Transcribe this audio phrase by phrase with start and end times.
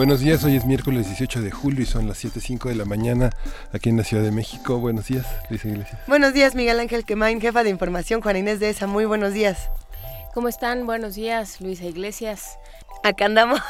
[0.00, 3.28] Buenos días, hoy es miércoles 18 de julio y son las 7.05 de la mañana
[3.70, 4.78] aquí en la Ciudad de México.
[4.78, 6.00] Buenos días, Luisa Iglesias.
[6.06, 8.86] Buenos días, Miguel Ángel Quemain, jefa de información, Juan Inés de ESA.
[8.86, 9.68] Muy buenos días.
[10.32, 10.86] ¿Cómo están?
[10.86, 12.58] Buenos días, Luisa Iglesias.
[13.02, 13.60] Acá andamos.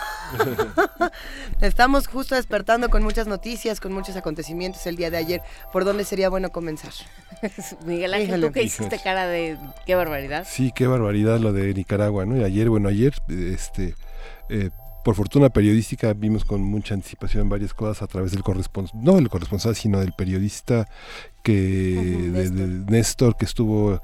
[1.60, 5.42] Estamos justo despertando con muchas noticias, con muchos acontecimientos el día de ayer.
[5.72, 6.92] ¿Por dónde sería bueno comenzar?
[7.84, 10.46] Miguel Ángel, ¿tú qué hiciste cara de qué barbaridad?
[10.48, 12.36] Sí, qué barbaridad lo de Nicaragua, ¿no?
[12.36, 13.96] Y ayer, bueno, ayer, este,
[14.48, 14.70] eh,
[15.04, 19.28] por fortuna periodística, vimos con mucha anticipación varias cosas a través del corresponsal, no del
[19.28, 20.86] corresponsal, sino del periodista
[21.42, 24.00] que, de, de Néstor, que estuvo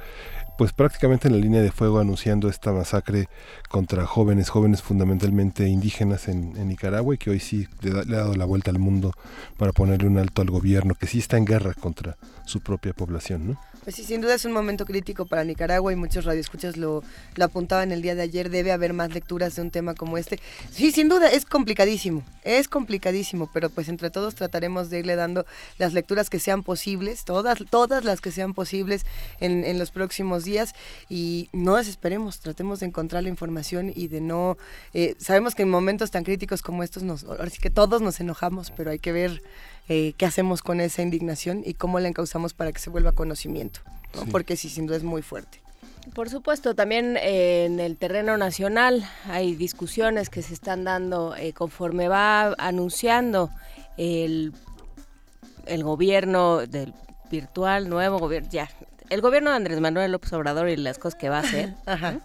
[0.57, 3.29] pues prácticamente en la línea de fuego anunciando esta masacre
[3.69, 8.45] contra jóvenes, jóvenes fundamentalmente indígenas en, Nicaragua y que hoy sí le, ha dado la
[8.45, 9.13] vuelta al mundo
[9.57, 13.49] para ponerle un alto al gobierno que sí está en guerra contra su propia población,
[13.49, 13.61] ¿no?
[13.87, 17.05] Pues sí, sin duda es un momento crítico para Nicaragua y muchos radioescuchas lo,
[17.37, 18.51] lo apuntaban el día de ayer.
[18.51, 20.41] Debe haber más lecturas de un tema como este.
[20.73, 25.47] Sí, sin duda, es complicadísimo, es complicadísimo, pero pues entre todos trataremos de irle dando
[25.79, 29.07] las lecturas que sean posibles, todas, todas las que sean posibles
[29.39, 30.75] en, en los próximos días
[31.09, 34.59] y no desesperemos, tratemos de encontrar la información y de no...
[34.95, 38.19] Eh, sabemos que en momentos tan críticos como estos, nos, ahora sí que todos nos
[38.19, 39.45] enojamos, pero hay que ver
[39.89, 43.81] eh, qué hacemos con esa indignación y cómo la encauzamos para que se vuelva conocimiento,
[44.31, 45.61] porque sí, sin duda es muy fuerte.
[46.15, 51.53] Por supuesto, también eh, en el terreno nacional hay discusiones que se están dando eh,
[51.53, 53.51] conforme va anunciando
[53.97, 54.53] el,
[55.67, 56.95] el gobierno del
[57.31, 58.71] virtual, nuevo gobierno, ya,
[59.11, 61.75] el gobierno de Andrés Manuel López Obrador y las cosas que va a hacer.
[61.87, 62.21] Ajá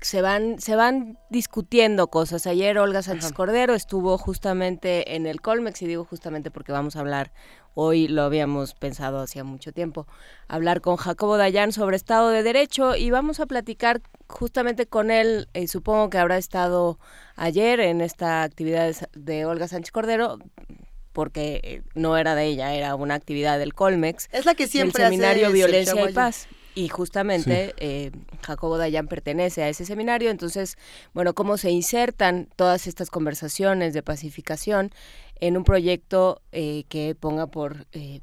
[0.00, 2.46] se van, se van discutiendo cosas.
[2.46, 7.00] Ayer Olga Sánchez Cordero estuvo justamente en el Colmex, y digo justamente porque vamos a
[7.00, 7.32] hablar,
[7.74, 10.06] hoy lo habíamos pensado hacía mucho tiempo,
[10.48, 15.48] hablar con Jacobo Dayan sobre Estado de Derecho y vamos a platicar justamente con él,
[15.54, 16.98] y eh, supongo que habrá estado
[17.36, 20.38] ayer en esta actividad de Olga Sánchez Cordero,
[21.12, 24.28] porque eh, no era de ella, era una actividad del Colmex.
[24.32, 26.46] Es la que siempre el seminario Violencia y Paz.
[26.74, 28.12] Y justamente eh,
[28.42, 30.76] Jacobo Dayan pertenece a ese seminario, entonces,
[31.12, 34.92] bueno, cómo se insertan todas estas conversaciones de pacificación
[35.40, 38.20] en un proyecto eh, que ponga por eh,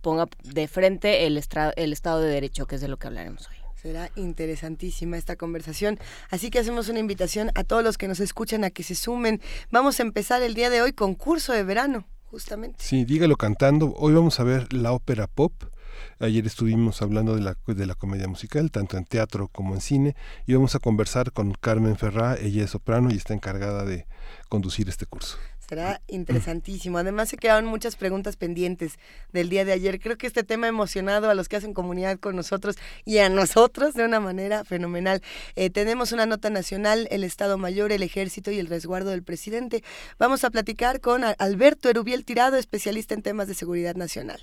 [0.00, 1.40] ponga de frente el,
[1.76, 3.56] el Estado de Derecho, que es de lo que hablaremos hoy.
[3.80, 5.98] Será interesantísima esta conversación.
[6.30, 9.40] Así que hacemos una invitación a todos los que nos escuchan a que se sumen.
[9.70, 12.78] Vamos a empezar el día de hoy con curso de verano, justamente.
[12.80, 13.94] Sí, dígalo cantando.
[13.96, 15.52] Hoy vamos a ver la ópera pop
[16.18, 20.16] Ayer estuvimos hablando de la, de la comedia musical, tanto en teatro como en cine,
[20.46, 24.06] y vamos a conversar con Carmen Ferrá, ella es soprano y está encargada de
[24.48, 25.36] conducir este curso.
[25.68, 26.96] Será interesantísimo.
[26.96, 28.98] Además se quedaron muchas preguntas pendientes
[29.32, 29.98] del día de ayer.
[29.98, 33.28] Creo que este tema ha emocionado a los que hacen comunidad con nosotros y a
[33.28, 35.22] nosotros de una manera fenomenal.
[35.56, 39.82] Eh, tenemos una nota nacional, el Estado Mayor, el Ejército y el resguardo del presidente.
[40.18, 44.40] Vamos a platicar con Alberto Erubiel Tirado, especialista en temas de seguridad nacional.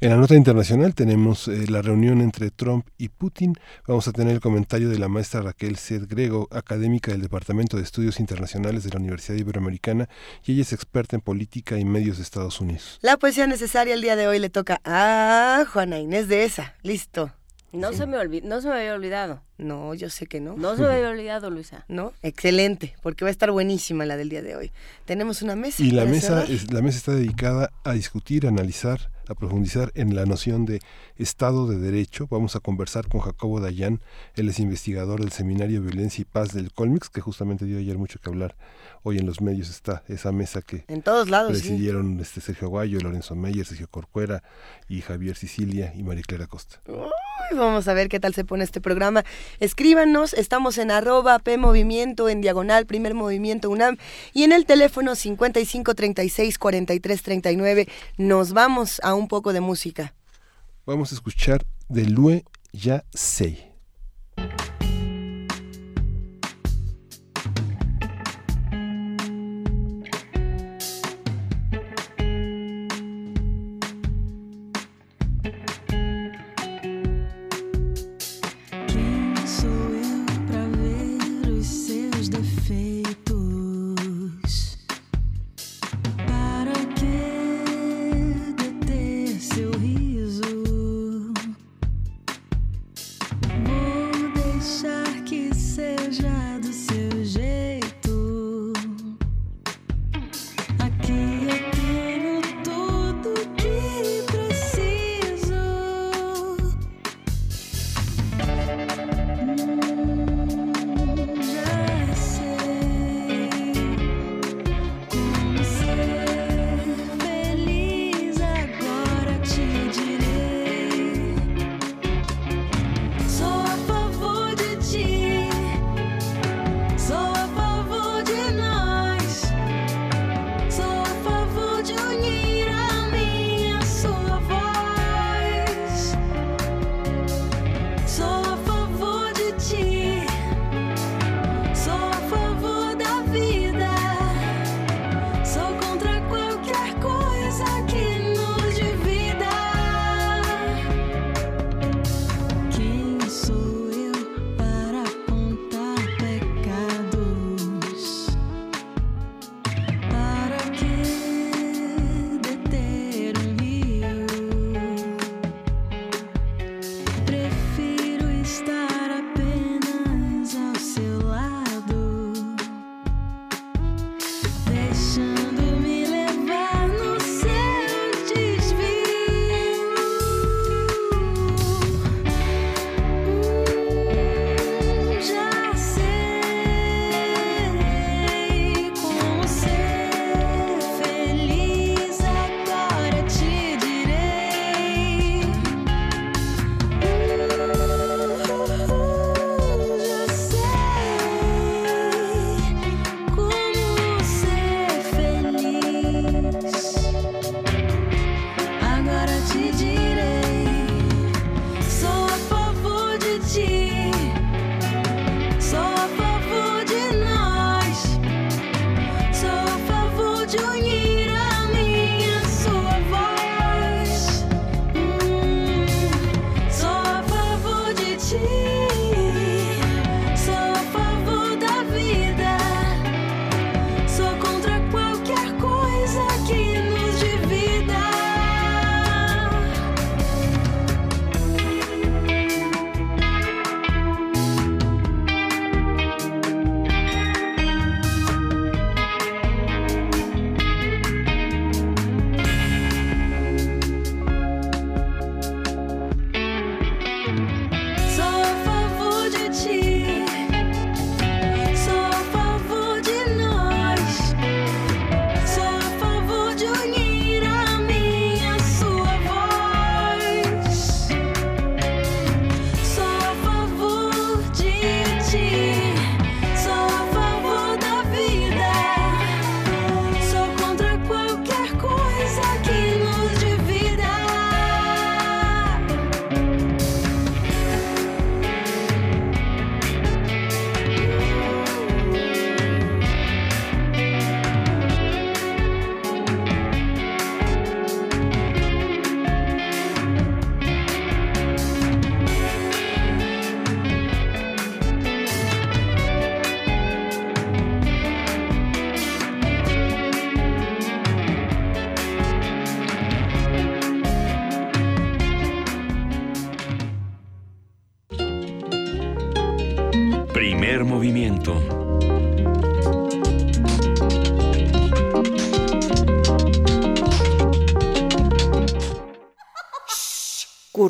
[0.00, 3.54] En la nota internacional tenemos eh, la reunión entre Trump y Putin.
[3.86, 7.82] Vamos a tener el comentario de la maestra Raquel Sed Grego, académica del Departamento de
[7.82, 10.08] Estudios Internacionales de la Universidad Iberoamericana
[10.44, 12.98] y ella es experta en política y medios de Estados Unidos.
[13.02, 16.74] La poesía necesaria el día de hoy le toca a Juana Inés de esa.
[16.82, 17.32] Listo.
[17.72, 19.42] No, se me no se me había olvidado.
[19.58, 20.56] No, yo sé que no.
[20.56, 21.84] No se me había olvidado, Luisa.
[21.88, 24.70] No, excelente, porque va a estar buenísima la del día de hoy.
[25.04, 25.82] Tenemos una mesa.
[25.82, 30.26] Y la mesa, es, la mesa está dedicada a discutir, analizar, a profundizar en la
[30.26, 30.80] noción de
[31.16, 32.28] Estado de Derecho.
[32.30, 34.00] Vamos a conversar con Jacobo Dayan,
[34.36, 38.20] él es investigador del Seminario Violencia y Paz del Colmix, que justamente dio ayer mucho
[38.20, 38.54] que hablar
[39.02, 42.98] hoy en los medios está esa mesa que en todos lados presidieron este Sergio Aguayo,
[43.00, 44.42] Lorenzo Meyer, Sergio Corcuera
[44.88, 46.80] y Javier Sicilia y María Clara Costa.
[47.52, 49.24] vamos a ver qué tal se pone este programa.
[49.60, 53.96] Escríbanos, estamos en arroba P Movimiento, en diagonal, primer movimiento UNAM,
[54.32, 60.14] y en el teléfono 55 36 43 39 nos vamos a un poco de música.
[60.86, 63.67] Vamos a escuchar de Lue Ya Sei.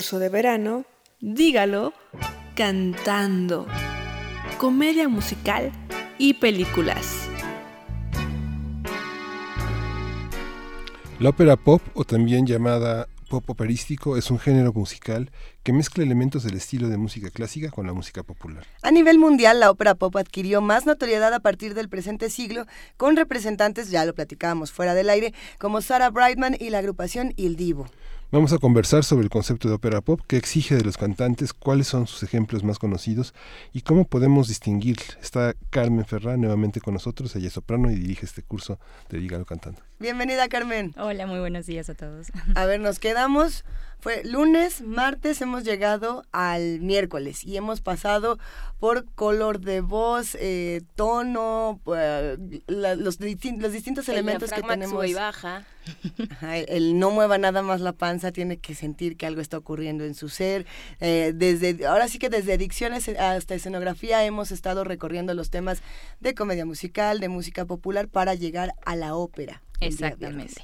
[0.09, 0.87] Curso de verano,
[1.21, 1.93] dígalo,
[2.57, 3.67] cantando.
[4.57, 5.71] Comedia musical
[6.17, 7.29] y películas.
[11.21, 15.31] La ópera pop, o también llamada pop operístico es un género musical
[15.63, 18.65] que mezcla elementos del estilo de música clásica con la música popular.
[18.81, 22.65] A nivel mundial, la ópera pop adquirió más notoriedad a partir del presente siglo,
[22.97, 27.57] con representantes, ya lo platicábamos fuera del aire, como Sarah Brightman y la agrupación Il
[27.57, 27.91] Divo.
[28.31, 31.87] Vamos a conversar sobre el concepto de ópera pop, qué exige de los cantantes, cuáles
[31.87, 33.33] son sus ejemplos más conocidos
[33.73, 34.99] y cómo podemos distinguir.
[35.23, 39.47] Está Carmen Ferrán nuevamente con nosotros, ella es soprano y dirige este curso de Dígalo
[39.47, 39.88] Cantando.
[40.01, 40.95] Bienvenida Carmen.
[40.97, 42.29] Hola, muy buenos días a todos.
[42.55, 43.65] A ver, nos quedamos
[44.01, 48.39] fue lunes, martes, hemos llegado al miércoles y hemos pasado
[48.79, 51.81] por color de voz, eh, tono,
[52.69, 55.05] los, los, distintos elementos que tenemos.
[55.05, 55.67] y baja.
[56.69, 60.15] el, no mueva nada más la panza, tiene que sentir que algo está ocurriendo en
[60.15, 60.65] su ser.
[61.01, 65.83] Eh, desde Ahora sí que desde dicciones hasta escenografía hemos estado recorriendo los temas
[66.21, 69.61] de comedia musical, de música popular para llegar a la ópera.
[69.81, 70.63] Exactamente.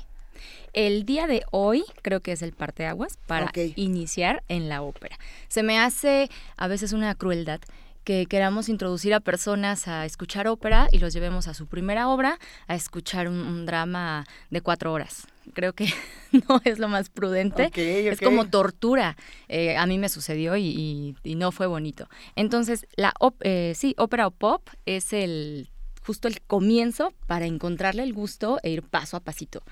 [0.72, 5.18] El día de hoy creo que es el parteaguas para iniciar en la ópera.
[5.48, 7.60] Se me hace a veces una crueldad
[8.04, 12.38] que queramos introducir a personas a escuchar ópera y los llevemos a su primera obra
[12.66, 15.26] a escuchar un, drama de cuatro horas.
[15.54, 15.86] Creo que
[16.48, 17.70] no es lo más prudente.
[17.74, 19.16] Es como tortura.
[19.48, 22.08] Eh, a mí me sucedió y, no fue bonito.
[22.36, 25.70] Entonces, la eh, sí, ópera o pop es el
[26.04, 29.62] justo el comienzo para encontrarle el gusto e ir paso a pasito.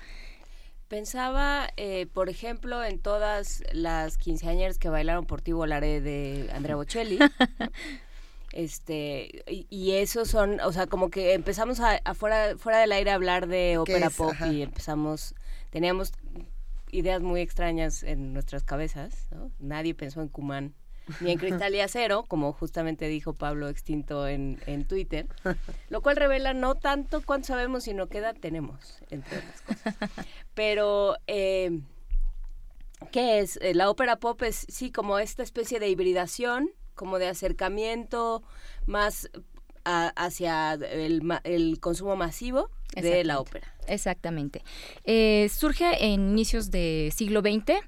[0.87, 6.75] Pensaba, eh, por ejemplo, en todas las quinceañeras que bailaron por ti volaré de Andrea
[6.75, 7.17] Bocelli.
[8.51, 13.47] este y, eso son, o sea, como que empezamos a, fuera, del aire a hablar
[13.47, 15.33] de ópera pop y empezamos,
[15.71, 16.11] teníamos
[16.91, 19.51] ideas muy extrañas en nuestras cabezas, ¿no?
[19.57, 20.75] Nadie pensó en Cumán
[21.19, 25.27] ni en cristal y acero, como justamente dijo Pablo Extinto en, en Twitter,
[25.89, 29.95] lo cual revela no tanto cuánto sabemos, sino qué edad tenemos, entre otras cosas.
[30.53, 31.81] Pero, eh,
[33.11, 33.57] ¿qué es?
[33.61, 38.43] Eh, la ópera pop es, sí, como esta especie de hibridación, como de acercamiento
[38.85, 39.29] más
[39.85, 43.67] hacia el, el, consumo masivo de la ópera.
[43.87, 44.63] Exactamente.
[45.03, 47.81] Eh, surge en inicios de siglo XX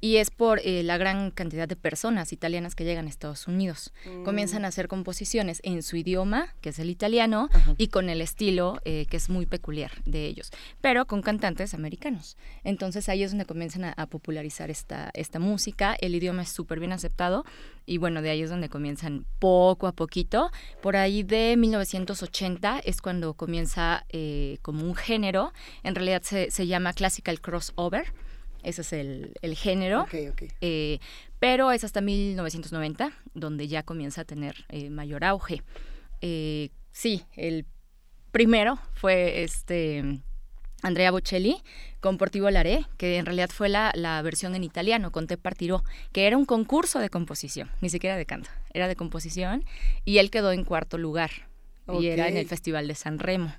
[0.00, 3.92] y es por eh, la gran cantidad de personas italianas que llegan a Estados Unidos.
[4.06, 4.24] Mm.
[4.24, 8.80] Comienzan a hacer composiciones en su idioma, que es el italiano, y con el estilo
[8.84, 12.36] eh, que es muy peculiar de ellos, pero con cantantes americanos.
[12.64, 16.92] Entonces ahí es donde comienzan a, popularizar esta, esta música, el idioma es súper bien
[16.92, 17.44] aceptado
[17.86, 20.50] y bueno, de ahí es donde comienzan poco a poquito.
[20.82, 25.52] Por ahí de 1980 es cuando comienza eh, como un género,
[25.82, 28.12] en realidad se, se llama classical crossover
[28.62, 30.06] ese es el, género.
[30.60, 30.98] Eh,
[31.38, 35.62] pero es hasta 1990 donde ya comienza a tener eh, mayor auge.
[36.20, 37.66] Eh, sí, el
[38.32, 40.20] primero fue este
[40.82, 41.62] Andrea Bocelli
[42.00, 46.26] con Portivo Laré, que en realidad fue la, versión en italiano, con Te Partiró, que
[46.26, 49.64] era un concurso de composición, ni siquiera de canto, era de composición,
[50.04, 51.30] y él quedó en cuarto lugar,
[51.98, 53.52] y era en el Festival de San Remo.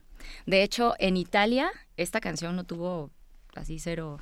[0.46, 3.12] De hecho, en Italia esta canción no tuvo
[3.56, 4.20] así cero,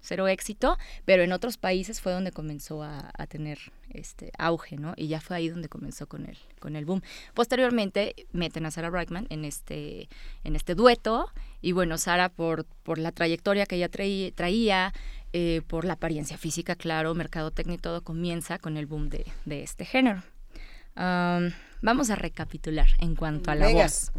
[0.00, 3.58] cero éxito, pero en otros países fue donde comenzó a, tener
[3.90, 4.94] este auge, ¿no?
[4.96, 7.02] Y ya fue ahí donde comenzó con el, con el boom.
[7.34, 10.08] Posteriormente meten a Sarah Brightman en este,
[10.44, 14.92] en este dueto, y bueno, Sara por, por la trayectoria que ella traía,
[15.32, 19.84] eh, por la apariencia física, claro, mercadotecnia y todo, comienza con el boom de, este
[19.84, 20.22] género.
[20.94, 24.10] vamos a recapitular en cuanto a la voz.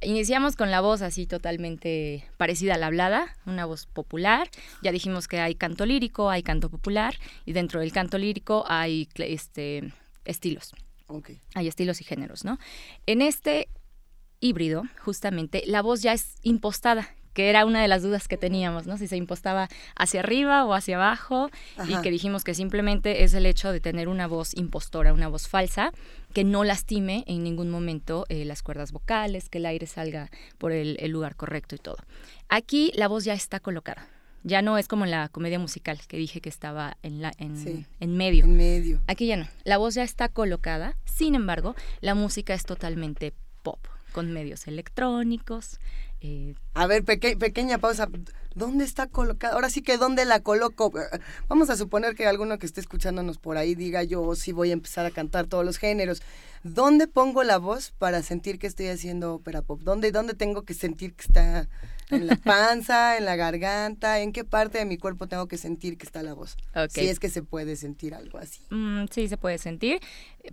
[0.00, 4.48] Iniciamos con la voz así totalmente parecida a la hablada, una voz popular.
[4.82, 9.08] Ya dijimos que hay canto lírico, hay canto popular y dentro del canto lírico hay
[9.16, 9.92] este,
[10.24, 10.72] estilos.
[11.54, 12.58] Hay estilos y géneros, ¿no?
[13.06, 13.68] En este
[14.40, 18.86] híbrido, justamente, la voz ya es impostada, que era una de las dudas que teníamos,
[18.86, 18.98] ¿no?
[18.98, 21.50] Si se impostaba hacia arriba o hacia abajo
[21.86, 25.48] y que dijimos que simplemente es el hecho de tener una voz impostora, una voz
[25.48, 25.92] falsa,
[26.38, 30.70] que no lastime en ningún momento eh, las cuerdas vocales, que el aire salga por
[30.70, 31.96] el, lugar correcto y todo.
[32.48, 34.06] Aquí la voz ya está colocada.
[34.44, 37.84] Ya no es como en la comedia musical que dije que estaba en, la, en,
[37.98, 38.44] en medio.
[38.44, 39.00] En medio.
[39.08, 39.48] Aquí ya no.
[39.64, 40.96] La voz ya está colocada.
[41.06, 45.80] Sin embargo, la música es totalmente pop con medios electrónicos.
[46.20, 48.08] Eh, a ver, pequeña pausa.
[48.54, 49.54] ¿Dónde está colocada?
[49.54, 50.92] Ahora sí que ¿dónde la coloco?
[51.48, 54.72] Vamos a suponer que alguno que esté escuchándonos por ahí diga yo sí voy a
[54.72, 56.22] empezar a cantar todos los géneros.
[56.64, 59.80] ¿Dónde pongo la voz para sentir que estoy haciendo ópera pop?
[59.82, 61.68] ¿Dónde, dónde tengo que sentir que está
[62.10, 64.20] en la panza, en la garganta?
[64.20, 66.56] ¿En qué parte de mi cuerpo tengo que sentir que está la voz?
[66.88, 68.60] Si es que se puede sentir algo así.
[68.70, 70.00] Mm, sí, se puede sentir.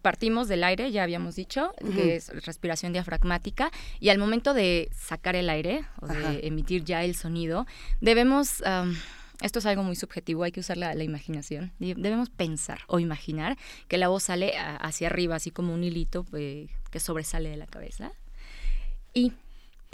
[0.02, 5.36] Partimos del aire, ya habíamos dicho, que es respiración diafragmática, y al momento de sacar
[5.36, 7.66] el aire o de emitir ya el sonido,
[8.02, 8.62] debemos
[9.42, 11.74] esto es algo muy subjetivo, hay que usar la, imaginación.
[11.80, 13.58] Debemos pensar o imaginar
[13.88, 17.68] que la voz sale hacia arriba, así como un hilito eh, que sobresale de la
[17.68, 18.12] cabeza.
[19.14, 19.34] Y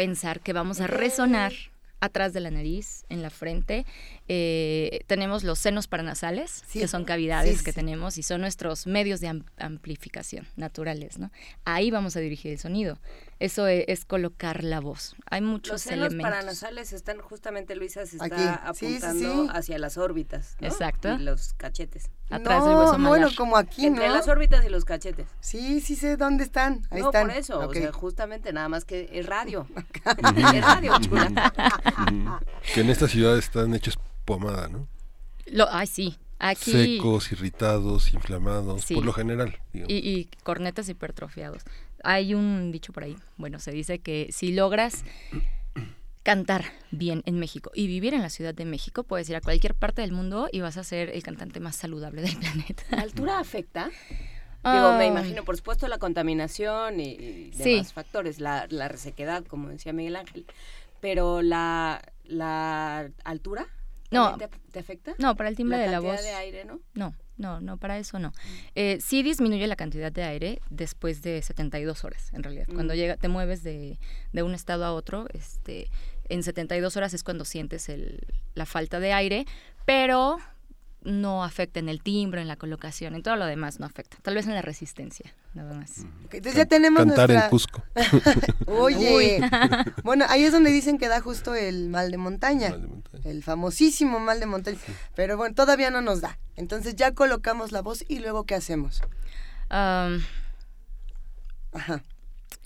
[0.02, 1.54] pensar que vamos a resonar
[2.02, 3.86] atrás de la nariz, en la frente.
[4.28, 9.42] Eh, tenemos los senos paranasales, que son cavidades que tenemos y son nuestros medios de
[9.58, 11.32] amplificación naturales, ¿no?
[11.64, 12.98] Ahí vamos a dirigir el sonido.
[13.40, 15.16] Eso e, es, colocar la voz.
[15.30, 21.14] Hay muchos los senos paranasales están justamente, Luisa, se está apuntando hacia las órbitas, Exacto.
[21.14, 22.10] Y los cachetes.
[22.30, 25.28] Atrás del hueso Bueno, como aquí, Entre las órbitas y los cachetes.
[25.40, 26.82] Sí, sí sé dónde están.
[26.90, 29.68] Ahí no, por eso, o sea, justamente nada más que es radio.
[30.06, 31.54] es radio, chula.
[32.74, 34.88] que en esta ciudad están hechos pomada, ¿no?
[35.48, 36.18] Lo, ay, sí.
[36.40, 36.72] Aquí...
[36.72, 39.60] Secos, irritados, inflamados, por lo general.
[39.74, 41.64] Y, y, cornetas hipertrofiados.
[42.04, 45.04] Hay un dicho por ahí, bueno, se dice que si logras
[46.24, 49.76] cantar bien en México y vivir en la Ciudad de México, puedes ir a cualquier
[49.76, 52.84] parte del mundo y vas a ser el cantante más saludable del planeta.
[52.90, 53.90] ¿La altura afecta?
[54.64, 55.08] Digo, me ah.
[55.08, 60.46] imagino, por supuesto, la contaminación y, demás factores, la, la, resequedad, como decía Miguel Ángel,
[61.02, 63.68] pero la, la altura
[64.12, 64.38] no,
[64.72, 65.16] te, afecta?
[65.20, 66.22] No, para el timbre de la voz.
[66.22, 66.82] de aire, ¿no?
[66.94, 68.34] No, no, no, para eso no.
[68.76, 72.68] Eh, sí disminuye la cantidad de aire después de 72 horas, en realidad.
[72.74, 74.00] Cuando llega, te mueves de,
[74.34, 75.90] de, un estado a otro, este,
[76.28, 78.20] en 72 horas es cuando sientes el,
[78.54, 79.46] la falta de aire,
[79.86, 80.38] pero
[81.04, 84.18] no afecta en el timbre, en la colocación, en todo lo demás no afecta.
[84.22, 86.06] Tal vez en la resistencia, nada más.
[86.24, 87.84] entonces ya tenemos Cantar en Cusco.
[88.68, 89.42] Oye,
[90.04, 92.76] bueno, ahí es donde dicen que da justo el mal de montaña,
[93.24, 94.78] el famosísimo mal de montaña,
[95.16, 96.38] pero bueno, todavía no nos da.
[96.56, 99.02] Entonces ya colocamos la voz y luego ¿qué hacemos?
[99.70, 100.22] Ajá.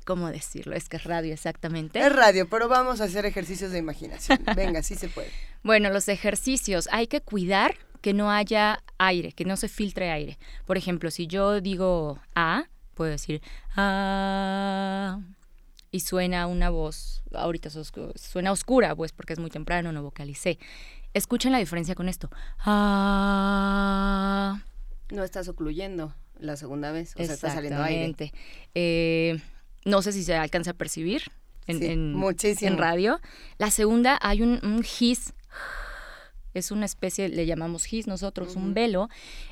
[0.05, 0.75] ¿Cómo decirlo?
[0.75, 1.99] Es que es radio, exactamente.
[1.99, 4.39] Es radio, pero vamos a hacer ejercicios de imaginación.
[4.55, 5.31] Venga, sí se puede.
[5.63, 7.75] Bueno, los ejercicios, hay que cuidar
[8.05, 10.37] que no haya aire, que no se filtre aire.
[10.67, 13.41] Por ejemplo, si yo digo A, puedo decir
[13.75, 15.19] A
[15.89, 20.59] y suena una voz, ahorita suena oscura, pues porque es muy temprano, no vocalicé.
[21.15, 22.29] Escuchen la diferencia con esto.
[22.59, 23.73] Ah.
[25.09, 28.31] No estás ocluyendo la segunda vez, o sea, está saliendo aire.
[28.75, 29.41] Eh,
[29.83, 31.31] no sé si se alcanza a percibir
[31.65, 33.19] en, en, radio.
[33.57, 35.33] La segunda, hay un, un his
[36.55, 39.09] es una especie, le llamamos gis nosotros, un velo,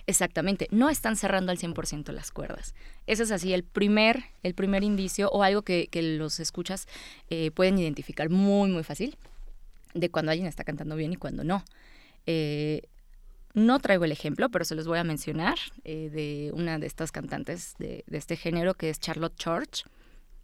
[0.08, 2.74] exactamente, no están cerrando al 100% las cuerdas.
[3.06, 6.88] Ese es así el primer, el primer indicio o algo que, los escuchas
[7.30, 9.16] eh, pueden identificar muy, muy fácil
[9.94, 11.64] de cuando alguien está cantando bien y cuando no.
[12.26, 12.88] Eh,
[13.54, 17.12] no traigo el ejemplo, pero se los voy a mencionar eh, de una de estas
[17.12, 19.86] cantantes de, este género que es Charlotte Church.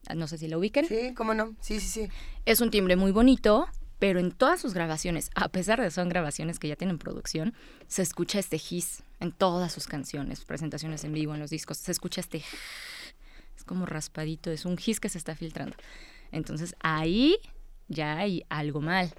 [0.08, 0.86] Ah, no sé si la ubiquen.
[0.86, 1.56] Sí, cómo no.
[1.60, 2.08] Sí, sí, sí.
[2.46, 3.68] Es un timbre muy bonito,
[4.00, 7.54] pero en todas sus grabaciones, a pesar de que son grabaciones que ya tienen producción,
[7.88, 11.78] se escucha este hiss en todas sus canciones, presentaciones en vivo, en los discos.
[11.78, 12.42] Se escucha este.
[13.58, 15.76] Es como raspadito, es un hiss que se está filtrando.
[16.32, 17.38] Entonces ahí
[17.90, 19.14] ya hay algo mal.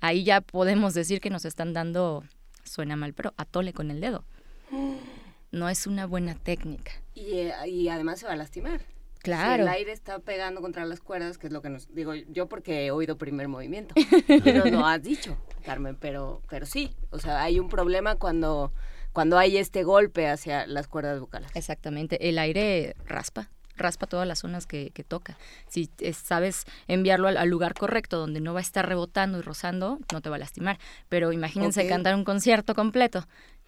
[0.00, 2.22] Ahí ya podemos decir que nos están dando
[2.62, 4.24] suena mal, pero atole con el dedo.
[5.50, 6.90] No es una buena técnica.
[7.14, 8.80] Y, eh, y además se va a lastimar.
[9.24, 9.62] Claro.
[9.62, 12.84] el aire está pegando contra las cuerdas, que es lo que nos digo yo porque
[12.84, 13.94] he oído primer movimiento.
[14.44, 18.70] pero no has dicho, Carmen, pero pero sí, o sea, hay un problema cuando
[19.14, 21.50] cuando hay este golpe hacia las cuerdas vocales.
[21.54, 25.36] Exactamente, el aire raspa raspa todas las zonas que, toca.
[25.68, 30.20] Si sabes enviarlo al, lugar correcto, donde no va a estar rebotando y rozando, no
[30.20, 30.78] te va a lastimar.
[31.08, 33.26] Pero imagínense cantar un concierto completo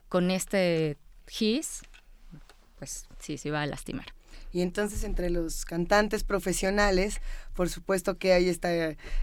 [0.08, 0.96] con este
[1.28, 1.82] hiss,
[2.78, 4.15] pues sí, sí va a lastimar.
[4.56, 7.20] Y entonces entre los cantantes profesionales,
[7.52, 8.70] por supuesto que hay esta,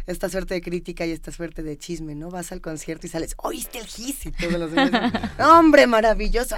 [0.05, 2.29] esta suerte de crítica y esta suerte de chisme, ¿no?
[2.29, 4.27] Vas al concierto y sales, ¿oíste el gis?
[4.27, 6.55] Y todos los demás, ¡hombre, maravilloso!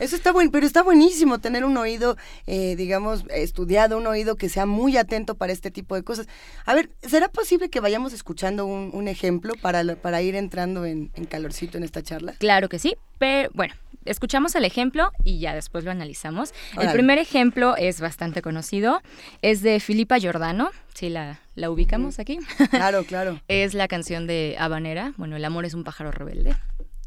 [0.00, 2.16] Eso está bueno, pero está buenísimo tener un oído,
[2.48, 6.26] eh, digamos, estudiado, un oído que sea muy atento para este tipo de cosas.
[6.66, 11.26] A ver, ¿será posible que vayamos escuchando un, ejemplo para, para ir entrando en, en
[11.26, 12.34] calorcito en esta charla?
[12.40, 13.74] Claro que sí, pero bueno,
[14.04, 16.52] escuchamos el ejemplo y ya después lo analizamos.
[16.80, 19.02] El primer ejemplo es bastante conocido,
[19.42, 22.38] es de Filipa Giordano, si la, la ubicamos aquí.
[22.70, 23.40] Claro, claro.
[23.48, 26.54] es la canción de Habanera, bueno, El amor es un pájaro rebelde.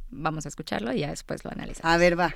[0.10, 1.92] Vamos a escucharlo y ya después lo analizamos.
[1.94, 2.36] A ver, va.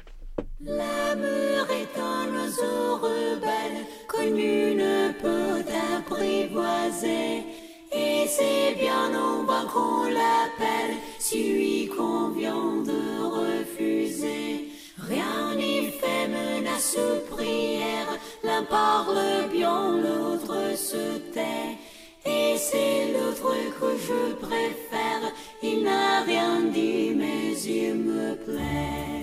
[0.60, 5.66] L'amour est un oiseau rebelle que nul ne peut
[5.98, 7.44] apprivoiser.
[7.92, 14.70] Et c'est bien en vain qu'on l'appelle si lui convient de refuser.
[14.98, 18.08] Rien n'y fait menace ou prière,
[18.44, 21.78] l'un parle bien, l'autre se tait.
[22.26, 25.32] Et c'est l'autre que je préfère,
[25.64, 29.20] il n'a rien dit, mais il me plaît.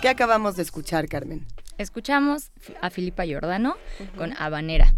[0.00, 1.46] ¿Qué acabamos de escuchar, Carmen?
[1.76, 3.76] Escuchamos a Filipa Giordano
[4.16, 4.94] con Habanera.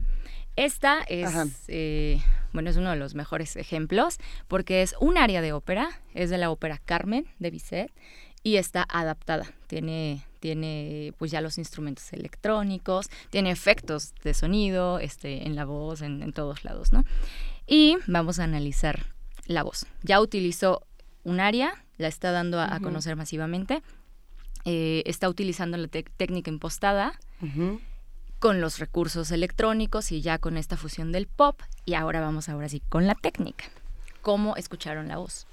[0.55, 1.29] Esta es,
[1.67, 2.23] eh,
[2.53, 6.39] bueno, es uno de los mejores ejemplos porque es un área de ópera, es de
[6.39, 7.93] la ópera Carmen de Bizet
[8.45, 9.51] y está adaptada.
[9.67, 16.03] Tiene, tiene pues ya los instrumentos electrónicos, tiene efectos de sonido este, en la voz,
[16.03, 17.05] en, todos lados, ¿no?
[17.67, 19.07] Y vamos a analizar
[19.47, 19.87] la voz.
[20.03, 20.85] Ya utilizó
[21.23, 23.83] un área, la está dando a conocer masivamente
[24.65, 27.19] eh, está utilizando la técnica impostada
[28.39, 31.61] con los recursos electrónicos y ya con esta fusión del pop.
[31.85, 33.65] Y ahora vamos ahora sí con la técnica.
[34.21, 35.47] ¿Cómo escucharon la voz?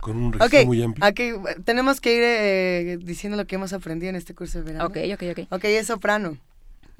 [0.00, 1.04] Con un registro muy amplio.
[1.04, 1.32] Aquí
[1.64, 4.86] tenemos que ir eh, diciendo lo que hemos aprendido en este curso de verano.
[4.86, 5.52] Ok, ok, ok.
[5.52, 6.36] Ok, es soprano.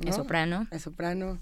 [0.05, 0.67] Es soprano.
[0.71, 1.39] Es soprano.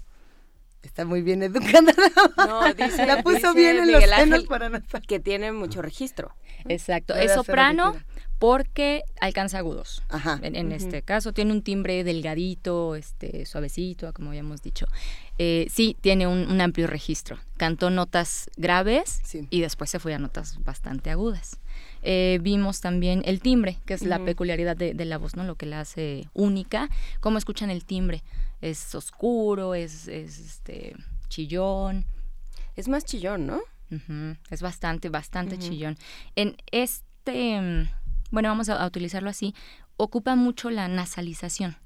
[0.81, 1.93] Está muy bien educada.
[2.37, 6.33] No, dice, la puso bien en los senos para Que tiene mucho registro.
[6.67, 7.15] Exacto.
[7.15, 7.95] Es soprano,
[8.39, 10.01] porque alcanza agudos.
[10.07, 10.39] Ajá.
[10.41, 14.87] En, este caso tiene un timbre delgadito, este, suavecito, como habíamos dicho.
[15.37, 17.37] Eh, sí, tiene un, amplio registro.
[17.57, 21.59] Cantó notas graves y después se fue a notas bastante agudas.
[22.01, 25.43] Eh, vimos también el timbre, que es la peculiaridad de, la voz, ¿no?
[25.43, 26.89] Lo que la hace única.
[27.19, 28.23] ¿Cómo escuchan el timbre?
[28.61, 30.95] Es oscuro, es, este,
[31.27, 32.05] chillón.
[32.77, 33.61] Es más chillón, ¿no?
[34.49, 35.97] Es bastante, bastante chillón.
[36.35, 37.89] En este
[38.31, 39.53] bueno, vamos a, utilizarlo así,
[39.97, 41.77] ocupa mucho la nasalización.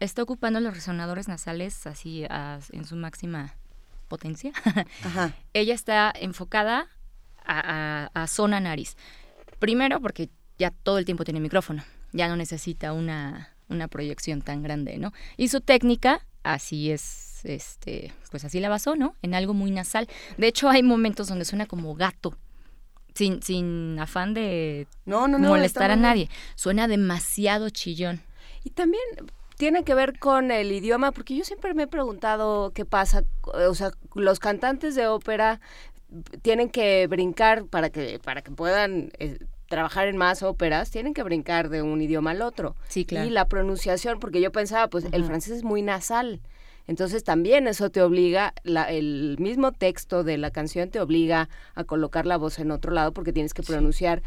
[0.00, 3.54] Está ocupando los resonadores nasales así en su máxima
[4.06, 4.52] potencia.
[5.54, 6.88] Ella está enfocada
[7.46, 8.96] a, zona nariz.
[9.58, 10.28] Primero porque
[10.58, 15.12] ya todo el tiempo tiene micrófono, ya no necesita una, una proyección tan grande, ¿no?
[15.36, 19.14] Y su técnica, así es, este, pues así la basó, ¿no?
[19.22, 20.08] En algo muy nasal.
[20.36, 22.36] De hecho, hay momentos donde suena como gato
[23.18, 26.30] sin, sin afán de no, no, molestar a nadie.
[26.54, 28.20] Suena demasiado chillón.
[28.62, 29.02] Y también
[29.56, 33.74] tiene que ver con el idioma, porque yo siempre me he preguntado qué pasa, o
[33.74, 35.60] sea, los cantantes de ópera
[36.42, 41.24] tienen que brincar para que para que puedan eh, trabajar en más óperas, tienen que
[41.24, 42.76] brincar de un idioma al otro.
[42.86, 43.26] Sí, claro.
[43.26, 46.40] Y la pronunciación, porque yo pensaba, pues el francés es muy nasal.
[46.88, 52.24] Entonces también eso te obliga, el mismo texto de la canción te obliga a colocar
[52.26, 54.22] la voz en otro lado porque tienes que pronunciar.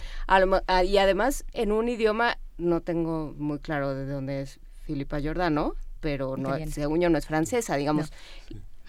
[0.86, 6.38] y además en un idioma, no tengo muy claro de dónde es Filipa Giordano, pero
[6.38, 8.14] no, según yo no es francesa, digamos.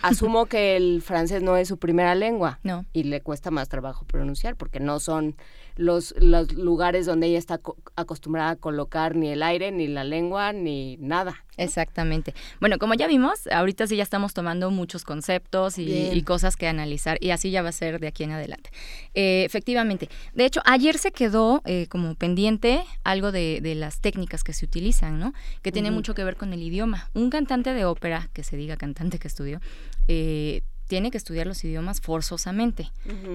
[0.03, 2.59] Asumo que el francés no es su primera lengua.
[2.65, 2.85] No.
[2.93, 5.37] Y le cuesta más trabajo pronunciar porque no son
[5.77, 7.61] los, los lugares donde ella está
[7.97, 11.45] acostumbrada a colocar ni el aire, ni la lengua, ni nada.
[11.57, 12.35] Exactamente.
[12.61, 17.19] Bueno, como ya vimos, ahorita sí ya estamos tomando muchos conceptos y, cosas que analizar
[17.21, 18.71] y así ya va a ser de aquí en adelante.
[19.15, 20.09] Eh, efectivamente.
[20.35, 25.19] De hecho, ayer se quedó eh, como pendiente algo de, las técnicas que se utilizan,
[25.19, 25.35] ¿no?
[25.63, 27.11] Que tiene mucho que ver con el idioma.
[27.15, 29.61] Un cantante de ópera, que se diga cantante que estudió,
[30.09, 32.91] eh, tiene que estudiar los idiomas forzosamente.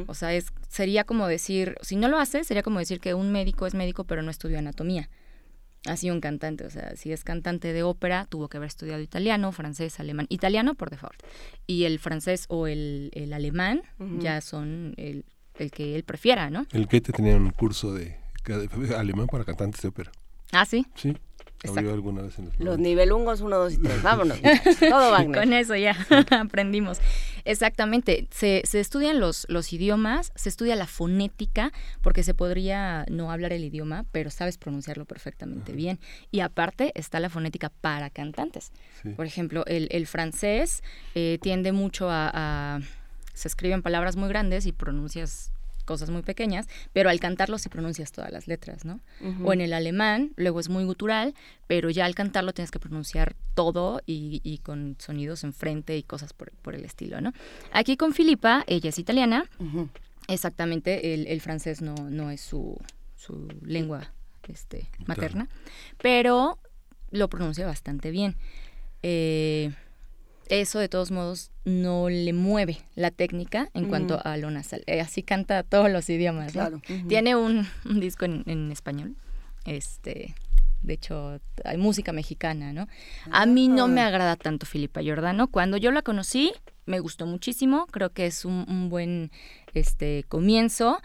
[0.05, 3.31] O sea, es, sería como decir, si no lo hace, sería como decir que un
[3.31, 5.09] médico es médico pero no estudió anatomía.
[5.87, 9.51] Así un cantante, o sea, si es cantante de ópera, tuvo que haber estudiado italiano,
[9.51, 10.27] francés, alemán.
[10.29, 11.19] Italiano por default.
[11.65, 13.81] Y el francés o el, alemán
[14.19, 15.25] ya son el,
[15.57, 16.67] el, que él prefiera, ¿no?
[16.71, 18.19] El que te tenía un curso de
[18.95, 20.11] alemán para cantantes de ópera.
[20.51, 20.85] Ah, sí.
[20.93, 21.17] Sí
[21.63, 24.01] alguna vez en los, los nivelungos 1, 2 y 3.
[24.03, 24.39] Vámonos.
[24.79, 25.39] Todo Wagner.
[25.39, 25.95] Con eso ya
[26.31, 26.99] aprendimos.
[27.45, 28.27] Exactamente.
[28.31, 33.53] Se, se, estudian los, los idiomas, se estudia la fonética, porque se podría no hablar
[33.53, 35.99] el idioma, pero sabes pronunciarlo perfectamente bien.
[36.31, 38.71] Y aparte está la fonética para cantantes.
[39.15, 40.83] Por ejemplo, el, el francés
[41.15, 42.81] eh, tiende mucho a, a
[43.33, 45.51] se escriben palabras muy grandes y pronuncias
[45.87, 48.99] cosas muy pequeñas, pero al cantarlo sí pronuncias todas las letras, ¿no?
[49.43, 51.33] O en el alemán, luego es muy gutural,
[51.65, 56.75] pero ya al cantarlo tienes que pronunciar todo y, con sonidos enfrente y cosas por,
[56.75, 57.33] el estilo, ¿no?
[57.71, 59.45] Aquí con Filipa, ella es italiana,
[60.27, 62.77] exactamente, el, francés no, no es su,
[63.15, 64.11] su lengua
[64.47, 65.47] este, materna,
[66.01, 66.59] pero
[67.11, 68.35] lo pronuncia bastante bien.
[69.01, 69.71] Eh,
[70.49, 74.83] eso de todos modos no le mueve la técnica en cuanto a lo nasal.
[74.87, 76.51] Eh, así canta todos los idiomas.
[76.51, 76.81] Claro.
[77.07, 79.15] Tiene un, disco en, español.
[79.65, 80.33] Este,
[80.81, 82.87] de hecho, hay música mexicana, ¿no?
[83.31, 84.07] A mí no me ah.
[84.07, 85.47] agrada tanto Filipa Giordano.
[85.47, 86.53] Cuando yo la conocí,
[86.85, 87.85] me gustó muchísimo.
[87.87, 89.31] Creo que es un, buen
[89.73, 91.01] este, comienzo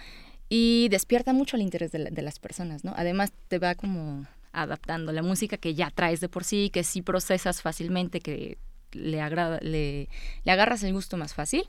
[0.48, 2.92] y despierta mucho el interés de, de las personas, ¿no?
[2.96, 7.02] Además, te va como adaptando la música que ya traes de por sí, que sí
[7.02, 8.58] procesas fácilmente, que
[8.92, 10.08] le, agrada, le,
[10.44, 11.68] le agarras el gusto más fácil,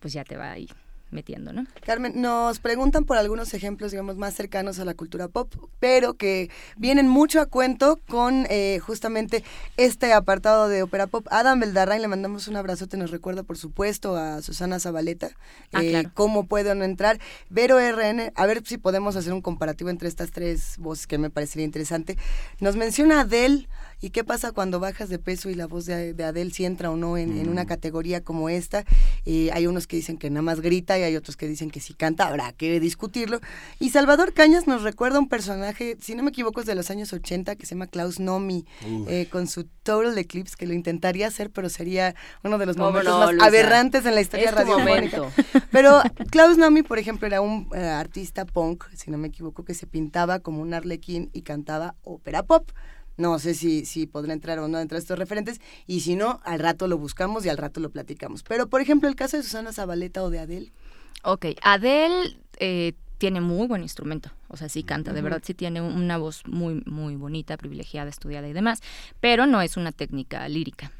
[0.00, 0.68] pues ya te va ahí
[1.14, 1.64] metiendo, ¿no?
[1.86, 6.50] Carmen, nos preguntan por algunos ejemplos, digamos, más cercanos a la cultura pop, pero que
[6.76, 9.44] vienen mucho a cuento con eh, justamente
[9.76, 11.26] este apartado de ópera pop.
[11.30, 15.30] Adam Beldarrain, le mandamos un abrazote, nos recuerda, por supuesto, a Susana Zabaleta,
[15.72, 17.18] ah, eh, cómo pueden entrar.
[17.48, 21.30] Vero RN, a ver si podemos hacer un comparativo entre estas tres voces que me
[21.30, 22.18] parecería interesante.
[22.60, 23.68] Nos menciona Adele,
[24.04, 26.96] ¿Y qué pasa cuando bajas de peso y la voz de, Adele si entra o
[26.96, 27.66] no en, una mm.
[27.66, 28.84] categoría como esta?
[29.24, 31.80] Eh, hay unos que dicen que nada más grita y hay otros que dicen que
[31.80, 33.40] si canta, habrá que discutirlo.
[33.78, 37.12] Y Salvador Cañas nos recuerda un personaje, si no me equivoco, es de los años
[37.12, 38.64] 80, que se llama Klaus Nomi,
[39.08, 43.18] eh, con su Total Eclipse, que lo intentaría hacer, pero sería uno de los momentos
[43.18, 45.22] más aberrantes en la historia radiofónica.
[45.70, 49.74] Pero Klaus Nomi, por ejemplo, era un eh, artista punk, si no me equivoco, que
[49.74, 52.70] se pintaba como un arlequín y cantaba ópera pop.
[53.16, 56.58] No sé si, si podrá entrar o no entre estos referentes, y si no, al
[56.58, 58.42] rato lo buscamos y al rato lo platicamos.
[58.42, 60.72] Pero, por ejemplo, el caso de Susana Zabaleta o de Adele.
[61.22, 65.80] Ok, Adele eh, tiene muy buen instrumento, o sea, sí canta, de verdad sí tiene
[65.80, 68.82] una voz muy, muy bonita, privilegiada, estudiada y demás,
[69.20, 70.92] pero no es una técnica lírica,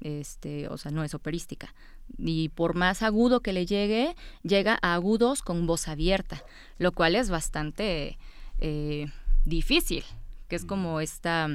[0.00, 1.74] este, o sea, no es operística.
[2.18, 6.42] Y por más agudo que le llegue, llega a agudos con voz abierta,
[6.78, 8.18] lo cual es bastante
[8.60, 9.06] eh,
[9.44, 10.04] difícil
[10.52, 11.48] que es como esta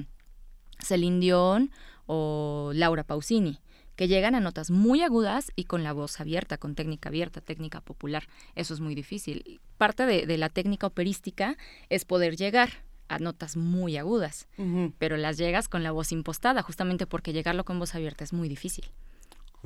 [0.84, 1.72] Celine Dion
[2.08, 3.60] o Laura Pausini,
[3.98, 7.82] que llegan a notas muy agudas y con la voz abierta, con técnica abierta, técnica
[7.82, 8.24] popular.
[8.56, 9.60] Eso es muy difícil.
[9.78, 11.58] Parte de, la técnica operística
[11.90, 14.48] es poder llegar a notas muy agudas,
[15.00, 18.48] pero las llegas con la voz impostada, justamente porque llegarlo con voz abierta es muy
[18.48, 18.86] difícil.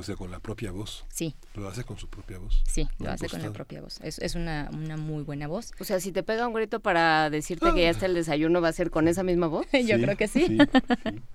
[0.02, 1.06] O sea, con la propia voz.
[1.10, 1.36] Sí.
[1.54, 2.64] Lo hace con su propia voz.
[2.66, 4.00] Sí, lo hace con la propia voz.
[4.02, 5.74] Es, es una, una, muy buena voz.
[5.80, 8.70] O sea, si te pega un grito para decirte que ya está el desayuno, ¿va
[8.70, 9.68] a ser con esa misma voz?
[9.86, 10.58] Yo creo que sí.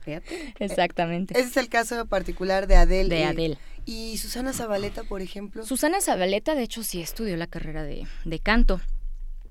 [0.01, 0.55] Fíjate.
[0.59, 1.39] Exactamente.
[1.39, 3.15] Ese es el caso particular de Adele.
[3.15, 3.59] De Adele.
[3.85, 5.65] ¿Y Susana Zabaleta, por ejemplo?
[5.65, 8.81] Susana Zabaleta, de hecho, sí estudió la carrera de, de canto.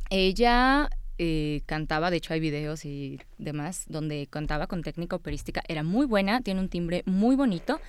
[0.09, 5.83] Ella eh, cantaba, de hecho hay videos y demás, donde cantaba con técnica operística, era
[5.83, 7.79] muy buena, tiene un timbre muy bonito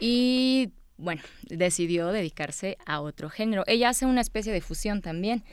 [0.00, 3.64] y bueno, decidió dedicarse a otro género.
[3.66, 5.44] Ella hace una especie de fusión también,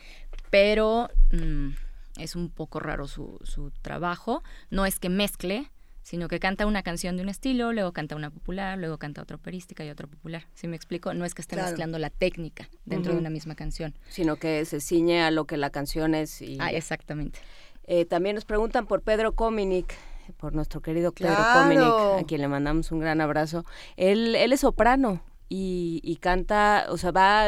[0.50, 1.70] pero mm,
[2.18, 5.70] es un poco raro su, su trabajo, no es que mezcle,
[6.04, 9.38] sino que canta una canción de un estilo, luego canta una popular, luego canta otra
[9.38, 10.46] operística y otra popular.
[10.54, 11.14] ¿Sí me explico?
[11.14, 13.96] No es que esté mezclando la técnica dentro de una misma canción.
[14.10, 16.42] Sino que se ciñe a lo que la canción es.
[16.42, 16.58] Y...
[16.60, 17.40] Ah, exactamente.
[17.86, 19.94] Eh, también nos preguntan por Pedro Cominic,
[20.38, 23.66] por nuestro querido Pedro Cominic, a quien le mandamos un gran abrazo.
[23.98, 27.48] Él, él es soprano y, y canta, o sea, va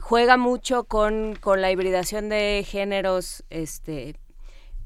[0.00, 4.16] juega mucho con, con la hibridación de géneros, este,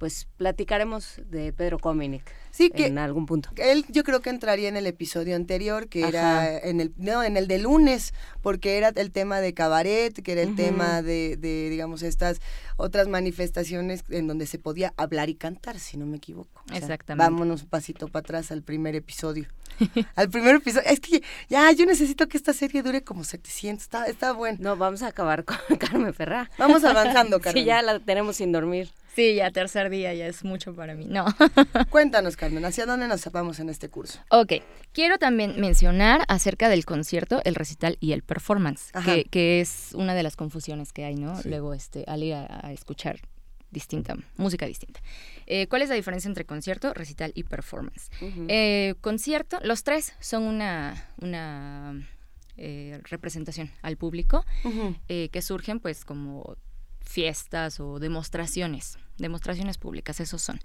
[0.05, 2.31] pues platicaremos de Pedro Cominic.
[2.51, 3.49] Sí, que en algún punto.
[3.57, 7.39] Él yo creo que entraría en el episodio anterior, que era en el no, en
[7.39, 8.13] el de lunes,
[8.43, 12.43] porque era el tema de cabaret, que era el tema de, de, digamos, estas
[12.77, 16.63] otras manifestaciones en donde se podía hablar y cantar, si no me equivoco.
[16.71, 17.25] Exactamente.
[17.25, 19.47] Vámonos un pasito para atrás al primer episodio.
[20.17, 20.87] al primer episodio.
[20.89, 23.83] Es que ya, yo necesito que esta serie dure como 700.
[23.83, 24.59] Está, está bueno.
[24.61, 26.51] No, vamos a acabar con Carmen Ferrá.
[26.59, 27.63] Vamos avanzando, Carmen.
[27.63, 28.91] sí, ya la tenemos sin dormir.
[29.15, 31.07] Sí, ya tercer día ya es mucho para mí.
[31.09, 31.25] No.
[31.91, 34.19] Cuéntanos, Carmen, ¿hacia dónde nos vamos en este curso?
[34.31, 34.55] Ok,
[34.93, 38.91] quiero también mencionar acerca del concierto, el recital y el performance,
[39.31, 41.39] que, es una de las confusiones que hay, ¿no?
[41.45, 43.21] Luego, este, al ir a, escuchar
[43.75, 45.01] distinta, música distinta.
[45.47, 48.11] Eh, ¿Cuál es la diferencia entre concierto, recital y performance?
[48.49, 52.09] Eh, concierto, los tres son una, una
[52.57, 54.47] eh, representación al público
[55.07, 56.57] que surgen pues como
[57.01, 60.59] fiestas o demostraciones, demostraciones públicas, esos son.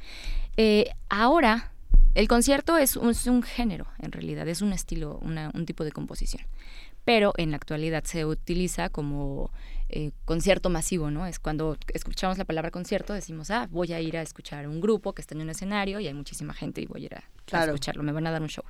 [1.09, 1.73] Ahora,
[2.15, 6.43] el concierto es un, género, en realidad, es un estilo, un tipo de composición.
[7.05, 9.51] Pero en la actualidad se utiliza como
[9.89, 11.25] eh, concierto masivo, ¿no?
[11.25, 15.13] Es cuando escuchamos la palabra concierto, decimos, ah, voy a ir a escuchar un grupo
[15.13, 18.03] que está en un escenario y hay muchísima gente y voy a ir a, escucharlo,
[18.03, 18.63] me van a dar un show.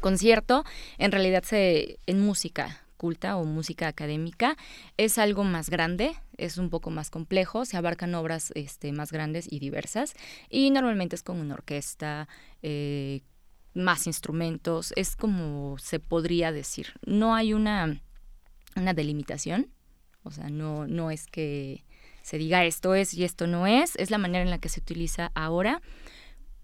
[0.00, 0.64] Concierto,
[0.98, 4.56] en realidad, se, en música, culta o música académica
[4.96, 9.46] es algo más grande, es un poco más complejo, se abarcan obras este, más grandes
[9.50, 10.14] y diversas
[10.48, 12.28] y normalmente es con una orquesta,
[12.62, 13.22] eh,
[13.74, 16.94] más instrumentos, es como se podría decir.
[17.04, 18.00] No hay una,
[18.76, 19.68] una delimitación,
[20.24, 21.84] o sea, no, no es que
[22.22, 24.80] se diga esto es y esto no es, es la manera en la que se
[24.80, 25.82] utiliza ahora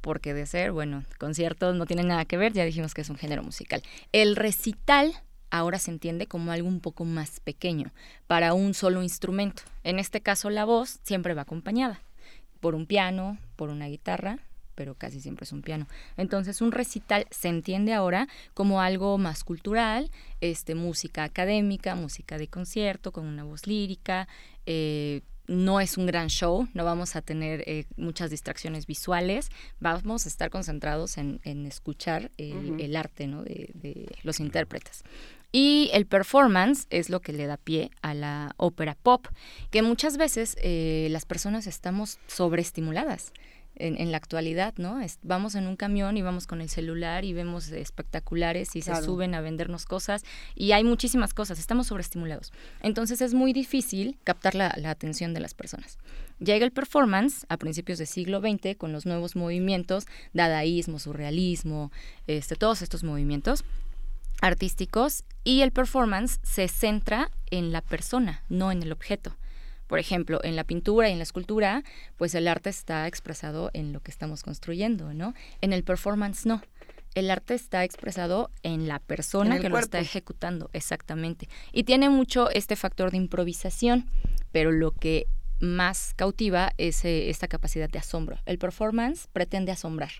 [0.01, 3.17] porque de ser, bueno, conciertos no tienen nada que ver, ya dijimos que es un
[3.17, 3.83] género musical.
[4.13, 5.13] El recital
[5.51, 7.93] ahora se entiende como algo un poco más pequeño,
[8.27, 9.63] para un solo instrumento.
[9.83, 12.01] En este caso la voz siempre va acompañada
[12.61, 14.39] por un piano, por una guitarra,
[14.79, 15.89] pero casi siempre es un piano.
[16.17, 22.47] Entonces un recital se entiende ahora como algo más cultural, este, música académica, música de
[22.47, 24.29] concierto, con una voz lírica,
[24.67, 29.49] eh, no es un gran show, no vamos a tener eh, muchas distracciones visuales,
[29.81, 35.03] vamos a estar concentrados en, escuchar el, arte de, de, los intérpretes.
[35.51, 39.27] Y el performance es lo que le da pie a la ópera pop,
[39.71, 43.33] que muchas veces eh, las personas estamos sobreestimuladas.
[43.79, 45.01] En, la actualidad, ¿no?
[45.23, 49.35] vamos en un camión y vamos con el celular y vemos espectaculares y se suben
[49.35, 52.53] a vendernos cosas y hay muchísimas cosas, estamos sobreestimulados.
[52.83, 55.99] Entonces es muy difícil captar la, la atención de las personas.
[56.41, 61.91] Llega el performance a principios del siglo XX con los nuevos movimientos, dadaísmo, surrealismo,
[62.27, 63.65] este, todos estos movimientos
[64.41, 69.37] artísticos y el performance se centra en la persona, no en el objeto.
[69.89, 71.83] Por ejemplo, en la pintura y en la escultura,
[72.17, 75.35] pues el arte está expresado en lo que estamos construyendo, ¿no?
[75.61, 76.63] En el performance no.
[77.15, 81.49] El arte está expresado en la persona que lo está ejecutando, exactamente.
[81.73, 84.07] Y tiene mucho este factor de improvisación,
[84.53, 85.27] pero lo que
[85.59, 88.39] más cautiva es eh, esta capacidad de asombro.
[88.47, 90.11] El performance pretende asombrar.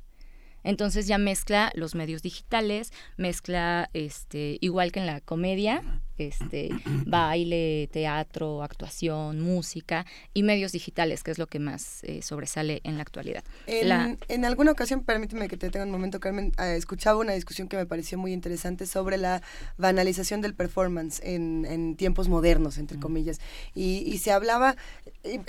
[0.65, 5.83] Entonces ya mezcla los medios digitales, mezcla este igual que en la comedia,
[6.27, 6.71] este
[7.07, 12.97] baile, teatro, actuación, música y medios digitales, que es lo que más eh, sobresale en
[12.97, 13.45] la actualidad.
[13.67, 17.77] En, alguna ocasión, permíteme que te tenga un momento, Carmen, eh, escuchaba una discusión que
[17.77, 19.43] me pareció muy interesante sobre la
[19.77, 23.41] banalización del performance en, tiempos modernos, entre comillas,
[23.75, 24.77] y, se hablaba,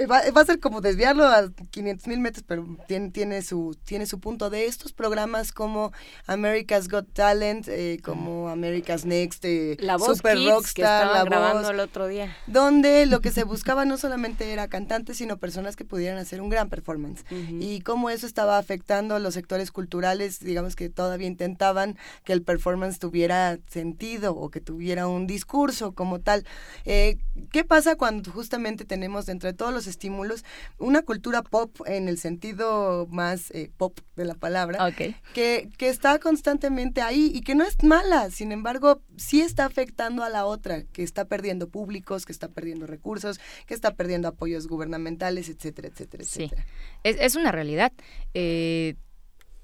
[0.10, 4.20] va, a ser como desviarlo a 500 mil metros, pero tiene, tiene, su, tiene su
[4.20, 5.92] punto de estos programas como
[6.28, 9.46] America's Got Talent, eh, como America's Next,
[9.80, 12.36] la Voz Super Kids, rockstar, la grabando el otro día.
[12.48, 16.50] Donde lo que se buscaba no solamente era cantantes, sino personas que pudieran hacer un
[16.50, 17.24] gran performance.
[17.30, 22.42] Y cómo eso estaba afectando a los sectores culturales, digamos que todavía intentaban que el
[22.42, 26.46] performance tuviera sentido o que tuviera un discurso como tal.
[26.86, 27.18] Eh,
[27.52, 30.44] ¿Qué pasa cuando justamente tenemos dentro de todos los estímulos
[30.78, 34.94] una cultura pop en el sentido más eh, pop de la palabra,
[35.34, 40.24] que, que está constantemente ahí y que no es mala, sin embargo, sí está afectando
[40.24, 44.68] a la otra, que está perdiendo públicos, que está perdiendo recursos, que está perdiendo apoyos
[44.68, 46.66] gubernamentales, etcétera, etcétera, etcétera.
[46.66, 46.72] Sí,
[47.04, 47.92] es, una realidad.
[48.34, 48.96] Eh,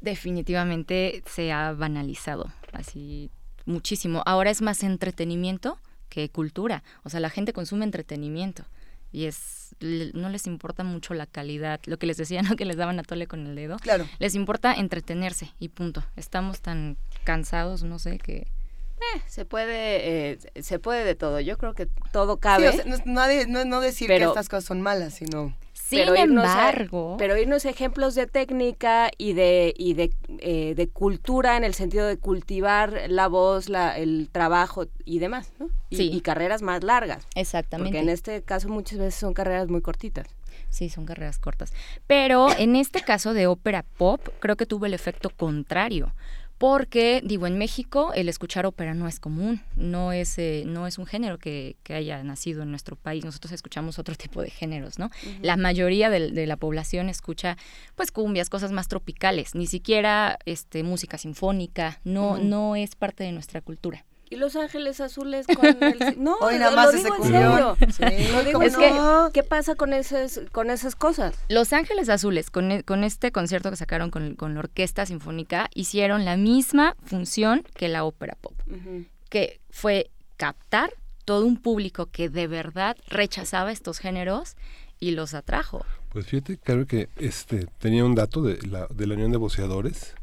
[0.02, 3.32] definitivamente se ha banalizado así
[3.66, 4.22] muchísimo.
[4.26, 6.84] Ahora es más entretenimiento que cultura.
[7.04, 8.66] O sea, la gente consume entretenimiento
[9.12, 12.56] y es no les importa mucho la calidad, lo que les decía, ¿no?
[12.56, 13.78] que les daban a tole con el dedo.
[13.78, 14.08] Claro.
[14.20, 16.04] Les importa entretenerse y punto.
[16.16, 18.48] Estamos tan cansados, no sé, que
[18.98, 21.40] eh, se puede eh, se puede de todo.
[21.40, 22.72] Yo creo que todo cabe.
[23.06, 25.54] no, no, decir que estas cosas son malas, sino
[25.86, 31.64] sin embargo, pero irnos ejemplos de técnica y de y de, eh, de, cultura en
[31.64, 35.70] el sentido de cultivar la voz, la, el trabajo y demás, ¿no?
[35.92, 36.10] Y, sí.
[36.12, 37.28] y carreras más largas.
[37.36, 37.92] Exactamente.
[37.92, 40.28] Porque en este caso muchas veces son carreras muy cortitas.
[40.70, 41.72] Sí, son carreras cortas.
[42.08, 46.14] Pero en este caso de ópera pop, creo que tuvo el efecto contrario
[46.58, 50.98] porque digo en México el escuchar ópera no es común no es eh, no es
[50.98, 53.26] un género que, que, haya nacido en nuestro país.
[53.26, 55.10] Nosotros escuchamos otro tipo de géneros no
[55.42, 57.58] la mayoría de, de, la población escucha
[57.96, 63.32] pues cumbias cosas más tropicales ni siquiera este música sinfónica no no es parte de
[63.32, 66.16] nuestra cultura y Los Ángeles Azules con el...
[66.18, 68.62] No, Hoy nada más lo digo en serio.
[68.62, 68.94] es que,
[69.34, 71.36] ¿qué pasa con esas, con esas cosas?
[71.50, 75.70] Los Ángeles Azules, con, e, con este concierto que sacaron con, con, la Orquesta Sinfónica,
[75.74, 78.54] hicieron la misma función que la ópera pop,
[79.30, 80.92] que fue captar
[81.26, 84.56] todo un público que de verdad rechazaba estos géneros
[85.00, 85.86] y los atrajo.
[86.10, 90.16] Pues fíjate, claro que este tenía un dato de la, de la Unión de Voceadores,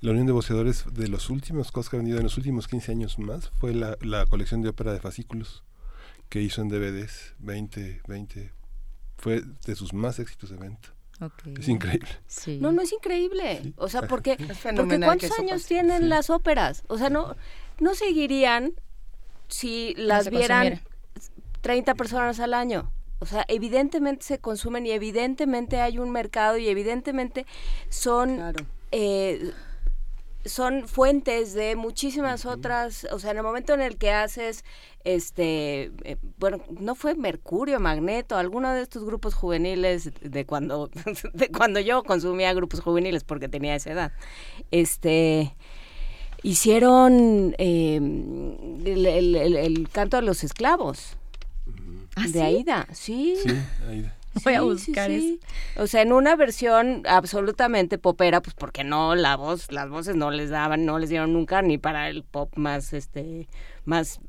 [0.00, 2.92] la Unión de Voceadores de los últimos cosas que ha vendido en los últimos 15
[2.92, 5.62] años más fue la, la colección de ópera de fascículos
[6.28, 8.52] que hizo en DVDs 20, 20.
[9.18, 10.94] Fue de sus más éxitos de venta.
[11.58, 12.08] Es increíble.
[12.60, 13.74] No, no es increíble.
[13.76, 14.36] O sea, porque,
[14.76, 16.82] porque ¿cuántos años tienen las óperas?
[16.86, 17.36] O sea, no,
[17.78, 18.72] no seguirían
[19.48, 20.80] si las vieran
[21.60, 22.90] 30 personas al año.
[23.18, 27.44] O sea, evidentemente se consumen y evidentemente hay un mercado y evidentemente
[27.90, 28.64] son claro.
[28.92, 29.52] eh,
[30.44, 34.64] son fuentes de muchísimas otras, o sea, en el momento en el que haces,
[35.04, 40.90] este, eh, bueno, no fue Mercurio, Magneto, alguno de estos grupos juveniles de cuando,
[41.34, 44.12] de cuando yo consumía grupos juveniles porque tenía esa edad,
[44.70, 45.54] este,
[46.42, 51.16] hicieron em, el, canto a los esclavos
[52.16, 53.36] ¿Ah, de Aida, sí.
[53.42, 53.50] Sí,
[53.88, 54.16] Aida.
[54.44, 55.38] Voy a buscar eso.
[55.76, 60.30] O sea, en una versión absolutamente popera, pues porque no la voz, las voces no
[60.30, 63.48] les daban, no les dieron nunca ni para el pop más este
[63.84, 64.20] más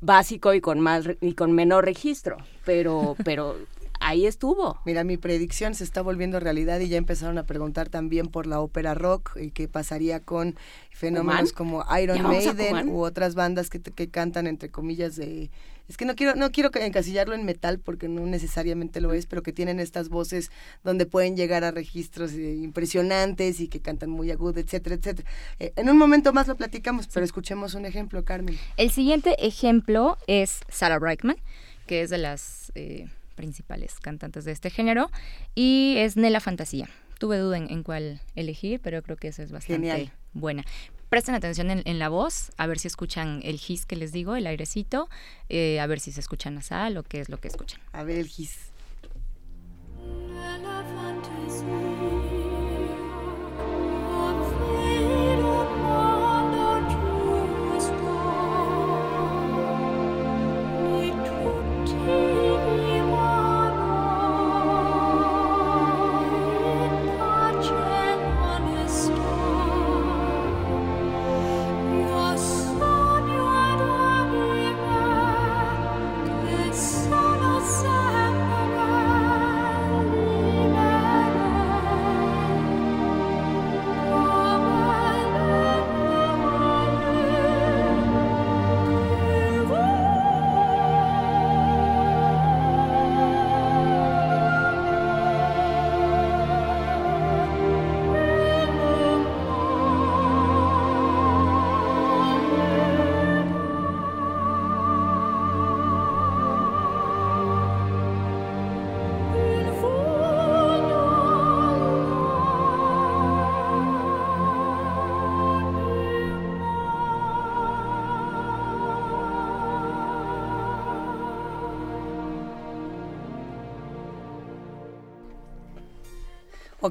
[0.00, 3.56] básico y con más y con menor registro, pero pero
[3.98, 4.78] ahí estuvo.
[4.84, 8.60] Mira, mi predicción se está volviendo realidad y ya empezaron a preguntar también por la
[8.60, 10.54] ópera rock y qué pasaría con
[10.90, 15.50] fenómenos como Iron Maiden u otras bandas que, que cantan entre comillas de
[15.88, 19.42] es que no quiero no quiero encasillarlo en metal porque no necesariamente lo es, pero
[19.42, 20.50] que tienen estas voces
[20.84, 25.28] donde pueden llegar a registros eh, impresionantes y que cantan muy agudo, etcétera, etcétera.
[25.58, 28.58] Eh, en un momento más lo platicamos, pero escuchemos un ejemplo, Carmen.
[28.76, 31.36] El siguiente ejemplo es Sarah Brightman,
[31.86, 35.10] que es de las eh, principales cantantes de este género,
[35.54, 36.88] y es Nela Fantasía.
[37.18, 40.64] Tuve duda en, cuál elegir, pero creo que esa es bastante buena
[41.16, 44.46] presten atención en, la voz, a ver si escuchan el his que les digo, el
[44.46, 45.08] airecito,
[45.48, 47.80] eh, a ver si se escucha nasal o qué es lo que escuchan.
[47.94, 48.70] A ver el his.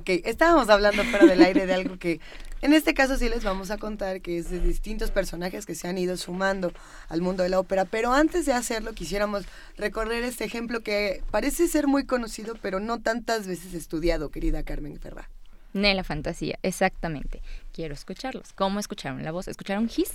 [0.08, 2.20] Ok, estábamos hablando fuera del aire de algo que
[2.62, 5.88] en este caso sí les vamos a contar que es de distintos personajes que se
[5.88, 6.72] han ido sumando
[7.10, 9.46] al mundo de la ópera, pero antes de hacerlo quisiéramos
[9.78, 15.00] recorrer este ejemplo que parece ser muy conocido, pero no tantas veces estudiado, querida Carmen
[15.00, 15.28] Ferrá.
[15.74, 17.42] Ne la fantasía, exactamente.
[17.74, 18.54] Quiero escucharlos.
[18.54, 19.48] ¿Cómo escucharon la voz?
[19.48, 20.12] ¿Escucharon His?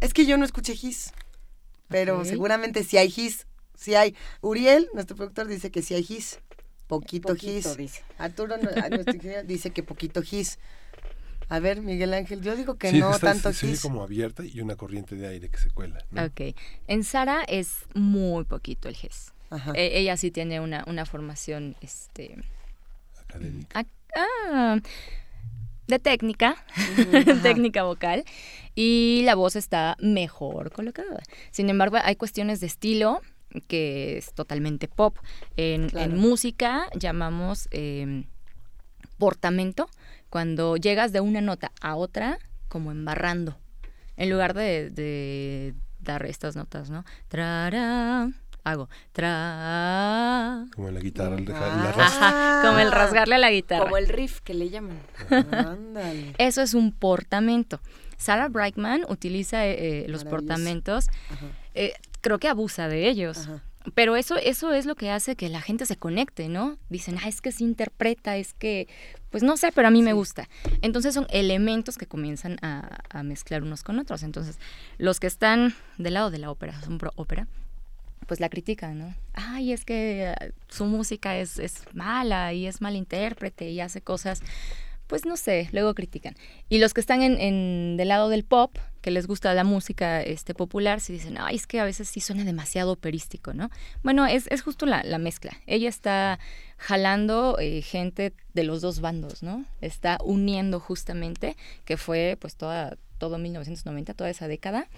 [0.00, 1.12] Es que yo no escuché His,
[1.86, 3.46] pero seguramente si hay His,
[3.76, 4.16] si hay.
[4.40, 6.40] Uriel, nuestro productor, dice que si hay His.
[6.88, 8.02] Poquito, poquito Dice.
[8.16, 10.58] Arturo, nuestro ingeniero, dice que poquito His.
[11.50, 14.76] A ver, Miguel Ángel, yo digo que no tanto se, se como abierta y una
[14.76, 15.98] corriente de aire que se cuela.
[16.12, 16.54] Ok.
[16.86, 19.32] En Sara es muy poquito el GES.
[19.74, 22.36] E, ella sí tiene una, una formación este,
[23.18, 23.86] académica.
[24.14, 24.78] Ah,
[25.86, 26.62] de técnica,
[27.42, 28.24] técnica vocal,
[28.74, 31.22] y la voz está mejor colocada.
[31.50, 33.22] Sin embargo, hay cuestiones de estilo
[33.66, 35.16] que es totalmente pop.
[35.56, 38.24] En, música llamamos em,
[39.18, 39.88] portamento,
[40.30, 42.38] cuando llegas de una nota a otra
[42.68, 43.58] como embarrando,
[44.16, 47.04] en lugar de, dar estas notas, ¿no?
[47.28, 48.30] Trara,
[48.64, 50.66] hago tra.
[50.74, 53.84] Como en la guitarra, el Ajá, como el rasgarle a la guitarra.
[53.84, 54.98] Como el riff que le llaman.
[56.38, 57.80] Eso es un portamento.
[58.18, 61.06] Sarah Brightman utiliza eh, eh, los portamentos,
[61.74, 63.48] eh, creo que abusa de ellos.
[63.94, 66.76] Pero eso, eso es lo que hace que la gente se conecte, ¿no?
[66.90, 68.86] Dicen, ah, es que se interpreta, es que,
[69.30, 70.48] pues no sé, pero a mí me gusta.
[70.82, 74.22] Entonces son elementos que comienzan a, a, mezclar unos con otros.
[74.22, 74.58] Entonces,
[74.98, 77.46] los que están del lado de la ópera, son pro ópera,
[78.26, 79.14] pues la critican, ¿no?
[79.32, 84.02] Ay, es que ah, su música es, es mala y es mal intérprete y hace
[84.02, 84.42] cosas,
[85.08, 86.36] pues no sé, luego critican.
[86.68, 90.22] Y los que están en, en, del lado del pop, que les gusta la música
[90.22, 93.70] este, popular, se dicen, ay, es que a veces sí suena demasiado operístico, ¿no?
[94.02, 95.52] Bueno, es, es justo la, la, mezcla.
[95.66, 96.38] Ella está
[96.76, 99.64] jalando eh, gente de los dos bandos, ¿no?
[99.80, 101.56] Está uniendo justamente,
[101.86, 104.88] que fue pues toda, todo 1990, toda esa década,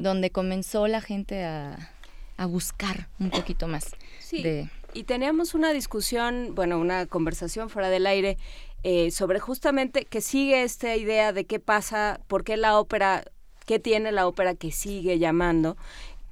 [0.00, 1.92] donde comenzó la gente a
[2.40, 3.90] a buscar un poquito más.
[4.18, 8.38] Sí, y teníamos una discusión, bueno, una conversación fuera del aire
[8.82, 13.24] eh, sobre justamente que sigue esta idea de qué pasa, por qué la ópera,
[13.66, 15.76] qué tiene la ópera que sigue llamando,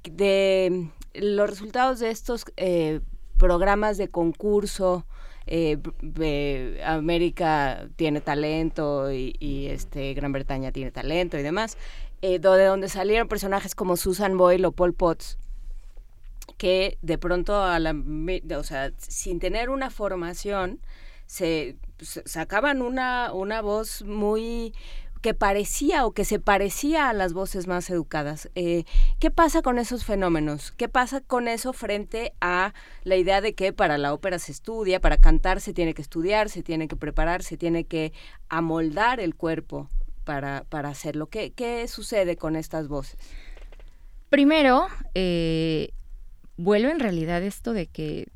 [0.03, 3.01] de los resultados de estos eh,
[3.37, 5.05] programas de concurso,
[5.45, 5.77] eh,
[6.85, 11.77] América tiene talento y, este Gran Bretaña tiene talento y demás,
[12.21, 15.37] de donde salieron personajes como Susan Boyle o Paul Potts,
[16.57, 17.95] que de pronto, a la,
[18.57, 20.79] o sea, sin tener una formación,
[21.29, 21.77] se,
[22.25, 24.73] sacaban una, una voz muy
[25.21, 28.49] que parecía o que se parecía a las voces más educadas.
[28.55, 28.85] Eh,
[29.19, 30.71] ¿Qué pasa con esos fenómenos?
[30.71, 32.73] ¿Qué pasa con eso frente a
[33.03, 36.49] la idea de que para la ópera se estudia, para cantar se tiene que estudiar,
[36.49, 38.11] se tiene que preparar, se tiene que
[38.47, 39.87] amoldar el cuerpo
[40.23, 41.27] para, para hacerlo?
[41.27, 43.19] ¿Qué, ¿Qué sucede con estas voces?
[44.29, 45.91] Primero, eh,
[46.57, 48.29] vuelve en realidad esto de que,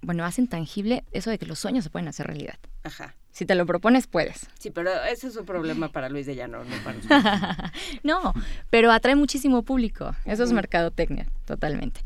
[0.00, 2.58] bueno, hacen tangible eso de que los sueños se pueden hacer realidad.
[2.84, 3.14] Ajá.
[3.30, 4.48] Si te lo propones, puedes.
[4.58, 7.72] Sí, pero ese es un problema para Luis de Llano, no para
[8.02, 8.34] No,
[8.68, 10.16] pero atrae muchísimo público.
[10.24, 12.00] Eso es mercadotecnia, totalmente.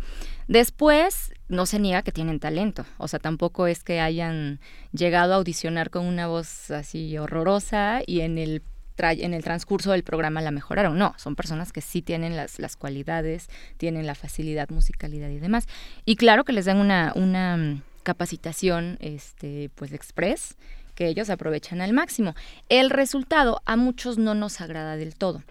[0.47, 2.85] Después, no se niega que tienen talento.
[2.99, 4.61] O sea, tampoco es que hayan
[4.93, 8.63] llegado a audicionar con una voz así horrorosa y en el
[8.99, 10.97] en el transcurso del programa la mejoraron.
[10.99, 15.67] No, son personas que sí tienen las, las cualidades, tienen la facilidad, musicalidad y demás.
[16.05, 20.57] Y claro que les dan una, una mm, capacitación este, pues express
[20.95, 22.35] que ellos aprovechan al máximo.
[22.69, 25.43] El resultado a muchos no nos agrada del todo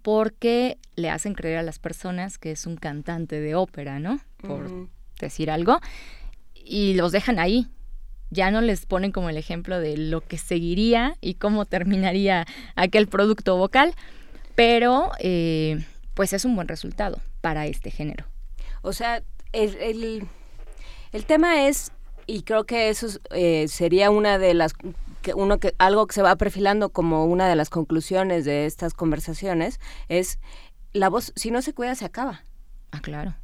[0.00, 4.20] porque le hacen creer a las personas que es un cantante de ópera, ¿no?
[4.38, 4.88] Por
[5.20, 5.80] decir algo,
[6.54, 7.68] y los dejan ahí,
[8.32, 13.06] ya no les ponen como el ejemplo de lo que seguiría y cómo terminaría aquel
[13.06, 13.94] producto vocal,
[14.54, 18.24] pero eh, pues es un buen resultado para este género.
[18.80, 19.22] O sea,
[19.52, 20.26] el,
[21.12, 21.92] el, tema es,
[22.26, 24.72] y creo que eso eh, sería una de las
[25.20, 28.94] que uno que algo que se va perfilando como una de las conclusiones de estas
[28.94, 29.78] conversaciones
[30.08, 30.40] es
[30.92, 32.42] la voz si no se cuida se acaba
[32.90, 33.36] ah claro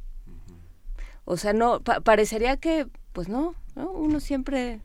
[1.29, 4.79] o sea no parecería que pues no uno siempre,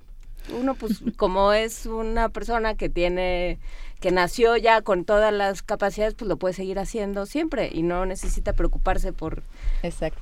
[0.53, 3.59] uno pues como es una persona que tiene,
[4.01, 8.07] que nació ya con todas las capacidades, pues lo puede seguir haciendo siempre y no
[8.07, 9.42] necesita preocuparse por,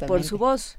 [0.07, 0.79] por su voz.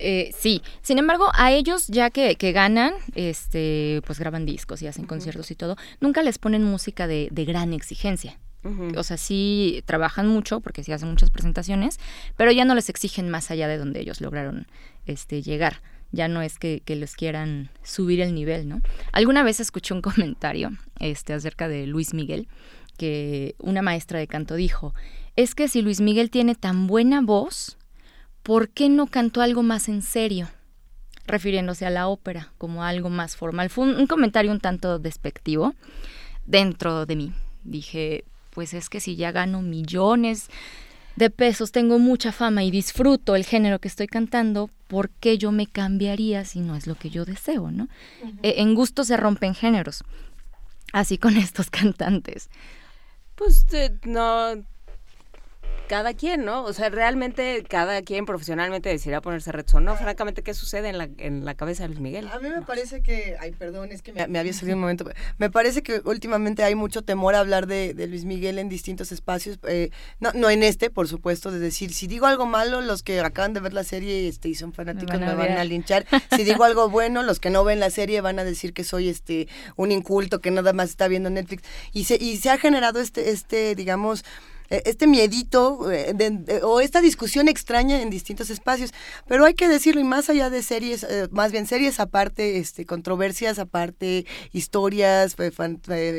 [0.00, 4.86] Eh, sí, sin embargo, a ellos ya que, que, ganan, este, pues graban discos y
[4.86, 8.38] hacen conciertos y todo, nunca les ponen música de, de gran exigencia.
[8.96, 11.98] O sea, sí trabajan mucho porque sí hacen muchas presentaciones,
[12.36, 14.66] pero ya no les exigen más allá de donde ellos lograron
[15.06, 15.80] este, llegar
[16.10, 18.80] ya no es que, les quieran subir el nivel, ¿no?
[19.12, 22.48] Alguna vez escuché un comentario este, acerca de Luis Miguel,
[22.96, 24.94] que una maestra de canto dijo,
[25.36, 27.76] es que si Luis Miguel tiene tan buena voz,
[28.42, 30.48] ¿por qué no cantó algo más en serio?
[31.26, 33.68] refiriéndose a la ópera como algo más formal.
[33.68, 35.74] Fue un, comentario un tanto despectivo
[36.46, 37.32] dentro de mí.
[37.64, 38.24] Dije,
[38.58, 40.48] pues es que si ya gano millones
[41.14, 45.52] de pesos, tengo mucha fama y disfruto el género que estoy cantando, ¿por qué yo
[45.52, 47.86] me cambiaría si no es lo que yo deseo, no?
[48.42, 50.02] E, en gusto se rompen géneros.
[50.92, 52.50] Así con estos cantantes.
[53.36, 54.54] Pues eh, no
[55.88, 56.64] cada quien, ¿no?
[56.64, 61.08] O sea, realmente cada quien profesionalmente decidirá ponerse o No, francamente, ¿qué sucede en la,
[61.18, 62.28] en la cabeza de Luis Miguel?
[62.28, 65.10] A mí me parece que, ay, perdón, es que me, había salido un momento.
[65.38, 69.58] Me parece que últimamente hay mucho temor a hablar de, Luis Miguel en distintos espacios.
[69.66, 73.18] Eh, no, no en este, por supuesto, de decir, si digo algo malo, los que
[73.20, 76.06] acaban de ver la serie este, y son fanáticos me van, a, linchar.
[76.36, 79.08] Si digo algo bueno, los que no ven la serie van a decir que soy
[79.08, 81.62] este un inculto que nada más está viendo Netflix.
[81.92, 84.24] Y se, y se ha generado este, este digamos,
[84.70, 88.92] este miedito eh, o esta discusión extraña en distintos espacios.
[89.26, 92.84] Pero hay que decirlo, y más allá de series, eh, más bien series aparte, este,
[92.84, 95.36] controversias aparte, historias,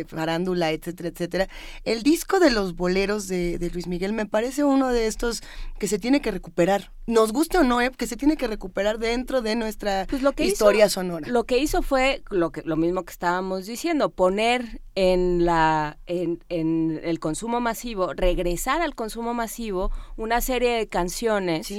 [0.08, 1.48] farándula, etcétera, etcétera.
[1.84, 5.44] El disco de los boleros de, Luis Miguel me parece uno de estos
[5.78, 6.92] que se tiene que recuperar.
[7.06, 11.28] Nos guste o no, que se tiene que recuperar dentro de nuestra pues historia sonora.
[11.28, 16.44] Lo que hizo fue lo, que, lo mismo que estábamos diciendo, poner en, la, en,
[16.50, 21.72] en el consumo masivo, regresar al consumo masivo una serie de canciones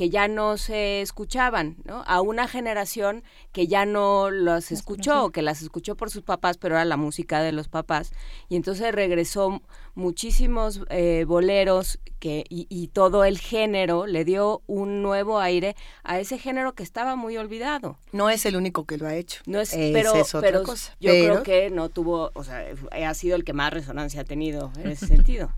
[0.00, 2.02] que ya no se escuchaban, ¿no?
[2.06, 6.76] A una generación que ya no las escuchó, que las escuchó por sus papás, pero
[6.76, 8.12] era la música de los papás.
[8.48, 9.60] Y entonces regresó
[9.94, 16.38] muchísimos eh, boleros que, y, todo el género le dio un nuevo aire a ese
[16.38, 17.98] género que estaba muy olvidado.
[18.12, 19.42] No es el único que lo ha hecho.
[19.44, 20.64] No es, pero, pero
[20.98, 22.64] yo creo que no tuvo, o sea,
[23.06, 25.52] ha sido el que más resonancia ha tenido en ese sentido.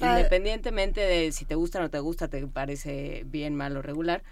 [0.00, 4.22] Independientemente de si te gusta o no te gusta, te parece bien, mal o regular,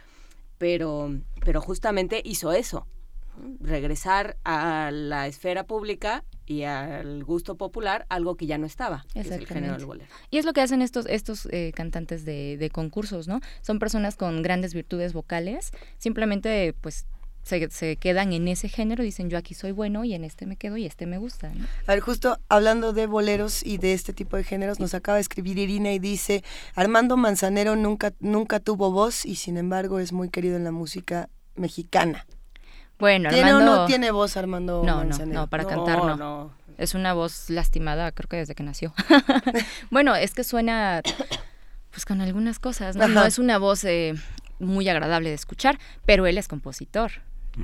[0.59, 1.11] pero,
[1.45, 2.87] pero justamente hizo eso,
[3.61, 9.31] regresar a la esfera pública y al gusto popular algo que ya no estaba, es
[9.31, 10.11] el género del bolero.
[10.31, 13.41] Y es lo que hacen estos, estos eh, cantantes de, de, concursos, ¿no?
[13.61, 17.07] Son personas con grandes virtudes vocales, simplemente pues
[17.49, 20.77] se, quedan en ese género, dicen yo aquí soy bueno y en este me quedo
[20.77, 21.53] y este me gusta.
[21.87, 25.23] A ver, justo hablando de boleros y de este tipo de géneros, nos acaba de
[25.23, 26.45] escribir Irina y dice,
[26.75, 31.29] Armando Manzanero nunca, nunca tuvo voz y sin embargo es muy querido en la música
[31.55, 32.27] mexicana.
[32.99, 33.77] Bueno, ¿Tiene Armando...
[33.77, 35.35] no tiene voz Armando no, Manzanero?
[35.35, 36.53] No, no, para cantar no.
[36.77, 38.95] Es una voz lastimada, creo que desde que nació.
[39.91, 41.03] bueno, es que suena
[41.91, 43.09] pues con algunas cosas, ¿no?
[43.09, 44.15] No es una voz eh,
[44.61, 47.13] muy agradable de escuchar, pero él es compositor.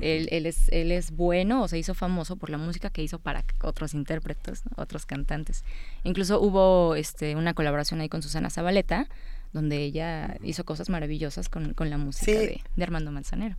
[0.01, 3.19] Él, él, es, él es bueno o se hizo famoso por la música que hizo
[3.19, 5.63] para otros intérpretes, otros cantantes.
[6.03, 9.07] Incluso hubo este, una colaboración ahí con Susana Zabaleta,
[9.53, 13.55] donde ella hizo cosas maravillosas con, con la música de, Armando Manzanero.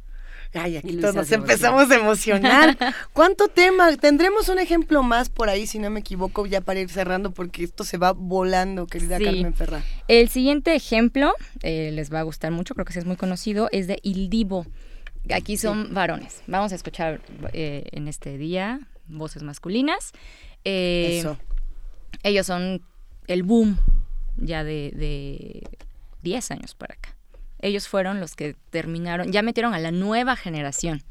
[0.53, 2.77] Ay, aquí todos nos empezamos a emocionar.
[3.12, 3.97] ¿Cuánto tema?
[3.97, 7.64] Tendremos un ejemplo más por ahí, si no me equivoco, ya para ir cerrando, porque
[7.64, 9.83] esto se va volando, querida Carmen Ferra.
[10.09, 13.68] El siguiente ejemplo, eh, les va a gustar mucho, creo que sí es muy conocido,
[13.72, 14.66] es de Il Divo.
[15.33, 16.43] Aquí son varones.
[16.47, 17.20] Vamos a escuchar
[17.53, 20.12] eh, en este día voces masculinas.
[20.64, 21.39] Eh, Eso.
[22.22, 22.83] Ellos son
[23.27, 23.79] el boom
[24.37, 25.68] ya de, de
[26.22, 27.16] 10 años para acá.
[27.61, 31.03] Ellos fueron los que terminaron, ya metieron a la nueva generación.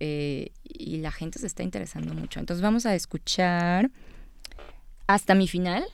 [0.00, 2.40] Eh, y la gente se está interesando mucho.
[2.40, 3.90] Entonces vamos a escuchar
[5.06, 5.84] hasta mi final,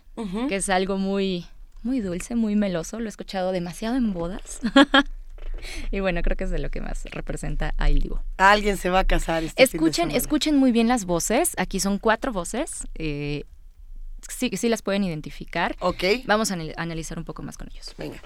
[0.49, 1.45] que es algo muy,
[1.83, 3.01] muy dulce, muy meloso.
[3.01, 4.61] Lo he escuchado demasiado en bodas.
[5.91, 8.23] y bueno, creo que es de lo que más representa a Il Divo.
[8.37, 9.43] Alguien se va a casar.
[9.43, 11.55] Este escuchen, escuchen muy bien las voces.
[11.59, 12.87] Aquí son cuatro voces.
[12.95, 13.45] Eh,
[14.29, 15.77] sí, sí las pueden identificar.
[15.81, 16.05] Ok.
[16.27, 17.95] Vamos a analizar un poco más con ellos.
[17.99, 18.21] Venga.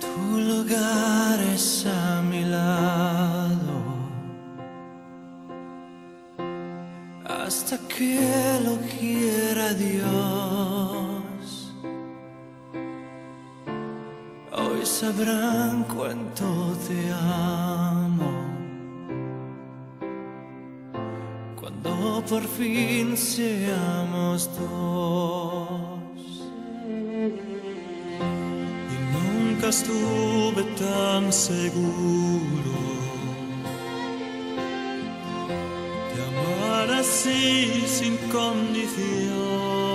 [0.00, 3.74] Tu lugar es a mi lado.
[7.24, 8.18] Hasta que
[8.64, 10.93] lo quiera Dios.
[14.56, 16.44] Hoy sabrán cuánto
[16.86, 18.32] te amo.
[21.60, 25.94] Cuando por fin seamos dos.
[28.90, 32.74] Y nunca estuve tan seguro
[36.14, 39.93] de amar así sin condición.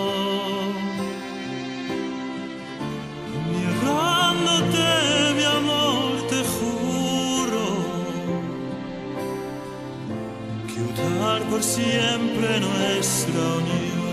[11.62, 14.10] Siempre nuestra unión.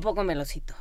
[0.00, 0.74] Un poco melosito.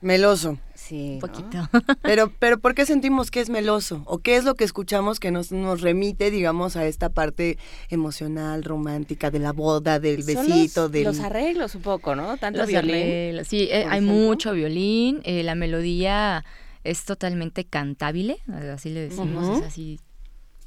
[0.00, 0.58] Meloso.
[0.74, 1.12] Sí.
[1.14, 1.68] Un poquito.
[2.02, 4.02] Pero, pero ¿por qué sentimos que es meloso?
[4.06, 7.58] ¿O qué es lo que escuchamos que nos, nos remite, digamos, a esta parte
[7.88, 11.04] emocional, romántica, de la boda, del besito, los, del...
[11.04, 12.36] Los arreglos un poco, ¿no?
[12.38, 12.94] Tanto los violín.
[12.94, 13.48] Arreglos.
[13.48, 15.20] Sí, eh, hay mucho violín.
[15.24, 16.44] Eh, la melodía
[16.84, 18.38] es totalmente cantable,
[18.74, 20.00] así le decimos, es así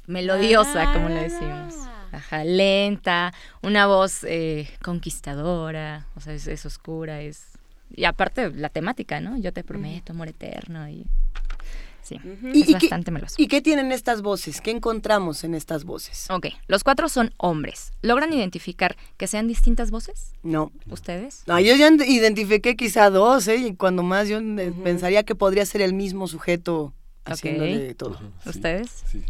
[0.06, 1.74] melodiosa, como le decimos.
[2.10, 3.32] Ajá, lenta,
[3.62, 7.57] una voz eh, conquistadora, o sea, es, es oscura, es...
[7.94, 9.36] Y aparte la temática, ¿no?
[9.38, 11.06] Yo te prometo amor eterno y...
[12.02, 13.34] Sí, ¿Y- es y qué- bastante meloso.
[13.38, 14.60] ¿Y qué tienen estas voces?
[14.62, 16.26] ¿Qué encontramos en estas voces?
[16.30, 17.92] Ok, los cuatro son hombres.
[18.00, 20.32] ¿Logran identificar que sean distintas voces?
[20.42, 20.72] No.
[20.88, 21.42] ¿Ustedes?
[21.46, 23.56] No, yo ya identifiqué quizá dos, ¿eh?
[23.56, 26.94] Y cuando más yo eh, pensaría que podría ser el mismo sujeto
[27.26, 28.18] haciéndole todo.
[28.46, 29.02] ¿Ustedes?
[29.10, 29.22] Sí,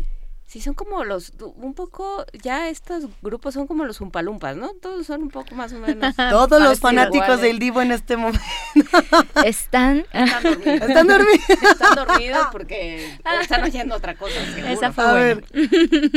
[0.49, 4.71] son como los, un poco, ya estos grupos son como los umpalumpas, ¿no?
[4.81, 6.15] Todos son un poco más o menos.
[6.31, 7.43] Todos los fanáticos iguales.
[7.43, 8.41] del Divo en este momento
[9.45, 10.07] Están...
[10.13, 10.81] Están dormidos.
[10.81, 11.51] están dormidos.
[11.51, 14.35] Están dormidos porque están oyendo otra cosa.
[14.55, 14.69] seguro.
[14.69, 15.27] Esa fue A buena.
[15.27, 15.45] ver,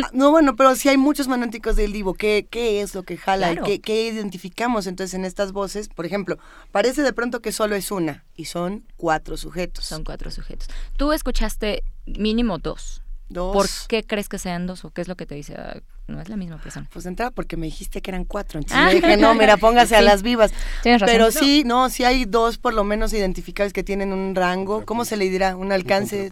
[0.03, 3.17] ah, no, bueno, pero si hay muchos fanáticos del Divo, ¿qué, qué es lo que
[3.17, 3.51] jala?
[3.51, 3.65] Claro.
[3.65, 5.89] ¿Qué, ¿Qué identificamos entonces en estas voces?
[5.89, 6.37] Por ejemplo,
[6.71, 9.83] parece de pronto que solo es una y son cuatro sujetos.
[9.85, 10.69] Son cuatro sujetos.
[10.95, 13.01] Tú escuchaste mínimo dos.
[13.33, 13.53] Dos.
[13.53, 15.55] ¿Por qué crees que sean dos o qué es lo que te dice?
[15.57, 15.77] Ah,
[16.07, 16.89] No es la misma persona.
[16.91, 18.59] Pues de entrada porque me dijiste que eran cuatro.
[18.59, 18.89] Entonces Ah.
[18.93, 20.51] dije, no, mira, póngase a las vivas.
[20.83, 21.13] Tienes razón.
[21.13, 24.83] Pero sí, no, sí hay dos por lo menos identificables que tienen un rango.
[24.85, 25.55] ¿Cómo se le dirá?
[25.55, 26.29] Un alcance.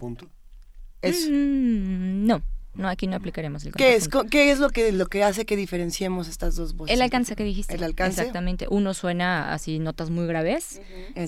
[1.02, 2.42] Es, Mm, no,
[2.74, 4.08] no, aquí no aplicaremos el ¿Qué es?
[4.30, 6.94] ¿Qué es lo que, lo que hace que diferenciemos estas dos voces?
[6.94, 7.74] El alcance que dijiste.
[7.74, 8.20] ¿El alcance?
[8.20, 8.66] Exactamente.
[8.68, 10.80] Uno suena así, notas muy graves.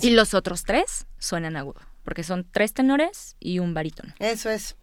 [0.03, 1.81] Y los otros tres suenan agudo.
[2.05, 4.13] Porque son tres tenores y un barítono.
[4.19, 4.77] Eso es.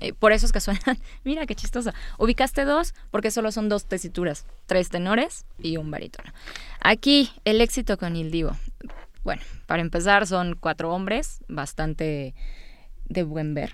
[0.00, 0.98] Eh, por eso es que suenan.
[1.24, 1.92] Mira qué chistoso.
[2.18, 6.32] Ubicaste dos porque solo son dos tesituras: tres tenores y un barítono.
[6.80, 8.56] Aquí, el éxito con Il Divo.
[9.22, 12.34] Bueno, para empezar, son cuatro hombres, bastante
[13.08, 13.72] de buen ver.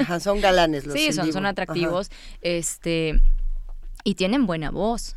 [0.00, 1.50] Ajá, son galanes los sí, son, son Ajá.
[1.50, 2.10] atractivos.
[2.40, 3.20] Este.
[4.02, 5.16] Y tienen buena voz.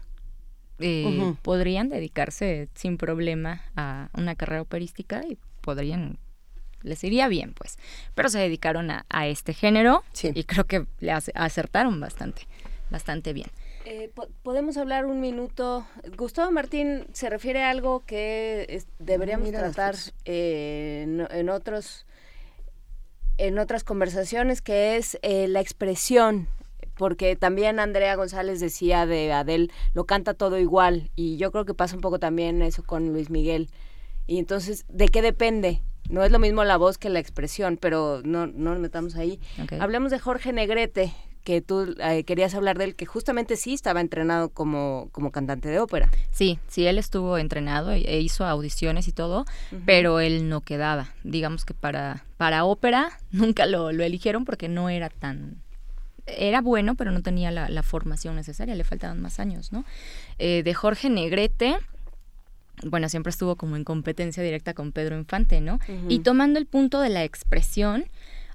[0.80, 1.34] Eh.
[1.42, 6.20] Podrían dedicarse sin problema a una carrera operística y podrían.
[6.88, 7.78] Les iría bien, pues.
[8.16, 10.04] Pero se dedicaron a, a este género
[10.36, 12.44] y creo que le ace- acertaron bastante,
[12.90, 13.50] bastante bien.
[13.86, 15.88] Eh, po- Podemos hablar un minuto.
[16.18, 20.14] Gustavo Martín se refiere a algo que es- deberíamos Mira tratar fotos.
[20.26, 22.06] eh, en, en otros
[23.38, 26.48] en otras conversaciones, que es eh, la expresión.
[26.98, 31.12] Porque también Andrea González decía de Adel, lo canta todo igual.
[31.16, 33.70] Y yo creo que pasa un poco también eso con Luis Miguel.
[34.26, 35.82] Y entonces, ¿de qué depende?
[36.10, 39.40] No es lo mismo la voz que la expresión, pero no, no nos metamos ahí.
[39.62, 39.74] Ok.
[39.80, 41.14] Hablemos de Jorge Negrete,
[41.48, 45.70] que tú eh, querías hablar de él, que justamente sí estaba entrenado como, como cantante
[45.70, 46.12] de ópera.
[46.30, 49.46] Sí, sí, él estuvo entrenado e e hizo audiciones y todo,
[49.86, 51.14] pero él no quedaba.
[51.24, 55.62] Digamos que para, para ópera nunca lo, lo eligieron porque no era tan...
[56.26, 59.86] Era bueno, pero no tenía la, la formación necesaria, le faltaban más años, ¿no?
[60.40, 61.78] Eh, de Jorge Negrete,
[62.84, 65.80] bueno, siempre estuvo como en competencia directa con Pedro Infante, ¿no?
[66.10, 68.06] Y tomando el punto de la expresión,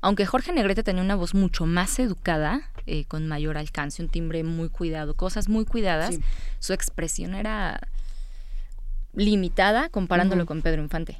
[0.00, 4.42] aunque Jorge Negrete tenía una voz mucho más educada, eh, con mayor alcance, un timbre
[4.44, 6.20] muy cuidado, cosas muy cuidadas, Sí.
[6.58, 7.80] su expresión era
[9.14, 11.18] limitada comparándolo con Pedro Infante.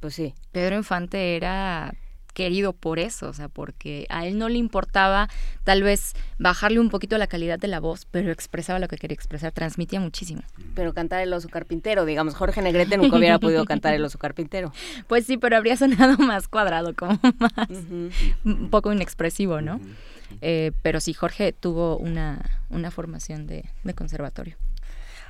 [0.00, 0.34] Pues sí.
[0.52, 1.94] Pedro Infante era
[2.32, 5.28] querido por eso, o sea, porque a él no le importaba
[5.64, 9.14] tal vez bajarle un poquito la calidad de la voz, pero expresaba lo que quería
[9.14, 10.42] expresar, transmitía muchísimo.
[10.74, 14.72] Pero cantar el oso carpintero, digamos, Jorge Negrete nunca hubiera podido cantar el oso carpintero.
[15.08, 17.68] Pues sí, pero habría sonado más cuadrado, como más
[18.44, 19.80] un poco inexpresivo, ¿no?
[20.40, 24.56] Eh, pero sí, Jorge tuvo una, una formación de, de conservatorio.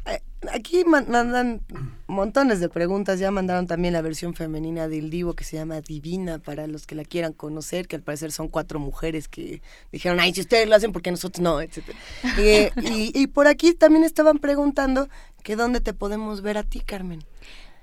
[0.07, 0.21] Eh,
[0.53, 1.61] Aquí man- mandan
[2.09, 6.41] montones de preguntas, ya mandaron también la versión femenina del Divo que se llama Divina
[6.41, 10.35] para los que la quieran conocer, que al parecer son cuatro mujeres que dijeron, ay,
[10.35, 11.61] si ustedes lo hacen, porque nosotros no?
[11.61, 11.97] etcétera.
[12.39, 15.09] Eh, y, y por aquí también estaban preguntando
[15.45, 17.23] que dónde te podemos ver a ti, Carmen.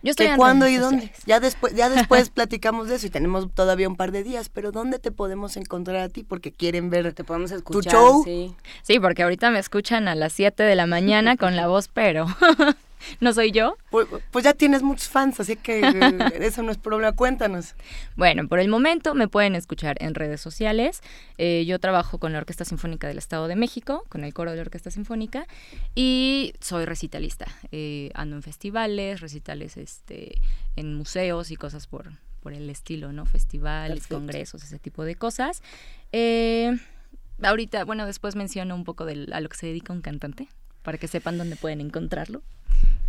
[0.01, 1.01] Yo estoy ¿Que en cuándo y dónde?
[1.01, 1.23] sociales.
[1.25, 4.71] Ya después, ya después platicamos de eso y tenemos todavía un par de días, pero
[4.71, 6.23] ¿dónde te podemos encontrar a ti?
[6.23, 8.23] Porque quieren ver Te podemos tu escuchar, show.
[8.23, 8.55] sí.
[8.81, 12.25] Sí, porque ahorita me escuchan a las 7 de la mañana con la voz, pero
[13.19, 13.77] ¿No soy yo?
[13.89, 17.11] Pues, pues, ya tienes muchos fans, así que eh, eso no es problema.
[17.13, 17.75] Cuéntanos.
[18.15, 21.01] Bueno, por el momento me pueden escuchar en redes sociales.
[21.37, 24.57] Eh, yo trabajo con la Orquesta Sinfónica del Estado de México, con el coro de
[24.57, 25.47] la Orquesta Sinfónica,
[25.95, 27.47] y soy recitalista.
[27.71, 30.39] Eh, ando en festivales, recitales este,
[30.75, 33.25] en museos y cosas por, por el estilo, ¿no?
[33.25, 35.61] Festivales, congresos, ese tipo de cosas.
[37.41, 40.47] ahorita, bueno, después menciono un poco de a lo que se dedica un cantante,
[40.83, 42.41] para que sepan dónde pueden encontrarlo.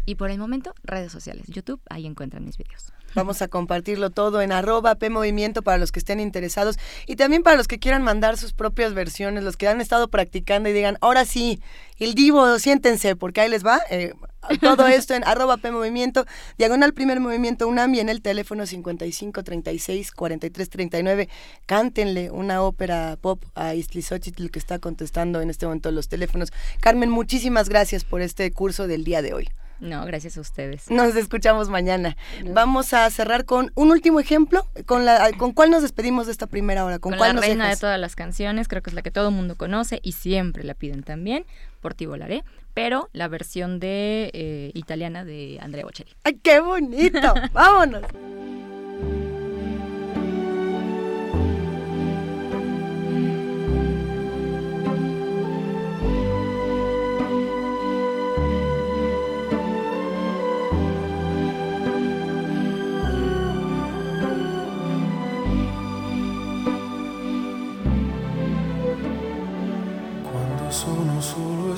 [0.07, 2.93] Y por el momento, redes sociales, YouTube, ahí encuentran mis videos.
[3.15, 7.43] Vamos a compartirlo todo en arroba P Movimiento para los que estén interesados y también
[7.43, 10.97] para los que quieran mandar sus propias versiones, los que han estado practicando y digan,
[11.01, 11.61] ahora sí,
[11.99, 13.81] el divo, siéntense, porque ahí les va.
[13.91, 14.15] Eh,
[14.61, 16.25] todo esto en arroba P Movimiento,
[16.57, 21.29] diagonal primer movimiento UNAM y en el teléfono 55 36 43 39.
[21.67, 26.53] Cántenle una ópera pop a Xochitl que está contestando en este momento los teléfonos.
[26.81, 29.49] Carmen, muchísimas gracias por este curso del día de hoy.
[29.81, 30.91] No, gracias a ustedes.
[30.91, 32.17] Nos escuchamos mañana.
[32.45, 34.67] Vamos a cerrar con un último ejemplo.
[34.87, 36.99] ¿Con, la, ¿con cuál nos despedimos de esta primera hora?
[36.99, 39.35] ¿Con, cuál la reina de todas las canciones, creo que es la que todo el
[39.35, 41.47] mundo conoce y siempre la piden también,
[41.81, 46.13] por ti volaré, pero la versión de eh, italiana de Andrea Bocelli.
[46.25, 47.35] ¡Ay, qué bonito!
[47.53, 48.03] ¡Vámonos!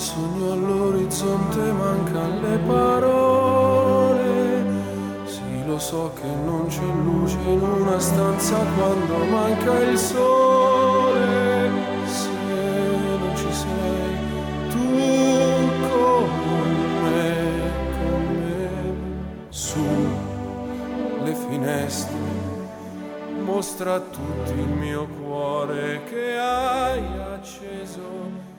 [0.03, 4.20] Sogno all'orizzonte mancano le parole.
[5.24, 11.70] Sì, lo so che non c'è luce in una stanza quando manca il sole.
[12.07, 12.28] Se
[13.18, 14.16] non ci sei
[14.70, 14.94] tu
[15.88, 16.68] con
[17.03, 18.68] me, con me,
[19.48, 19.84] su
[21.24, 22.20] le finestre.
[23.42, 27.03] Mostra a tutti il mio cuore che hai
[27.34, 28.51] acceso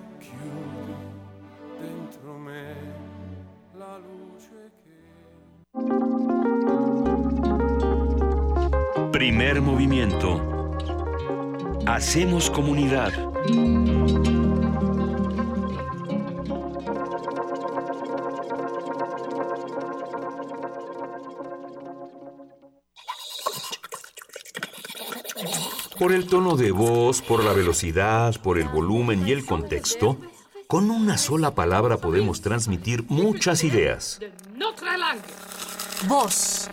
[9.11, 10.41] Primer movimiento.
[11.85, 13.11] Hacemos comunidad.
[25.99, 30.17] Por el tono de voz, por la velocidad, por el volumen y el contexto,
[30.74, 34.19] con una sola palabra podemos transmitir muchas ideas.
[36.07, 36.67] Voz.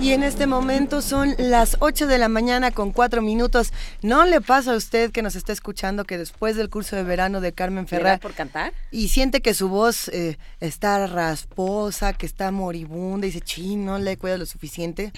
[0.00, 3.70] Y en este momento son las 8 de la mañana con 4 minutos.
[4.00, 7.42] ¿No le pasa a usted que nos está escuchando que después del curso de verano
[7.42, 8.18] de Carmen Ferrer...
[8.18, 8.72] por cantar?
[8.90, 13.98] Y siente que su voz eh, está rasposa, que está moribunda y dice, ching, no
[13.98, 15.12] le cuida lo suficiente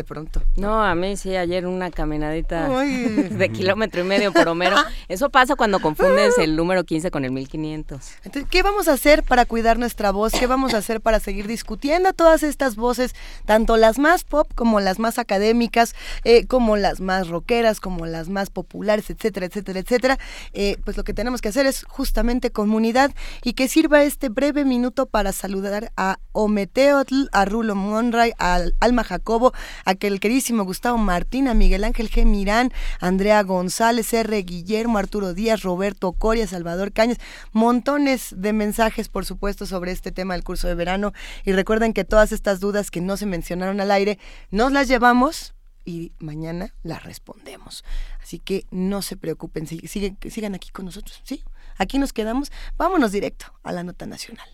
[0.00, 0.42] de pronto.
[0.56, 4.76] No, a mí sí, ayer una caminadita de kilómetro y medio por Homero.
[5.08, 8.12] Eso pasa cuando confundes el número 15 con el 1500.
[8.24, 10.32] Entonces, ¿qué vamos a hacer para cuidar nuestra voz?
[10.32, 14.80] ¿Qué vamos a hacer para seguir discutiendo todas estas voces, tanto las más pop como
[14.80, 15.94] las más académicas,
[16.24, 20.18] eh, como las más rockeras, como las más populares, etcétera, etcétera, etcétera?
[20.54, 23.10] Eh, pues lo que tenemos que hacer es justamente comunidad
[23.44, 29.04] y que sirva este breve minuto para saludar a Ometeotl, a Rulo Monray, a Alma
[29.04, 29.52] Jacobo,
[29.90, 32.24] aquel queridísimo Gustavo Martín, a Miguel Ángel G.
[32.24, 34.42] Mirán, Andrea González, R.
[34.42, 37.18] Guillermo, Arturo Díaz, Roberto Coria, Salvador Cañas,
[37.52, 41.12] montones de mensajes, por supuesto, sobre este tema del curso de verano.
[41.44, 44.18] Y recuerden que todas estas dudas que no se mencionaron al aire,
[44.50, 47.84] nos las llevamos y mañana las respondemos.
[48.22, 51.42] Así que no se preocupen, siguen, sigan aquí con nosotros, ¿sí?
[51.78, 54.48] Aquí nos quedamos, vámonos directo a la nota nacional.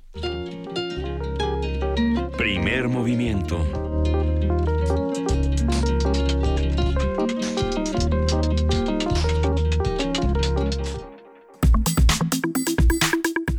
[2.36, 3.85] Primer movimiento.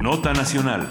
[0.09, 0.89] Nota Nacional.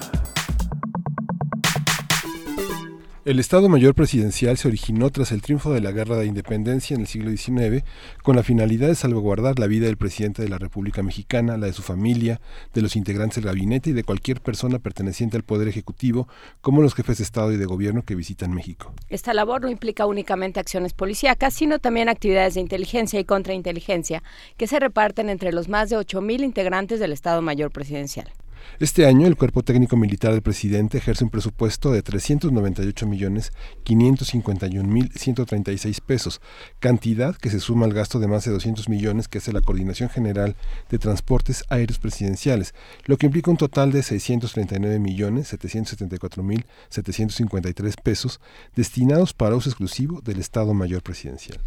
[3.25, 7.01] El Estado Mayor Presidencial se originó tras el triunfo de la Guerra de Independencia en
[7.01, 7.83] el siglo XIX
[8.23, 11.73] con la finalidad de salvaguardar la vida del presidente de la República Mexicana, la de
[11.73, 12.43] su familia,
[12.75, 16.29] de los integrantes del gabinete y de cualquier persona perteneciente al Poder Ejecutivo,
[16.61, 18.93] como los jefes de Estado y de Gobierno que visitan México.
[19.09, 24.23] Esta labor no implica únicamente acciones policíacas, sino también actividades de inteligencia y contrainteligencia
[24.59, 28.31] que se reparten entre los más de 8.000 integrantes del Estado Mayor Presidencial.
[28.79, 33.53] Este año, el Cuerpo Técnico Militar del Presidente ejerce un presupuesto de 398 millones
[33.85, 36.43] 551 mil 136 pesos,
[36.79, 40.11] cantidad que se suma al gasto de más de 200 millones que hace la Coordinación
[40.11, 40.57] General
[40.91, 42.75] de Transportes Aéreos Presidenciales,
[43.07, 48.41] lo que implica un total de 639 millones 774 mil 753 pesos
[48.75, 51.61] destinados para uso exclusivo del Estado Mayor Presidencial.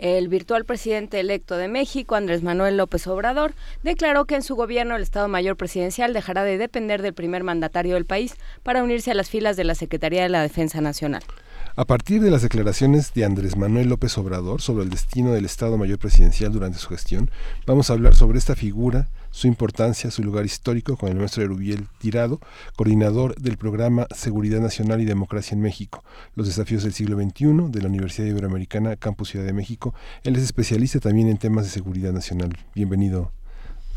[0.00, 4.96] El virtual presidente electo de México, Andrés Manuel López Obrador, declaró que en su gobierno
[4.96, 9.14] el Estado Mayor Presidencial dejará de depender del primer mandatario del país para unirse a
[9.14, 11.22] las filas de la Secretaría de la Defensa Nacional.
[11.76, 15.76] A partir de las declaraciones de Andrés Manuel López Obrador sobre el destino del Estado
[15.76, 17.30] Mayor Presidencial durante su gestión,
[17.66, 21.86] vamos a hablar sobre esta figura, su importancia, su lugar histórico con el maestro Erubiel
[21.98, 22.40] Tirado,
[22.76, 26.04] coordinador del programa Seguridad Nacional y Democracia en México,
[26.34, 29.94] los desafíos del siglo XXI de la Universidad Iberoamericana Campus Ciudad de México.
[30.22, 32.56] Él es especialista también en temas de seguridad nacional.
[32.74, 33.32] Bienvenido,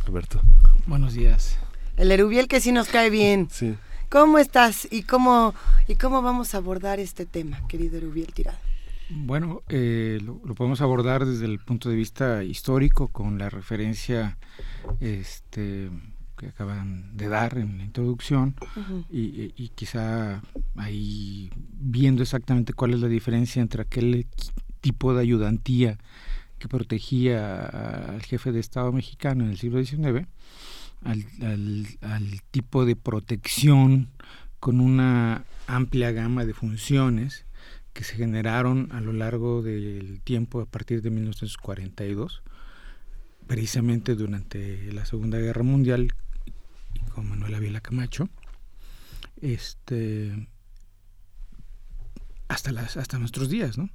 [0.06, 0.42] Roberto.
[0.86, 1.58] Buenos días.
[1.98, 3.48] El Erubiel que sí nos cae bien.
[3.54, 3.76] Sí.
[4.10, 5.56] ¿Cómo estás y cómo,
[5.88, 8.73] y cómo vamos a abordar este tema, querido Erubiel Tirado?
[9.10, 14.38] Bueno, eh, lo, podemos abordar desde el punto de vista histórico con la referencia
[15.00, 15.90] este,
[16.38, 18.56] que acaban de dar en la introducción.
[19.10, 20.42] Y, quizá
[20.76, 24.28] ahí viendo exactamente cuál es la diferencia entre aquel
[24.82, 25.98] tipo de ayudantía
[26.60, 30.28] que protegía al jefe de Estado mexicano en el siglo XIX
[31.06, 34.10] al, tipo de protección
[34.60, 37.46] con una amplia gama de funciones
[37.94, 42.44] que se generaron a lo largo del tiempo a partir de 1942,
[43.48, 46.14] precisamente durante la Segunda Guerra Mundial,
[47.14, 48.30] con Manuel Ávila Camacho,
[49.42, 50.48] este,
[52.48, 53.90] hasta, las, hasta nuestros días, ¿no?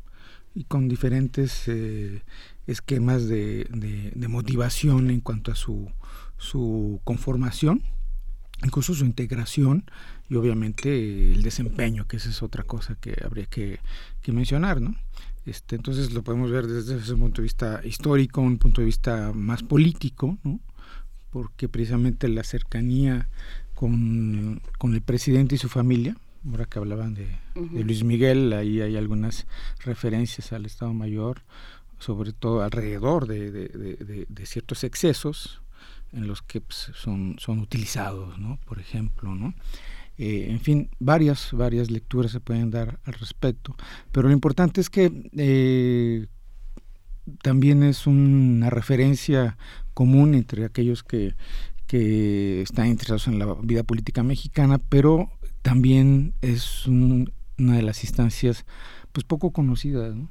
[0.55, 2.23] y con diferentes eh,
[2.67, 5.91] esquemas de, de, motivación en cuanto a su
[6.39, 7.83] su conformación,
[8.65, 9.85] incluso su integración
[10.29, 13.81] y obviamente el desempeño, que esa es otra cosa que habría que,
[14.29, 14.95] mencionar, ¿no?
[15.47, 19.33] Este, entonces lo podemos ver desde ese punto de vista histórico, un punto de vista
[19.35, 20.61] más político, ¿no?
[21.31, 23.31] porque precisamente la cercanía
[23.75, 26.15] con, el presidente y su familia,
[26.47, 29.47] ahora que hablaban de, Luis Miguel, ahí hay algunas
[29.83, 31.41] referencias al Estado Mayor,
[31.99, 35.63] sobre todo alrededor de ciertos excesos,
[36.13, 38.59] en los que pues, son, son utilizados, ¿no?
[38.67, 39.55] Por ejemplo, ¿no?
[40.19, 43.77] Eh, en fin, varias, varias lecturas se pueden dar al respecto,
[44.13, 46.27] pero lo importante es que eh,
[47.43, 49.57] también es una referencia
[49.95, 51.35] común entre aquellos que,
[51.87, 55.31] que están interesados en la vida política mexicana, pero
[55.63, 58.67] también es una de las instancias
[59.13, 60.31] pues poco conocidas, ¿no?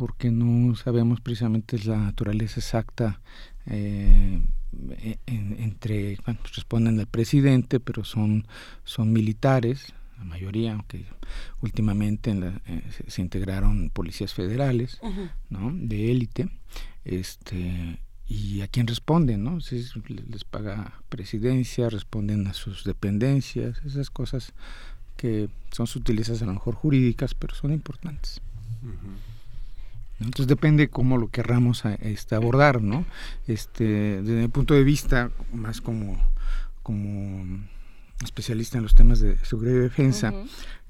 [0.00, 3.20] porque no sabemos precisamente la naturaleza exacta
[3.66, 4.40] eh,
[5.26, 8.46] entre, bueno, pues responden al presidente, pero son,
[8.84, 11.04] son militares, la mayoría, aunque
[11.60, 12.30] últimamente
[12.66, 15.00] eh, se, integraron policías federales,
[15.48, 15.70] ¿no?
[15.72, 16.48] De élite,
[17.04, 17.98] este,
[18.28, 19.60] y a quién responden, ¿no?
[19.60, 24.52] Si les paga presidencia, responden a sus dependencias, esas cosas
[25.16, 28.40] que son sutiles a lo mejor jurídicas, pero son importantes.
[30.20, 33.06] Entonces depende cómo lo querramos este, abordar, ¿no?
[33.46, 36.22] Este, desde mi punto de vista, más como,
[36.82, 37.60] como
[38.22, 40.34] especialista en los temas de seguridad y defensa,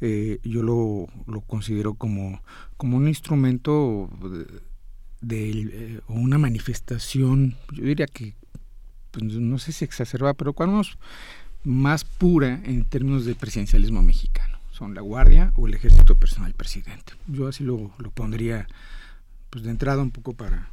[0.01, 2.43] eh, yo lo, lo, considero como,
[2.77, 4.11] como un instrumento
[5.21, 8.35] de, eh, o una manifestación, yo diría que,
[9.13, 10.83] pues, no sé si exacerba, pero cuando
[11.63, 14.59] más pura en términos del presidencialismo mexicano.
[14.73, 17.13] Son la Guardia o el Ejército Personal Presidente.
[17.27, 18.67] Yo así lo, lo pondría
[19.51, 20.71] pues de entrada un poco para,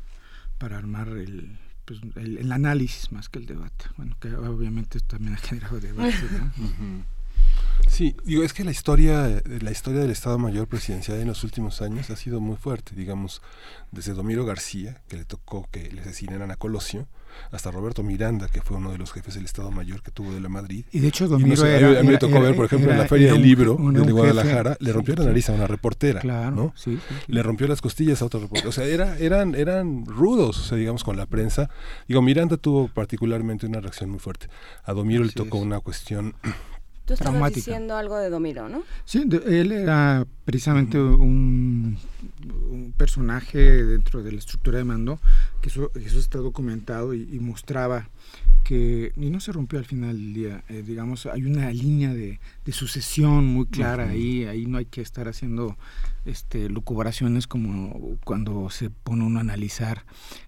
[0.57, 3.85] para armar el, pues, el, análisis más que el debate.
[3.97, 6.13] Bueno, que obviamente también ha generado debate.
[7.87, 11.81] Sí, digo, es que la historia, la historia del Estado Mayor Presidencial en los últimos
[11.81, 13.41] años ha sido muy fuerte, digamos,
[13.91, 17.07] desde Domiro García, que le tocó que le asesinaran a Colosio,
[17.51, 20.41] hasta Roberto Miranda, que fue uno de los jefes del Estado Mayor que tuvo de
[20.41, 20.85] la Madrid.
[20.91, 23.77] Y de hecho, a, mí, me tocó ver, por ejemplo, en la Feria del Libro
[23.77, 26.21] de Guadalajara, le rompió la nariz a una reportera,
[26.51, 26.73] ¿no?
[27.27, 28.69] le rompió las costillas a otro reportera.
[28.69, 31.69] O sea, era, eran, eran rudos, o sea, digamos, con la prensa.
[32.07, 34.47] Digo, Miranda tuvo particularmente una reacción muy fuerte.
[34.83, 36.35] A Domiro le tocó una cuestión
[37.07, 38.83] Tú estabas diciendo algo de Domiro, ¿no?
[39.05, 41.97] Sí, él era precisamente un,
[42.97, 45.17] personaje dentro de la estructura de mando,
[45.61, 48.09] que eso, eso está documentado y, mostraba
[48.67, 52.39] que, y no se rompió al final del día, eh, digamos, hay una línea de,
[52.71, 55.77] sucesión muy clara ahí, ahí no hay que estar haciendo
[56.25, 60.03] este, lucubraciones como cuando se pone uno a analizar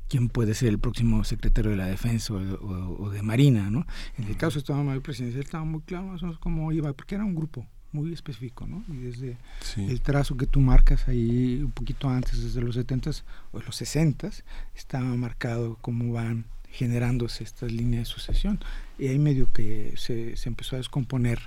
[0.09, 3.87] quién puede ser el próximo secretario de la Defensa o, de Marina, ¿no?
[4.17, 6.91] En el caso de Estado Mayor Presidencial estaba muy claro más o menos cómo iba,
[6.91, 8.83] porque era un grupo muy específico, ¿no?
[8.89, 9.37] Y desde
[9.77, 13.23] el trazo que tú marcas ahí un poquito antes, desde los 70s
[13.53, 14.43] o los 60s,
[14.75, 18.59] estaba marcado cómo van generándose estas líneas de sucesión.
[18.97, 21.39] Y ahí medio que se, se empezó a descomponer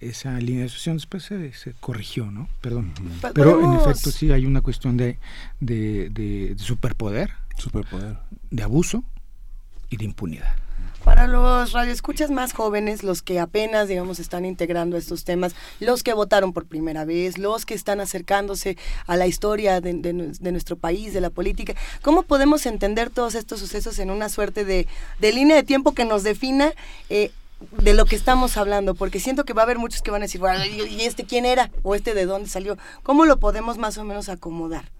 [0.00, 2.48] esa línea de sucesión después se, se corrigió, ¿no?
[2.60, 2.92] Perdón.
[3.34, 5.18] Pero en efecto sí hay una cuestión de,
[5.60, 8.18] de, de superpoder Superpoder.
[8.50, 9.04] De abuso
[9.88, 10.56] y de impunidad.
[11.06, 16.12] Para los radioescuchas más jóvenes, los que apenas, digamos, están integrando estos temas, los que
[16.12, 18.76] votaron por primera vez, los que están acercándose
[19.06, 24.00] a la historia de, nuestro país, de la política, ¿cómo podemos entender todos estos sucesos
[24.00, 24.88] en una suerte de,
[25.20, 26.72] línea de tiempo que nos defina?
[27.08, 27.30] Eh,
[27.70, 30.26] de lo que estamos hablando, porque siento que va a haber muchos que van a
[30.26, 30.42] decir,
[30.90, 31.70] ¿y este quién era?
[31.84, 32.76] ¿O este de dónde salió?
[33.04, 34.95] ¿Cómo lo podemos más o menos acomodar?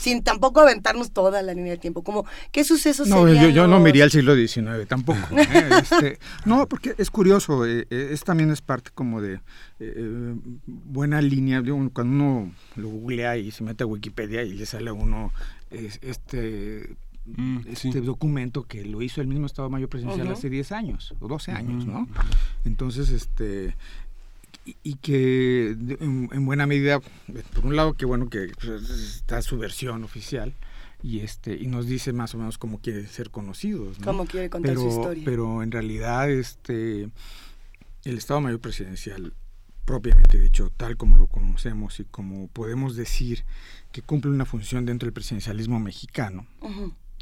[0.00, 2.02] Sin tampoco aventarnos toda la línea del tiempo.
[2.02, 5.20] Como, ¿qué sucesos No, yo, no me iría al siglo XIX, tampoco.
[5.36, 5.46] ¿eh?
[5.80, 9.40] Este, no, porque es curioso, eh, eh, es también es parte como de
[10.66, 11.62] buena línea.
[11.92, 15.32] Cuando uno lo googlea y se mete a Wikipedia y le sale a uno
[15.70, 16.96] este
[17.26, 21.28] mm, este documento que lo hizo el mismo Estado Mayor Presidencial hace 10 años o
[21.28, 22.08] 12 años, ¿no?
[22.64, 23.76] Entonces, este
[24.82, 27.00] y, que en, buena medida,
[27.54, 30.54] por un lado, que bueno que pues, está su versión oficial
[31.02, 34.72] y este y nos dice más o menos cómo quiere ser conocidos, Cómo quiere contar
[34.72, 35.22] pero, su historia.
[35.24, 37.08] Pero en realidad, este
[38.04, 39.32] el Estado Mayor Presidencial
[39.84, 43.44] propiamente dicho, tal como lo conocemos y como podemos decir
[43.90, 46.46] que cumple una función dentro del presidencialismo mexicano,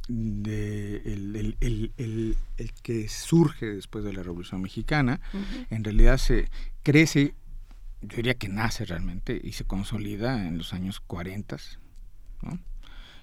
[0.08, 5.20] de el, el, el, el, que surge después de la Revolución Mexicana,
[5.70, 6.48] en realidad se
[6.82, 7.34] crece,
[8.00, 11.56] yo diría que nace realmente y se consolida en los años 40,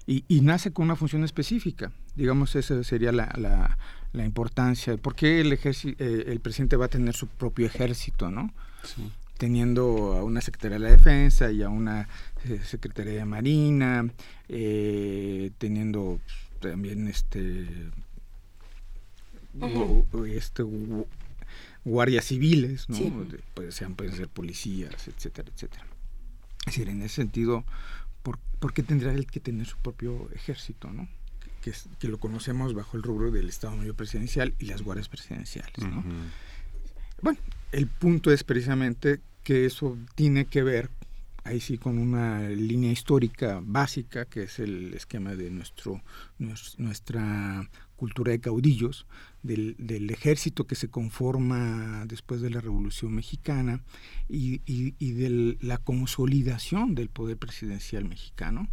[0.07, 1.91] y, y, nace con una función específica.
[2.15, 3.77] Digamos, esa sería la, la,
[4.13, 4.95] la importancia.
[4.97, 8.53] ¿Por qué el, eh, el presidente va a tener su propio ejército, no?
[9.37, 12.07] teniendo a una Secretaría de la Defensa y a una
[12.45, 14.09] eh, Secretaría de Marina,
[14.47, 16.19] eh, teniendo
[16.59, 17.67] también este,
[20.27, 20.63] este
[21.83, 23.27] guardias civiles, ¿no?
[23.53, 25.85] Pues, sean, pueden ser policías, etcétera, etcétera.
[26.61, 27.63] Es decir, en ese sentido,
[28.23, 31.07] ¿por, qué tendrá él que tener su propio ejército, ¿no?
[31.61, 35.77] Que, que, lo conocemos bajo el rubro del Estado Mayor Presidencial y las guardias presidenciales,
[35.79, 36.03] ¿no?
[37.21, 37.39] Bueno,
[37.71, 40.89] el punto es precisamente que eso tiene que ver
[41.45, 46.01] ahí sí con una línea histórica básica, que es el esquema de nuestro,
[46.39, 49.05] nuestra cultura de caudillos,
[49.43, 53.83] del, ejército que se conforma después de la Revolución Mexicana
[54.27, 54.57] y,
[55.13, 58.67] de la consolidación del poder presidencial mexicano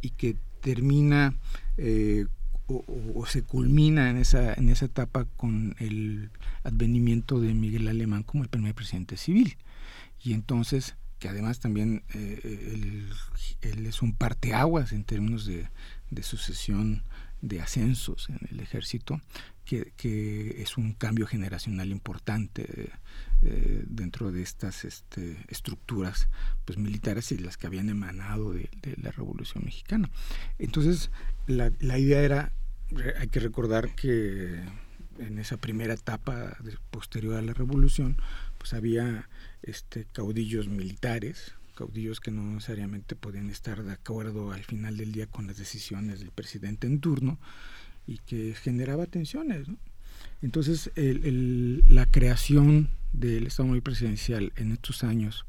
[0.00, 1.36] y que termina
[1.76, 2.26] eh,
[2.66, 2.84] o,
[3.14, 6.30] o, se culmina en esa, en esa etapa con el
[6.64, 9.56] advenimiento de Miguel Alemán como el primer presidente civil.
[10.24, 13.08] Y entonces que además también eh,
[13.62, 15.68] él, es un parteaguas en términos de,
[16.20, 17.04] sucesión
[17.42, 19.20] de ascensos en el ejército,
[19.64, 22.90] que, es un cambio generacional importante
[23.42, 26.26] eh, dentro de estas este, estructuras
[26.64, 28.68] pues, militares y las que habían emanado de,
[29.00, 30.10] la Revolución Mexicana.
[30.58, 31.12] Entonces,
[31.46, 32.52] la, idea era,
[33.20, 34.60] hay que recordar que
[35.20, 36.56] en esa primera etapa
[36.90, 38.16] posterior a la Revolución,
[38.58, 39.28] pues había
[39.62, 45.26] este, caudillos militares, caudillos que no necesariamente podían estar de acuerdo al final del día
[45.26, 47.38] con las decisiones del presidente en turno
[48.06, 49.68] y que generaba tensiones.
[50.40, 55.46] Entonces, la creación del Estado Mayor Presidencial en estos años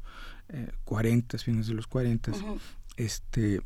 [0.48, 2.32] eh, 40, fines de los 40,
[2.96, 3.60] este,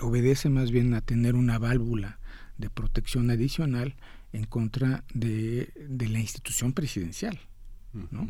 [0.00, 2.18] obedece más bien a tener una válvula
[2.58, 3.94] de protección adicional
[4.32, 7.38] en contra de, de la institución presidencial.
[8.10, 8.28] ¿no?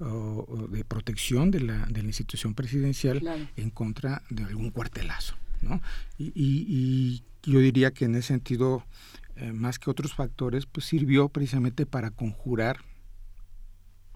[0.00, 3.22] O, de protección de la, de la institución presidencial
[3.56, 5.36] en contra de algún cuartelazo.
[5.62, 5.80] ¿no?
[6.18, 8.84] Y, y, yo diría que en ese sentido,
[9.36, 12.84] eh, más que otros factores, pues sirvió precisamente para conjurar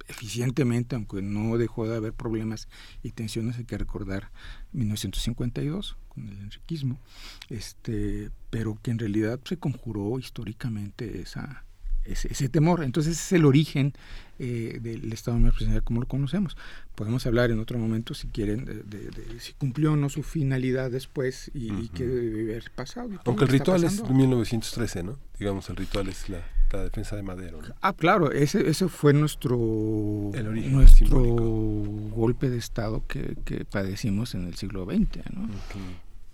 [0.09, 2.69] eficientemente, aunque no dejó de haber problemas
[3.03, 4.31] y tensiones, hay que recordar
[4.73, 7.01] 1952 con el enriquismo,
[7.49, 11.65] este, pero que en realidad se conjuró históricamente esa,
[12.05, 12.85] ese, temor.
[12.85, 13.95] Entonces es el origen
[14.39, 16.57] eh, del Estado Mayor Presidencial como lo conocemos.
[16.95, 21.51] Podemos hablar en otro momento, si quieren, de, si cumplió o no su finalidad después
[21.55, 23.11] y, qué debe haber pasado.
[23.25, 25.19] Aunque el ritual es de 1913, ¿no?
[25.39, 26.43] Digamos, el ritual es la,
[26.83, 27.61] defensa de Madero.
[27.83, 29.57] Ah, claro, ese, ese fue nuestro,
[30.35, 35.49] nuestro golpe de Estado que, padecimos en el siglo XX, ¿no?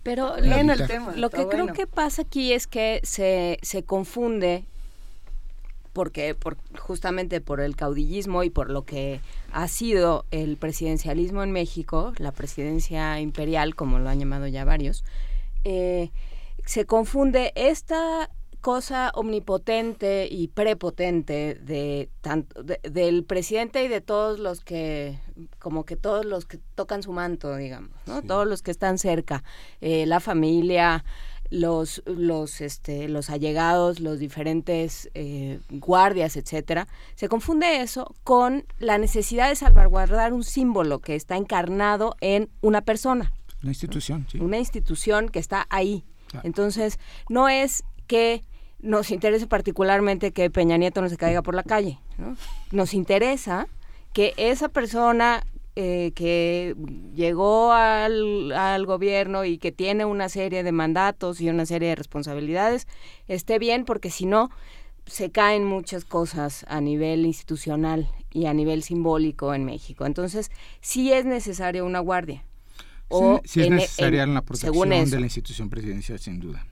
[0.02, 4.64] Pero lo, tema, lo que creo que pasa aquí es que se, se confunde
[5.92, 9.20] porque por, justamente por el caudillismo y por lo que
[9.52, 15.04] ha sido el presidencialismo en México, la presidencia imperial, como lo han llamado ya varios,
[15.64, 16.10] eh,
[16.64, 18.30] se confunde esta
[18.60, 25.18] cosa omnipotente y prepotente de tanto del presidente y de todos los que
[25.58, 29.42] como que todos los que tocan su manto digamos no todos los que están cerca
[29.80, 31.04] eh, la familia
[31.50, 38.98] los, los, este, los allegados, los diferentes eh, guardias, etcétera, se confunde eso con la
[38.98, 43.32] necesidad de salvaguardar un símbolo que está encarnado en una persona.
[43.62, 44.38] Una institución, sí.
[44.38, 46.04] Una institución que está ahí.
[46.44, 46.98] Entonces,
[47.28, 48.42] no es que
[48.78, 51.98] nos interese particularmente que Peña Nieto no se caiga por la calle.
[52.70, 53.66] Nos interesa
[54.12, 55.44] que esa persona
[55.76, 56.74] eh, que
[57.14, 61.94] llegó al, al, gobierno y que tiene una serie de mandatos y una serie de
[61.94, 62.86] responsabilidades
[63.28, 64.50] esté bien, porque si no,
[65.06, 70.06] se caen muchas cosas a nivel institucional y a nivel simbólico en México.
[70.06, 72.44] Entonces, sí es necesaria una guardia
[73.10, 76.64] o sí, es e, necesaria la protección de la institución presidencial, sin duda.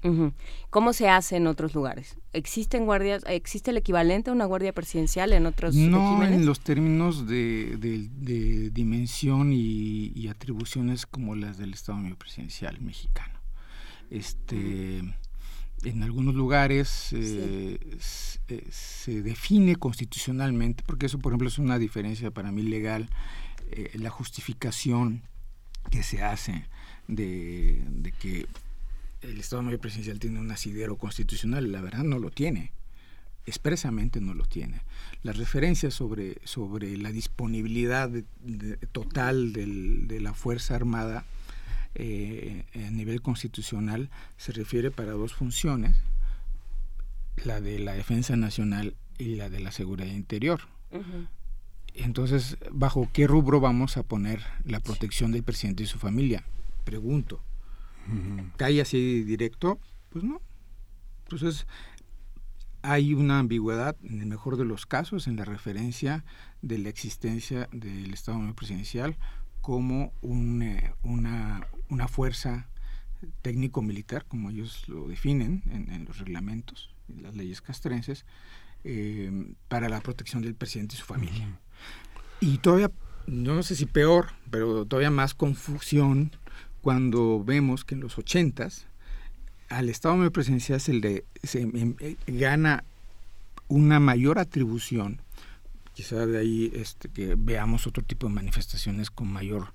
[0.71, 2.17] ¿Cómo se hace en otros lugares?
[2.33, 7.27] ¿Existen guardias, existe el equivalente a una guardia presidencial en otros No en los términos
[7.27, 13.41] de, dimensión y, atribuciones como las del Estado Mayor Presidencial mexicano.
[14.11, 15.03] Este,
[15.85, 17.79] en algunos lugares eh,
[18.49, 23.09] eh, se, define constitucionalmente, porque eso, por ejemplo, es una diferencia para mí legal,
[23.71, 25.23] eh, la justificación
[25.91, 26.67] que se hace
[27.07, 28.47] de, que
[29.23, 32.73] el Estado Mayor Presidencial tiene un asidero constitucional, la verdad no lo tiene,
[33.47, 34.83] expresamente no lo tiene.
[35.23, 38.11] Las referencias sobre, sobre la disponibilidad
[38.93, 41.25] total de la Fuerza Armada
[41.95, 45.97] eh, a nivel constitucional se refiere para dos funciones,
[47.45, 50.61] la de la defensa nacional y la de la seguridad interior.
[51.99, 56.45] Entonces, ¿bajo qué rubro vamos a poner la protección del presidente y su familia?
[56.85, 57.41] Pregunto.
[58.57, 59.79] ¿Cae así directo?
[60.11, 60.41] Pues no.
[61.25, 61.67] Entonces,
[62.83, 66.25] hay una ambigüedad, en el mejor de los casos, en la referencia
[66.63, 69.17] de la existencia del Estado Mayor Presidencial
[69.61, 72.69] como eh, una, una, fuerza
[73.43, 78.25] técnico-militar, como ellos lo definen en, los reglamentos, en las leyes castrenses,
[78.85, 81.59] eh, para la protección del presidente y su familia.
[82.41, 82.91] Y todavía,
[83.27, 86.33] no sé si peor, pero todavía más confusión
[86.81, 88.87] cuando vemos que en los ochentas
[89.69, 92.85] al Estado Mayor Presidencial se le se, em, eh, gana
[93.69, 95.21] una mayor atribución,
[95.93, 99.75] quizá de ahí este, que veamos otro tipo de manifestaciones con mayor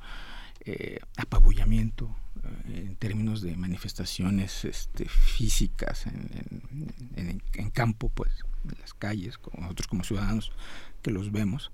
[0.66, 8.32] eh, apabullamiento eh, en términos de manifestaciones este, físicas en, en, campo, pues,
[8.64, 10.52] en las calles, como nosotros como ciudadanos
[11.04, 11.72] que los vemos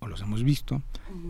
[0.00, 0.82] o los hemos visto,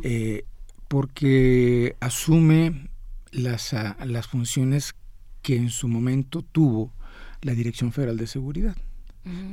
[0.03, 0.45] eh,
[0.89, 2.89] porque asume
[3.31, 4.95] las, ah, las funciones
[5.43, 6.93] que en su momento tuvo
[7.43, 8.77] la Dirección Federal de Seguridad,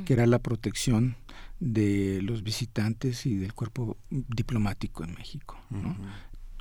[0.06, 1.16] que era la protección
[1.60, 5.58] de los visitantes y del cuerpo diplomático en México.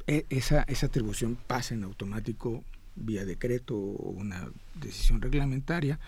[0.07, 2.63] E, esa, esa atribución pasa en automático
[2.95, 5.99] vía decreto o una decisión reglamentaria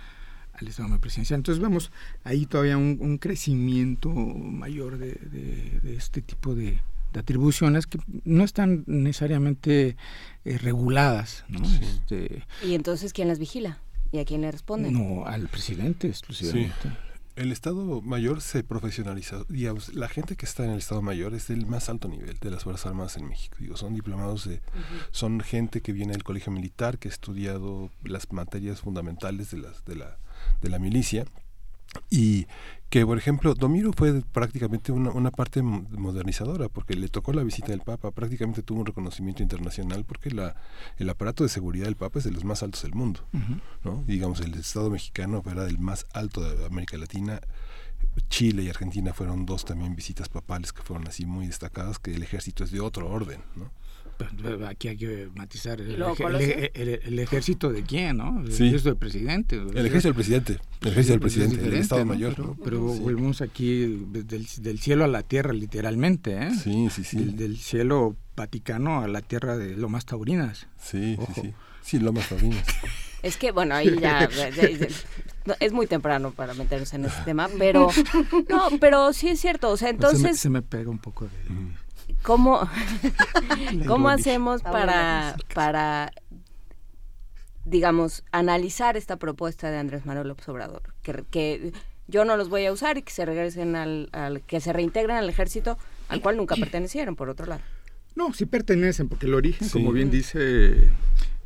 [0.58, 1.40] al Estado presidencial.
[1.40, 1.92] Entonces vemos
[2.24, 6.80] ahí todavía un, crecimiento mayor de, este tipo de,
[7.18, 9.98] atribuciones que no están necesariamente
[10.46, 11.46] eh, reguladas.
[11.82, 13.80] Este, ¿Y entonces quién las vigila?
[14.12, 14.92] ¿Y a quién le responde?
[14.92, 16.92] No, al presidente exclusivamente.
[17.36, 19.44] El Estado Mayor se profesionaliza.
[19.48, 22.50] Digamos, la gente que está en el Estado Mayor es del más alto nivel de
[22.50, 23.58] las Fuerzas Armadas en México.
[23.60, 24.62] Digo, son diplomados de,
[25.12, 29.86] son gente que viene del colegio militar, que ha estudiado las materias fundamentales de las,
[29.86, 30.18] de la,
[30.62, 31.26] de la milicia
[32.10, 32.48] y
[32.90, 37.70] que por ejemplo Domiro fue prácticamente una, una, parte modernizadora porque le tocó la visita
[37.70, 40.56] del Papa, prácticamente tuvo un reconocimiento internacional porque la,
[40.98, 43.22] el aparato de seguridad del Papa es de los más altos del mundo,
[43.84, 44.04] ¿no?
[44.08, 47.42] digamos el Estado mexicano era del más alto de América Latina,
[48.30, 52.24] Chile y Argentina fueron dos también visitas papales que fueron así muy destacadas, que el
[52.24, 53.72] ejército es de otro orden, ¿no?
[54.68, 58.42] Aquí hay que matizar el, ejército de quién, ¿no?
[58.42, 59.56] El ejército del presidente.
[59.56, 62.56] El ejército del presidente, el ejército del presidente, el Estado Mayor.
[62.64, 66.52] Pero, volvemos aquí del, cielo a la tierra, literalmente, ¿eh?
[66.52, 67.18] Sí, sí, sí.
[67.18, 70.68] Del, cielo Vaticano a la tierra de Lomas Taurinas.
[70.78, 71.54] Sí, sí, sí.
[71.82, 72.66] Sí, Lomas Taurinas.
[73.24, 74.30] Es que, bueno, ahí ya,
[75.60, 77.90] es muy temprano para meternos en ese tema, pero
[78.50, 80.40] no, pero sí es cierto, o sea, entonces...
[80.40, 81.32] Se me, pega un poco de...
[82.24, 82.68] ¿Cómo,
[83.88, 86.12] ¿cómo hacemos para, para,
[87.66, 90.82] digamos, analizar esta propuesta de Andrés Manuel López Obrador?
[91.04, 91.72] Que, que
[92.08, 95.18] yo no los voy a usar y que se regresen al, al, que se reintegren
[95.18, 95.78] al ejército
[96.10, 97.62] al cual nunca pertenecieron, por otro lado.
[98.16, 100.90] No, sí pertenecen, porque el origen, como bien dice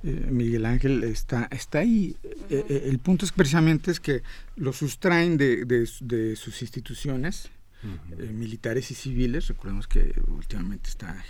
[0.03, 2.15] eh, Miguel Ángel, está, está ahí.
[2.49, 4.23] Eh, eh, el punto es precisamente es que
[4.55, 7.49] lo sustraen de, de, de sus instituciones,
[7.83, 9.47] eh, militares y civiles.
[9.47, 11.23] Recordemos que últimamente está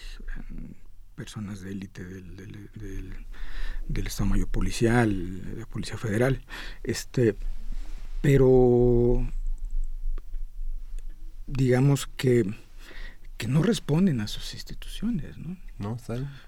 [1.16, 2.70] personas de élite del,
[3.88, 6.42] del, Estado Mayor Policial, de la Policía Federal.
[6.84, 7.36] Este,
[8.22, 9.28] pero
[11.48, 12.52] digamos que,
[13.38, 15.58] que no responden a sus instituciones, ¿no?
[15.78, 15.98] No,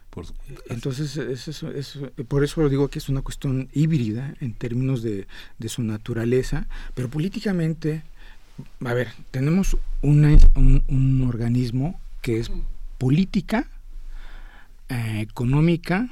[0.10, 0.26] por
[0.70, 5.28] Entonces, es, por eso lo digo que es una cuestión híbrida en términos de,
[5.58, 8.04] de su naturaleza, pero políticamente,
[8.86, 10.40] a ver, tenemos un,
[10.88, 12.52] un, organismo que es
[12.98, 13.68] política,
[14.90, 16.10] eh, económica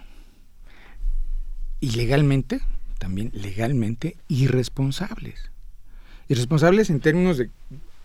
[1.79, 2.61] y legalmente,
[2.97, 5.51] también legalmente, irresponsables.
[6.27, 7.49] Irresponsables en términos de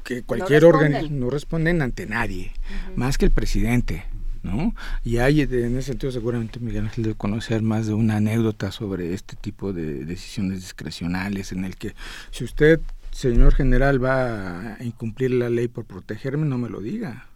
[0.04, 2.52] que cualquier organismo no responden ante nadie,
[2.94, 4.04] más que el presidente.
[4.46, 4.74] ¿no?
[5.04, 9.12] Y hay, en ese sentido, seguramente Miguel Ángel debe conocer más de una anécdota sobre
[9.12, 11.94] este tipo de decisiones discrecionales en el que
[12.30, 12.80] si usted,
[13.16, 17.26] señor general, va a incumplir la ley por protegerme, no me lo diga.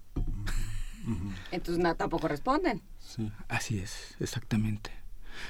[1.51, 2.83] Entonces no, tampoco responden.
[2.99, 3.33] Sí.
[3.49, 4.91] Así es, exactamente.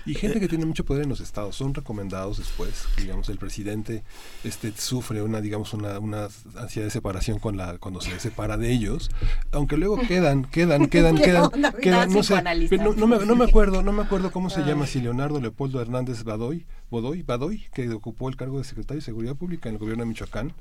[0.07, 4.03] Y gente que tiene mucho poder en los estados, son recomendados después, digamos, el presidente
[4.45, 8.73] este sufre una, digamos, una, una ansiedad de separación con la, cuando se separa de
[8.73, 9.11] ellos,
[9.53, 11.51] aunque luego quedan, quedan, quedan, quedan,
[11.81, 12.43] quedan, no sé,
[12.79, 16.25] no, me, no, me, acuerdo, no me acuerdo cómo se llama, si Leonardo Leopoldo Hernández
[16.25, 20.03] Badoy, Bodoy, Badoy, que ocupó el cargo de secretario de Seguridad Pública en el gobierno
[20.05, 20.53] de Michoacán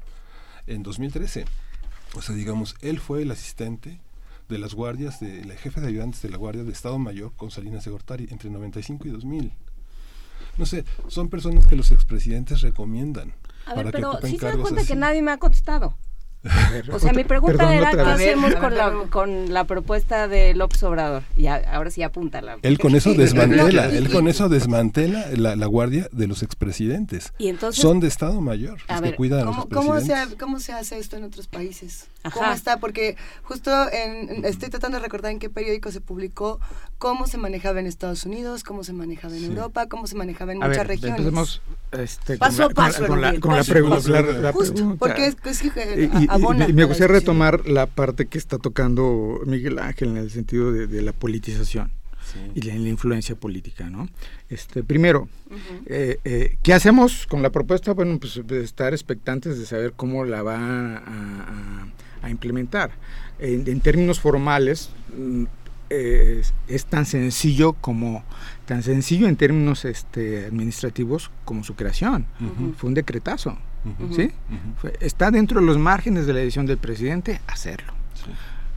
[0.68, 1.46] en 2013.
[2.16, 4.00] O sea, digamos, él fue el asistente
[4.50, 7.52] de las guardias, de la jefe de ayudantes de la Guardia de Estado Mayor con
[7.52, 9.54] Salinas de Gortari entre 95 y 2000.
[10.58, 13.34] No sé, son personas que los expresidentes recomiendan.
[13.66, 15.96] A ver, pero sí se da cuenta que nadie me ha contestado
[16.94, 21.24] o sea, mi pregunta era qué hacemos con la, con la propuesta de López Obrador.
[21.36, 22.57] Y ahora sí apúntala.
[22.61, 27.34] Él con eso desmantela, él con eso desmantela la, guardia de los expresidentes.
[27.38, 30.72] ¿Y entonces, Son de Estado Mayor, que cuidan ¿cómo, a los ¿cómo se, ¿Cómo se
[30.72, 32.07] hace esto en otros países?
[32.34, 32.78] ¿Cómo está?
[32.78, 36.60] Porque justo en, estoy tratando de recordar en qué periódico se publicó
[36.98, 40.60] cómo se manejaba en Estados Unidos, cómo se manejaba en Europa, cómo se manejaba en
[40.60, 41.61] muchas regiones.
[41.91, 43.07] Este, paso a paso.
[43.07, 44.52] Con la, con la, pregunta.
[44.53, 50.10] Justo, porque es, que y, me gustaría retomar la parte que está tocando Miguel Ángel
[50.10, 51.92] en el sentido de, la politización.
[52.54, 54.08] y la, la, influencia política, ¿no?
[54.50, 55.28] Este, primero,
[55.88, 57.94] eh, eh, ¿qué hacemos con la propuesta?
[57.94, 60.98] Bueno, pues estar expectantes de saber cómo la va
[62.22, 62.92] a, implementar.
[63.40, 65.46] En, términos formales, mm,
[65.90, 68.24] es, tan sencillo como
[68.66, 72.28] tan sencillo en términos este, administrativos como su creación.
[72.78, 73.58] Fue un decretazo.
[74.16, 74.32] ¿Sí?
[75.00, 77.94] está dentro de los márgenes de la decisión del presidente hacerlo.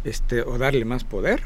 [0.05, 1.43] Este, o darle más poder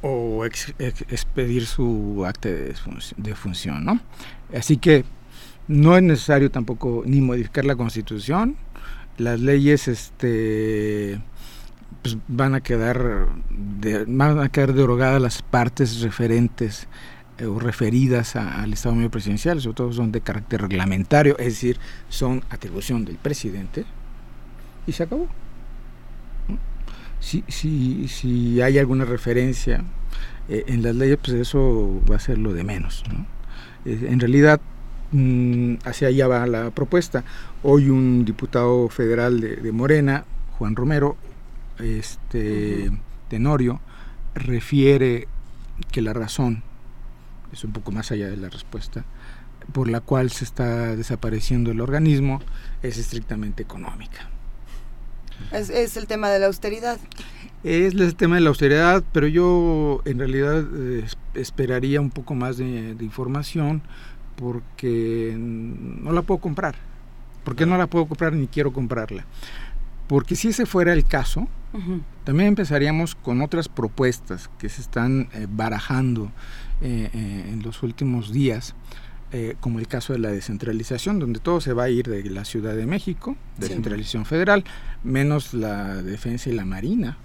[0.00, 2.74] o expedir su acta de,
[3.16, 4.00] de función, ¿no?
[4.52, 5.04] Así que
[5.68, 8.56] no es necesario tampoco ni modificar la constitución,
[9.16, 11.20] las leyes este
[12.02, 13.28] pues van a quedar
[14.08, 16.88] van a quedar derogadas las partes referentes
[17.42, 21.76] eh, referidas al Estado Mayor Presidencial, sobre todo son de carácter reglamentario, es decir,
[22.08, 23.84] son atribución del presidente,
[24.86, 25.26] y se acabó.
[27.18, 29.82] Si, si, si hay alguna referencia
[30.48, 33.02] eh, en las leyes, pues eso va a ser lo de menos.
[33.86, 34.60] Eh, en realidad,
[35.10, 37.24] mm, hacia allá va la propuesta.
[37.64, 40.24] Hoy un diputado federal de, Morena,
[40.58, 41.16] Juan Romero,
[41.80, 42.92] este,
[43.28, 43.80] Tenorio,
[44.36, 45.26] refiere
[45.90, 46.62] que la razón
[47.52, 49.04] es un poco más allá de la respuesta,
[49.72, 52.40] por la cual se está desapareciendo el organismo,
[52.82, 54.28] es estrictamente económica.
[55.50, 56.98] Es, el tema de la austeridad.
[57.64, 61.04] Es el tema de la austeridad, pero yo en realidad eh,
[61.34, 63.82] esperaría un poco más de, información
[64.36, 66.74] porque no la puedo comprar.
[67.44, 69.26] Porque no la puedo comprar ni quiero comprarla.
[70.08, 71.48] Porque si ese fuera el caso,
[72.24, 76.30] también empezaríamos con otras propuestas que se están eh, barajando
[76.82, 78.74] eh, eh, en los últimos días,
[79.30, 82.44] eh, como el caso de la descentralización, donde todo se va a ir de la
[82.44, 84.64] Ciudad de México, descentralización federal,
[85.04, 87.18] menos la defensa y la marina.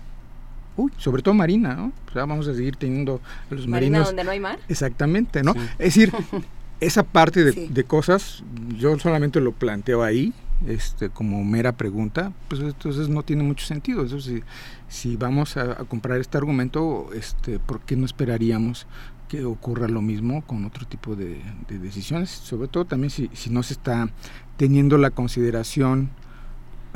[0.76, 1.92] Uy, sobre todo marina, ¿no?
[2.08, 3.20] O sea, vamos a seguir teniendo
[3.50, 4.60] los marina donde no hay mar.
[4.70, 5.56] Exactamente, ¿no?
[5.80, 6.14] Es decir,
[6.80, 8.44] esa parte de, cosas,
[8.78, 10.34] yo solamente lo planteo ahí,
[10.68, 14.08] este, como mera pregunta, pues entonces no tiene mucho sentido.
[14.20, 14.44] Si,
[14.88, 18.86] si vamos a, a, comprar este argumento, este, ¿por qué no esperaríamos
[19.28, 23.64] que ocurra lo mismo con otro tipo de, decisiones, sobre todo también si, si, no
[23.64, 24.10] se está
[24.58, 26.10] teniendo la consideración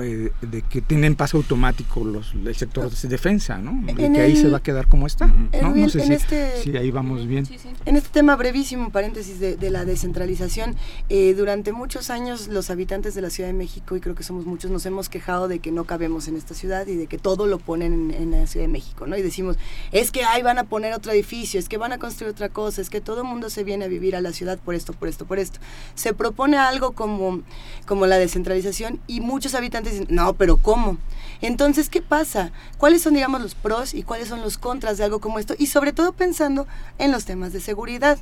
[0.01, 3.85] eh, de que tienen paso automático los, el sector de defensa, ¿no?
[3.85, 5.27] De que ahí se va a quedar como está.
[5.27, 5.75] ¿no?
[5.75, 7.47] no sé si, este, si, ahí vamos bien.
[7.85, 10.75] En este tema brevísimo, paréntesis, de, la descentralización,
[11.09, 14.45] eh, durante muchos años los habitantes de la Ciudad de México, y creo que somos
[14.45, 17.47] muchos, nos hemos quejado de que no cabemos en esta ciudad y de que todo
[17.47, 19.17] lo ponen en, la Ciudad de México, ¿no?
[19.17, 19.57] Y decimos,
[19.91, 22.81] es que ahí van a poner otro edificio, es que van a construir otra cosa,
[22.81, 25.07] es que todo el mundo se viene a vivir a la ciudad por esto, por
[25.07, 25.59] esto, por esto.
[25.95, 27.41] Se propone algo como,
[27.85, 30.97] como la descentralización y muchos habitantes no, pero ¿cómo?
[31.41, 32.51] Entonces, ¿qué pasa?
[32.77, 35.55] ¿Cuáles son, digamos, los pros y cuáles son los contras de algo como esto?
[35.57, 36.67] Y sobre todo pensando
[36.99, 38.19] en los temas de seguridad.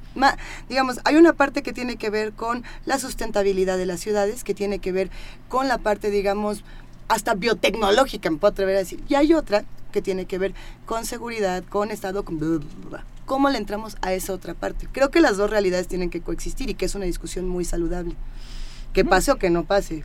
[0.70, 4.54] digamos, hay una parte que tiene que ver con la sustentabilidad de las ciudades, que
[4.54, 5.10] tiene que ver
[5.50, 6.64] con la parte, digamos,
[7.10, 9.04] hasta biotecnológica, me puedo atrever a decir.
[9.10, 10.54] Y hay otra que tiene que ver
[10.86, 12.40] con seguridad, con Estado, con...
[13.26, 14.88] ¿Cómo le entramos a esa otra parte?
[14.92, 18.16] Creo que las dos realidades tienen que coexistir y que es una discusión muy saludable.
[18.94, 20.04] Que pase o que no pase,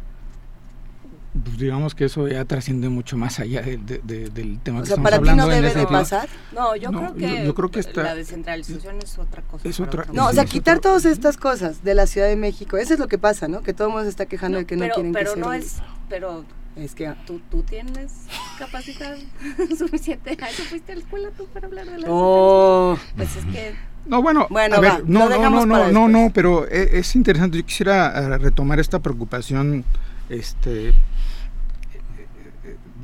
[1.42, 5.18] pues digamos que eso ya trasciende mucho más allá de, del tema o sea, para
[5.18, 9.18] ti no debe de pasar no yo creo que yo, creo que la descentralización es
[9.18, 12.36] otra cosa es otra no o sea quitar todas estas cosas de la Ciudad de
[12.36, 14.66] México eso es lo que pasa no que todo el mundo se está quejando de
[14.66, 15.78] que no quieren pero que no es
[16.08, 16.44] pero
[16.76, 18.12] es que tú, tú tienes
[18.58, 19.16] capacidad
[19.78, 20.36] suficiente.
[20.42, 22.98] A eso fuiste a la escuela tú para hablar de la oh.
[23.16, 23.74] pues es que
[24.06, 27.56] no, bueno, bueno a ver, no, no, no, no, no, no, pero es, es, interesante.
[27.56, 29.84] Yo quisiera eh, retomar esta preocupación
[30.28, 30.92] este,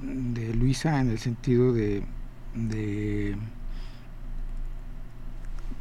[0.02, 2.02] de Luisa en el sentido de,
[2.54, 3.36] de,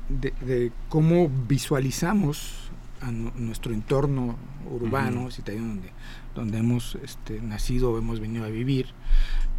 [0.09, 2.71] de, cómo visualizamos
[3.01, 4.35] a nuestro entorno
[4.69, 5.91] urbano, donde,
[6.35, 8.87] donde hemos este, nacido o hemos venido a vivir,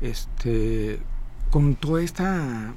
[0.01, 1.01] este,
[1.51, 2.75] con toda esta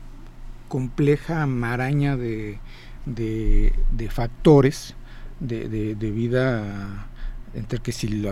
[0.69, 2.59] compleja maraña de,
[3.05, 4.95] de, de factores
[5.39, 7.07] de, de, vida
[7.53, 8.25] entre que si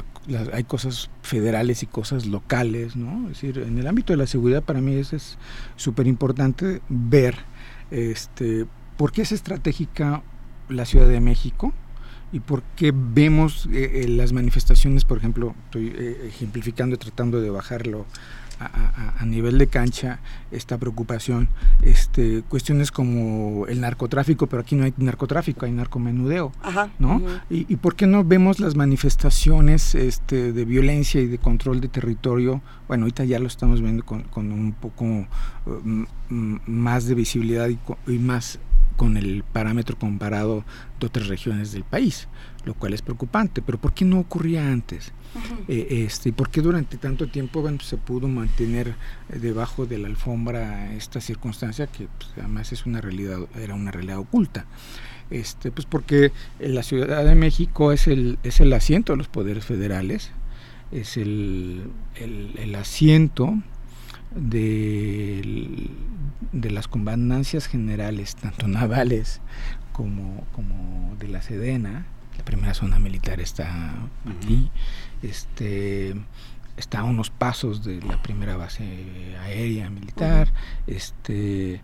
[0.54, 3.30] hay cosas federales y cosas locales, ¿no?
[3.30, 5.38] Es decir, en el ámbito de la seguridad para mí es
[5.76, 7.36] súper importante ver
[7.92, 8.66] este,
[8.98, 10.24] por qué es estratégica
[10.70, 11.74] la Ciudad de México
[12.32, 17.42] y por qué vemos eh, eh, las manifestaciones, por ejemplo, estoy eh, ejemplificando y tratando
[17.42, 18.06] de bajarlo
[18.66, 20.20] a, nivel de cancha
[20.52, 21.48] esta preocupación,
[21.82, 26.52] este, cuestiones como el narcotráfico, pero aquí no hay narcotráfico, hay narcomenudeo,
[27.00, 27.22] ¿no?
[27.50, 32.62] y, por qué no vemos las manifestaciones este, de violencia y de control de territorio?
[32.88, 36.04] Bueno, ahorita ya lo estamos viendo con, un poco mm,
[36.66, 38.60] más de visibilidad y, y más
[39.02, 40.64] con el parámetro comparado
[41.00, 42.28] de otras regiones del país,
[42.66, 43.64] lo cual es preocupante.
[43.64, 45.12] Pero ¿por qué no ocurría antes?
[45.68, 48.90] Eh, este, ¿Y por qué durante tanto tiempo se pudo mantener
[49.30, 53.90] eh, debajo de la alfombra esta circunstancia que pues, además es una realidad, era una
[53.90, 54.68] realidad oculta?
[55.32, 59.66] Este, pues porque la Ciudad de México es el, es el asiento de los poderes
[59.66, 60.30] federales,
[60.92, 63.56] es el, el, asiento
[64.36, 65.90] de,
[66.52, 69.42] de las comandancias generales, tanto navales
[69.92, 72.06] como, como de la Sedena,
[72.38, 73.94] la primera zona militar está
[74.26, 74.72] aquí,
[75.22, 76.16] este
[76.78, 78.84] está a unos pasos de la primera base
[79.42, 80.52] aérea militar,
[80.88, 81.82] este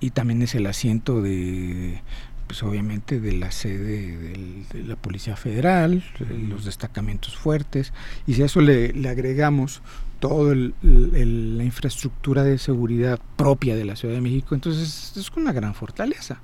[0.00, 2.00] y también es el asiento de
[2.46, 6.02] pues obviamente de la sede de la Policía Federal,
[6.48, 7.92] los destacamentos fuertes,
[8.26, 9.82] y si a eso le, agregamos
[10.20, 15.74] toda la infraestructura de seguridad propia de la Ciudad de México, entonces es una gran
[15.74, 16.40] fortaleza,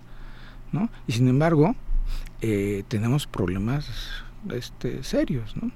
[0.73, 0.89] ¿no?
[1.07, 1.75] Y sin embargo,
[2.41, 3.87] eh, tenemos problemas
[4.53, 5.71] este, serios, ¿no?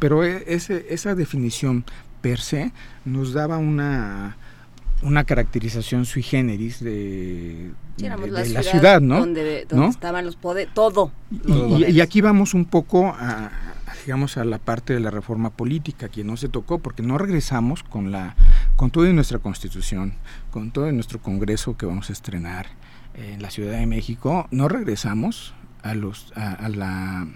[0.00, 1.84] pero e, ese, esa definición
[2.20, 2.72] per se
[3.04, 4.36] nos daba una
[5.02, 9.18] una caracterización sui generis de, la, ciudad, ¿no?
[9.18, 11.10] Donde, estaban los poderes, todo.
[11.30, 13.50] y, aquí vamos un poco a,
[14.04, 17.82] digamos, a la parte de la reforma política que no se tocó, porque no regresamos
[17.82, 18.36] con la,
[18.76, 20.14] con toda nuestra constitución,
[20.50, 22.66] con todo nuestro congreso que vamos a estrenar
[23.14, 27.26] en la Ciudad de México, no regresamos a los, a la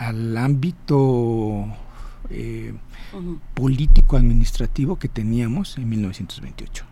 [0.00, 1.66] al ámbito
[2.30, 2.72] eh,
[3.54, 6.84] político administrativo que teníamos en 1928.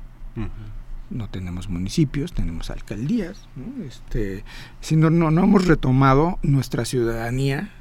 [1.10, 3.82] No tenemos municipios, tenemos alcaldías, ¿no?
[3.82, 4.44] Este,
[4.80, 7.72] sino no, no hemos retomado nuestra ciudadanía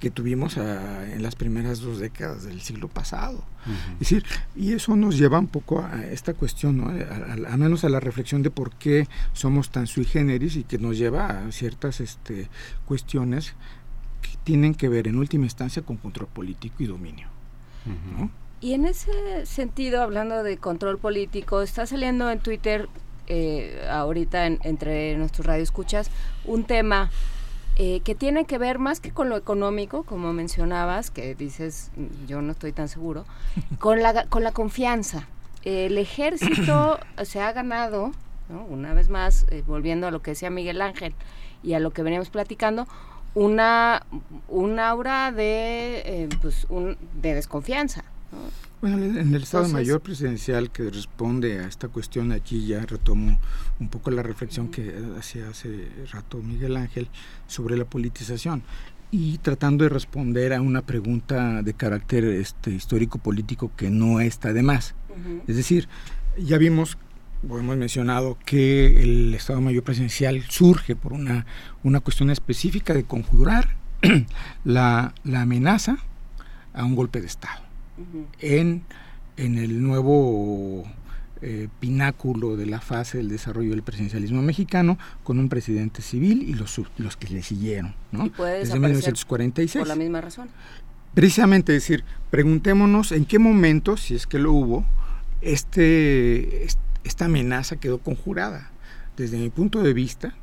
[0.00, 3.42] que tuvimos en las primeras dos décadas del siglo pasado.
[3.94, 4.24] Es decir,
[4.54, 6.88] y eso nos lleva un poco a esta cuestión, ¿no?
[6.88, 10.98] a, menos a la reflexión de por qué somos tan sui generis y que nos
[10.98, 12.48] lleva a ciertas este,
[12.84, 13.54] cuestiones
[14.44, 17.28] tienen que ver en última instancia con control político y dominio.
[18.60, 22.88] Y en ese sentido, hablando de control político, está saliendo en Twitter
[23.28, 26.10] eh, ahorita entre nuestros radioescuchas
[26.44, 27.10] un tema
[27.78, 31.90] eh, que tiene que ver más que con lo económico, como mencionabas, que dices,
[32.26, 33.26] yo no estoy tan seguro,
[33.78, 35.28] con la, con la confianza.
[35.62, 38.12] El ejército se ha ganado,
[38.70, 41.14] una vez más, eh, volviendo a lo que decía Miguel Ángel
[41.62, 42.86] y a lo que veníamos platicando,
[43.34, 44.06] una,
[44.48, 46.66] un aura de, eh, pues,
[47.14, 48.04] de desconfianza.
[48.82, 53.40] Bueno, en el Estado Mayor Presidencial que responde a esta cuestión, aquí ya retomo
[53.80, 57.08] un poco la reflexión que hacía hace rato Miguel Ángel
[57.46, 58.62] sobre la politización
[59.10, 64.62] y tratando de responder a una pregunta de carácter este, histórico-político que no está de
[64.62, 64.94] más.
[65.46, 65.88] Es decir,
[66.36, 66.98] ya vimos,
[67.48, 71.46] o hemos mencionado, que el Estado Mayor Presidencial surge por una,
[71.82, 73.76] una cuestión específica de conjurar
[74.64, 75.96] la, la amenaza
[76.74, 77.65] a un golpe de Estado
[78.40, 78.82] en,
[79.36, 80.84] en el nuevo
[81.42, 86.54] eh, pináculo de la fase del desarrollo del presidencialismo mexicano con un presidente civil y
[86.54, 88.30] los, los que le siguieron, ¿no?
[88.30, 89.82] Desde 1946.
[89.82, 90.48] Por la misma razón.
[91.12, 94.86] Precisamente, decir, preguntémonos en qué momento, si es que lo hubo,
[95.42, 96.64] este,
[97.04, 98.70] esta amenaza quedó conjurada.
[99.18, 100.34] Desde mi punto de vista,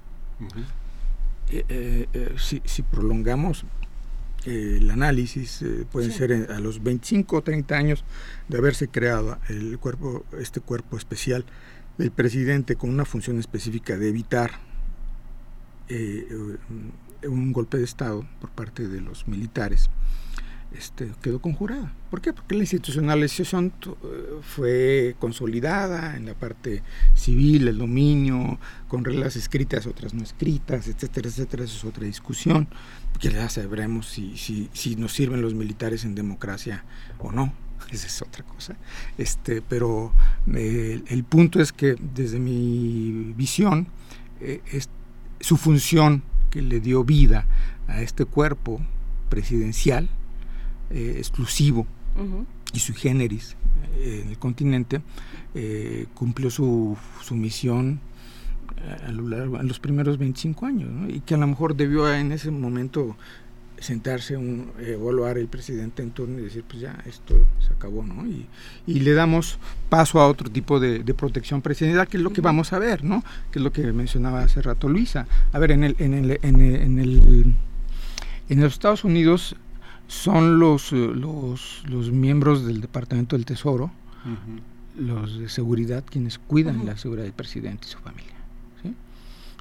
[1.49, 1.65] eh,
[2.13, 3.65] eh, si, si, prolongamos
[4.45, 8.03] el análisis eh, puede ser a los 25 o 30 años
[8.49, 11.45] de haberse creado el cuerpo, este cuerpo especial
[11.97, 14.51] del presidente con una función específica de evitar
[15.87, 16.27] eh,
[17.23, 19.89] un golpe de Estado por parte de los militares
[20.77, 21.93] este, quedó conjurada.
[22.09, 22.33] ¿Por qué?
[22.33, 23.91] Porque la institucionalización eh,
[24.41, 26.83] fue consolidada en la parte
[27.13, 31.63] civil, el dominio, con reglas escritas, otras no escritas, etcétera, etcétera.
[31.63, 32.67] Eso es otra discusión,
[33.19, 36.83] que ya sabremos si, si, si nos sirven los militares en democracia
[37.19, 37.53] o no.
[37.91, 38.75] Esa es otra cosa.
[39.17, 40.13] Este, pero
[40.53, 43.87] eh, el punto es que desde mi visión,
[44.41, 44.89] eh, es,
[45.39, 47.45] su función que le dio vida
[47.87, 48.81] a este cuerpo
[49.29, 50.09] presidencial,
[50.89, 51.87] eh, exclusivo
[52.73, 53.55] y sui generis
[53.99, 55.01] en el continente,
[56.13, 57.99] cumplió su, su misión
[59.07, 62.31] a lo largo, en los primeros 25 años, y que a lo mejor debió en
[62.31, 63.15] ese momento
[63.79, 68.25] sentarse, un, evaluar el presidente en turno y decir, pues ya, esto se acabó, ¿no?
[68.25, 68.47] Y,
[68.87, 69.59] y le damos
[69.89, 73.23] paso a otro tipo de, protección presidencial, que es lo que vamos a ver, ¿no?
[73.51, 75.27] Que es lo que mencionaba hace rato Luisa.
[75.51, 77.55] A ver, en el, en el, en el, en el
[78.49, 79.55] en los Estados Unidos
[80.07, 83.91] son los, eh, los, los miembros del Departamento del Tesoro,
[84.97, 88.33] los de seguridad, quienes cuidan la seguridad del presidente y su familia.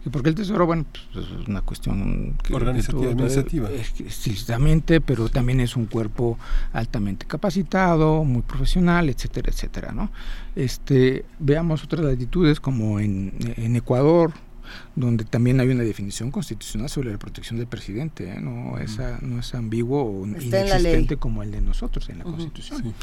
[0.04, 0.66] ¿Y por qué el Tesoro?
[0.66, 3.70] Bueno, pues es una cuestión que, organizativa, administrativa.
[3.70, 6.38] Estrictamente, pero también es un cuerpo
[6.72, 9.92] altamente capacitado, muy profesional, etcétera, etcétera.
[9.92, 10.10] ¿no?
[10.56, 14.32] Este, veamos otras latitudes como en, en Ecuador,
[14.96, 18.40] donde también hay una definición constitucional sobre la protección del presidente, ¿eh?
[18.40, 22.94] no, es, no es ambiguo o inexistente como el de nosotros en la Constitución.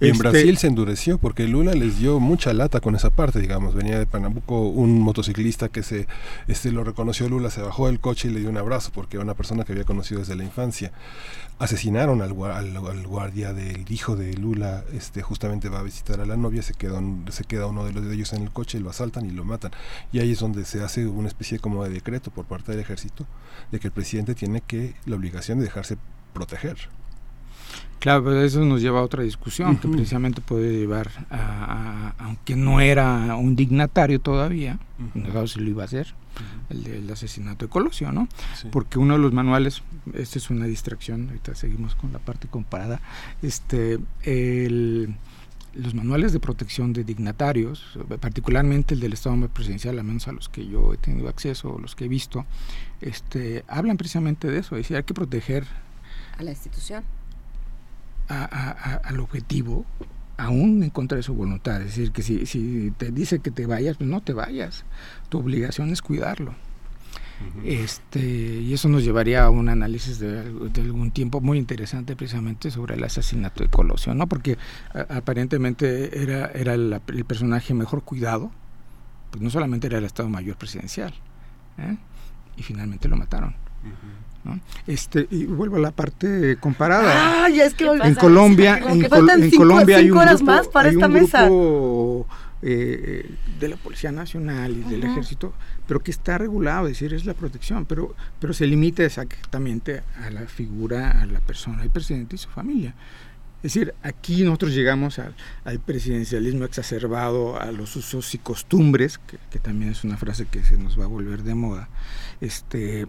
[0.00, 3.38] Y en este Brasil se endureció porque Lula les dio mucha lata con esa parte,
[3.38, 3.74] digamos.
[3.74, 6.06] Venía de Pernambuco un motociclista que se
[6.48, 9.24] este lo reconoció Lula, se bajó del coche y le dio un abrazo porque era
[9.24, 10.92] una persona que había conocido desde la infancia
[11.60, 16.36] asesinaron al, al, guardia del hijo de Lula, este justamente va a visitar a la
[16.36, 19.26] novia, se queda, se queda uno de los de ellos en el coche, lo asaltan
[19.26, 19.70] y lo matan.
[20.10, 23.26] Y ahí es donde se hace una especie como de decreto por parte del ejército
[23.70, 25.98] de que el presidente tiene que la obligación de dejarse
[26.32, 26.78] proteger.
[27.98, 32.80] Claro, pero eso nos lleva a otra discusión que precisamente puede llevar a, aunque no
[32.80, 34.78] era un dignatario todavía,
[35.14, 35.86] no sé si lo iba a
[36.70, 38.28] el del asesinato de Colosio, ¿no?
[38.70, 39.82] Porque uno de los manuales,
[40.14, 43.00] esta es una distracción, ahorita seguimos con la parte comparada,
[43.42, 43.98] este,
[45.74, 50.48] los manuales de protección de dignatarios, particularmente el del Estado Presidencial, al menos a los
[50.48, 52.46] que yo he tenido acceso, o los que he visto,
[53.00, 55.66] este, hablan precisamente de eso, es decir, hay que proteger
[56.38, 57.04] a la institución.
[58.28, 59.84] al objetivo
[60.40, 61.80] aún en contra de su voluntad.
[61.82, 64.84] Es decir, que si, si te dice que te vayas, pues no te vayas.
[65.28, 66.54] Tu obligación es cuidarlo.
[67.64, 72.96] este, y eso nos llevaría a un análisis de, algún tiempo muy interesante precisamente sobre
[72.96, 74.26] el asesinato de Colosio, ¿no?
[74.26, 74.58] porque
[74.92, 78.50] aparentemente era, era el personaje mejor cuidado,
[79.30, 81.14] pues no solamente era el Estado Mayor Presidencial,
[81.78, 81.96] ¿eh?
[82.56, 83.54] y finalmente lo mataron.
[84.86, 87.44] Este, y vuelvo a la parte comparada.
[87.44, 89.02] Ah, es que en Colombia, en,
[89.56, 91.48] Colombia hay un grupo, más para esta mesa.
[92.62, 95.54] Eh, de la Policía Nacional y del Ejército,
[95.86, 100.28] pero que está regulado, es decir, es la protección, pero, pero se limita exactamente a
[100.28, 102.94] la figura, a la persona, el presidente y su familia.
[103.62, 105.34] Es decir, aquí nosotros llegamos al,
[105.80, 110.76] presidencialismo exacerbado, a los usos y costumbres, que, que, también es una frase que se
[110.76, 111.88] nos va a volver de moda,
[112.42, 113.06] este,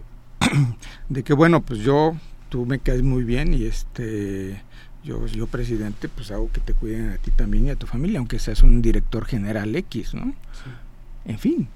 [1.08, 2.16] de que bueno, pues yo,
[2.48, 4.62] tú me caes muy bien y este,
[5.04, 8.18] yo, yo presidente, pues hago que te cuiden a ti también y a tu familia,
[8.18, 10.34] aunque seas un director general X, ¿no?
[11.24, 11.68] En fin,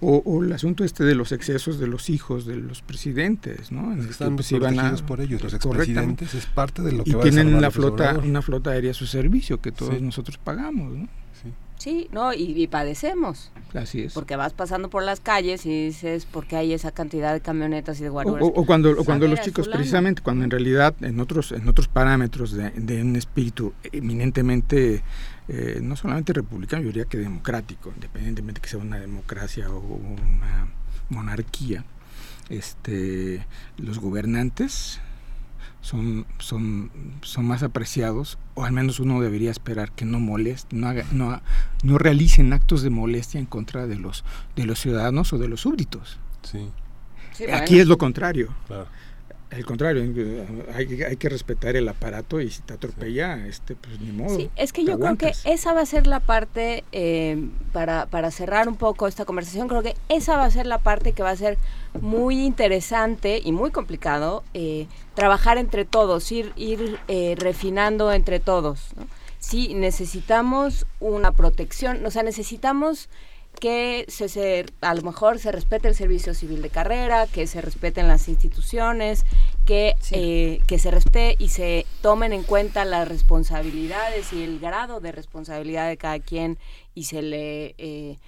[0.00, 3.94] o, el asunto este de los excesos de los hijos de los presidentes, ¿no?
[3.94, 7.70] están pues, protegidos por ellos, los expresidentes, es parte de lo que y tienen una
[7.70, 11.08] flota, una flota aérea a su servicio que todos nosotros pagamos, ¿no?
[11.78, 13.52] Sí, no, y, padecemos.
[13.74, 14.14] Así es.
[14.14, 18.00] Porque vas pasando por las calles y dices, ¿por qué hay esa cantidad de camionetas
[18.00, 18.36] y de guardias?
[18.40, 22.70] O, cuando, cuando los chicos, precisamente, cuando en realidad en otros, en otros parámetros de,
[22.70, 25.02] de un espíritu eminentemente
[25.48, 30.68] eh, no solamente republicano, yo diría que democrático, independientemente que sea una democracia o una
[31.08, 31.84] monarquía,
[32.48, 33.46] este,
[33.76, 35.00] los gobernantes
[35.86, 36.90] son, son,
[37.22, 41.40] son más apreciados, o al menos uno debería esperar que no molesten, no, no,
[41.84, 44.24] no realicen actos de molestia en contra de los,
[44.56, 46.18] de los ciudadanos o de los súbditos.
[46.42, 46.68] Sí.
[47.52, 48.48] Aquí es lo contrario.
[48.66, 48.88] Claro.
[49.50, 50.02] Al contrario,
[50.74, 54.34] hay, hay, que respetar el aparato y si te atropella, este, pues ni modo.
[54.34, 58.32] Sí, es que yo creo que esa va a ser la parte, eh, para, para
[58.32, 61.30] cerrar un poco esta conversación, creo que esa va a ser la parte que va
[61.30, 61.58] a ser
[62.00, 68.90] muy interesante y muy complicado eh, trabajar entre todos, ir, ir eh, refinando entre todos.
[68.96, 69.06] ¿no?
[69.38, 73.08] Sí, necesitamos una protección, o sea, necesitamos
[73.60, 78.08] que se, a lo mejor se respete el servicio civil de carrera, que se respeten
[78.08, 79.24] las instituciones,
[79.64, 85.00] que, eh, que se respete y se tomen en cuenta las responsabilidades y el grado
[85.00, 86.58] de responsabilidad de cada quien
[86.94, 88.18] y se le eh,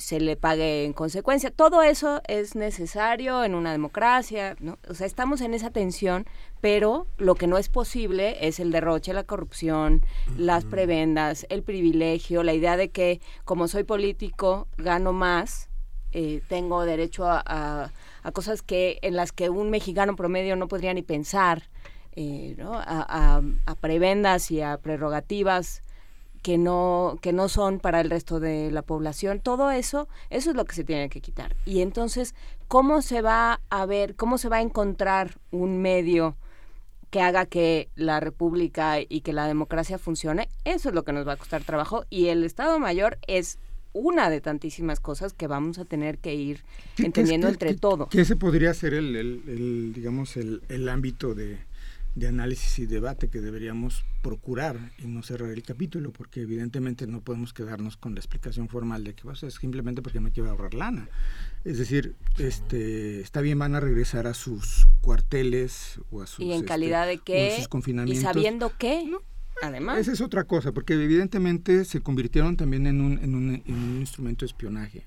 [0.00, 1.50] se le pague en consecuencia.
[1.50, 4.78] Todo eso es necesario en una democracia, ¿no?
[4.88, 6.26] O sea, estamos en esa tensión,
[6.60, 10.02] pero lo que no es posible es el derroche, la corrupción,
[10.36, 15.68] las prebendas, el privilegio, la idea de que como soy político gano más,
[16.12, 17.92] eh, tengo derecho a,
[18.32, 21.68] cosas que en las que un mexicano promedio no podría ni pensar,
[22.16, 22.72] eh, ¿no?
[22.74, 25.82] a, a prebendas y a prerrogativas
[26.42, 29.40] que no, que no son para el resto de la población.
[29.40, 31.56] Todo eso, eso es lo que se tiene que quitar.
[31.66, 32.34] Y entonces,
[32.68, 36.36] ¿cómo se va a ver, cómo se va a encontrar un medio
[37.10, 40.48] que haga que la república y que la democracia funcione?
[40.64, 42.04] Eso es lo que nos va a costar trabajo.
[42.08, 43.58] Y el Estado Mayor es
[43.92, 46.62] una de tantísimas cosas que vamos a tener que ir
[46.98, 48.08] entendiendo entre todo.
[48.08, 51.58] ¿Qué se podría ser el, el digamos, el, el ámbito de
[52.14, 57.20] de análisis y debate que deberíamos procurar y no cerrar el capítulo, porque evidentemente no
[57.20, 60.50] podemos quedarnos con la explicación formal de que va a ser simplemente porque me quiero
[60.50, 61.08] ahorrar lana.
[61.64, 66.44] Es decir, este, está bien, van a regresar a sus cuarteles o a sus...
[66.44, 67.66] ¿Y en calidad de este, qué?
[68.06, 69.10] ¿Y sabiendo qué?
[69.62, 69.98] Además.
[69.98, 74.00] Esa es otra cosa, porque evidentemente se convirtieron también en un, en un, en un
[74.00, 75.06] instrumento de espionaje.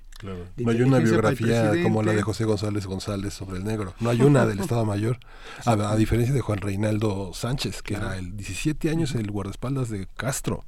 [0.56, 3.94] No hay una biografía como la de José González González sobre el negro.
[4.00, 5.18] No hay una del Estado Mayor.
[5.66, 10.64] A, diferencia de Juan Reinaldo Sánchez, que era el 17 años el guardaespaldas de Castro.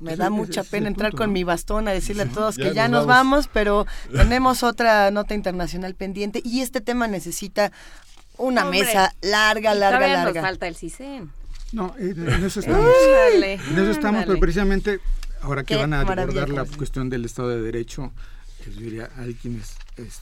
[0.00, 3.06] Me da mucha pena entrar con mi bastón a decirle a todos que ya nos
[3.06, 3.48] vamos.
[3.52, 7.72] pero tenemos otra nota internacional pendiente y este tema necesita
[8.36, 10.40] una mesa larga, larga, larga.
[10.40, 11.30] Nos falta el CISEN.
[11.72, 12.90] No, en eso estamos.
[13.34, 15.00] en eso estamos, pero precisamente
[15.42, 18.12] ahora que van a abordar la cuestión del Estado de Derecho,
[19.16, 19.76] hay quienes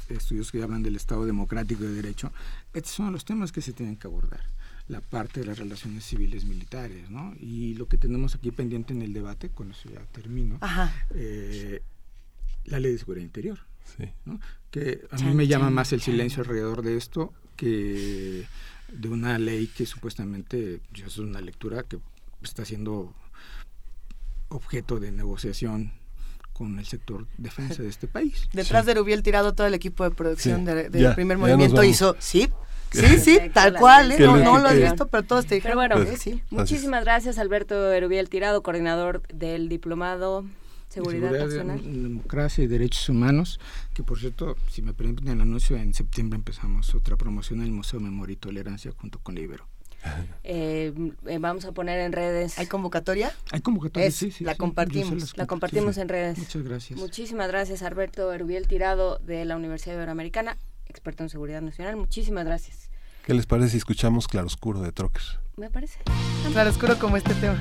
[0.09, 2.33] estudios que hablan del Estado democrático de derecho,
[2.73, 4.41] estos son los temas que se tienen que abordar
[4.89, 7.35] la parte de las relaciones civiles militares, ¿no?
[7.41, 10.61] Y lo que tenemos aquí pendiente en el debate, con eso ya termino,
[11.11, 11.83] eh,
[12.67, 13.59] la ley de seguridad interior,
[14.25, 14.41] ¿no?
[14.71, 18.47] que a mí me llama más el silencio alrededor de esto que
[18.93, 21.99] de una ley que supuestamente, yo es una lectura que
[22.43, 23.15] está siendo
[24.49, 25.93] objeto de negociación
[26.57, 28.49] con el sector defensa de este país.
[28.53, 32.51] Detrás de Rubiel tirado todo el equipo de producción del primer movimiento hizo, sí,
[32.93, 34.17] Sí, sí, tal cual, ¿eh?
[34.21, 35.77] no, no, lo he visto, pero todos te dijeron.
[35.83, 36.41] Pero bueno, sí.
[36.51, 40.47] muchísimas gracias Alberto Erubiel Tirado, coordinador del Diplomado
[40.89, 41.83] Seguridad, Nacional.
[41.83, 43.61] Democracia y Derechos Humanos,
[43.93, 47.73] que por cierto, si me permiten el anuncio, en septiembre empezamos otra promoción en el
[47.73, 49.67] Museo Memoria y Tolerancia junto con Libero.
[50.45, 50.93] Eh,
[51.27, 52.59] eh, vamos a poner en redes.
[52.59, 53.33] ¿Hay convocatoria?
[53.51, 54.45] Hay convocatoria, sí, sí.
[54.45, 55.37] La compartimos.
[55.37, 56.39] La compartimos en redes.
[56.39, 56.99] Muchas gracias.
[56.99, 60.57] Muchísimas gracias, Alberto Erubiel Tirado de la Universidad Iberoamericana,
[60.89, 61.97] experto en seguridad nacional.
[61.97, 62.91] Muchísimas gracias.
[63.25, 65.23] ¿Qué les parece si escuchamos Claroscuro de Trocker?
[65.57, 65.99] Me parece.
[66.53, 67.61] Claroscuro como este tema.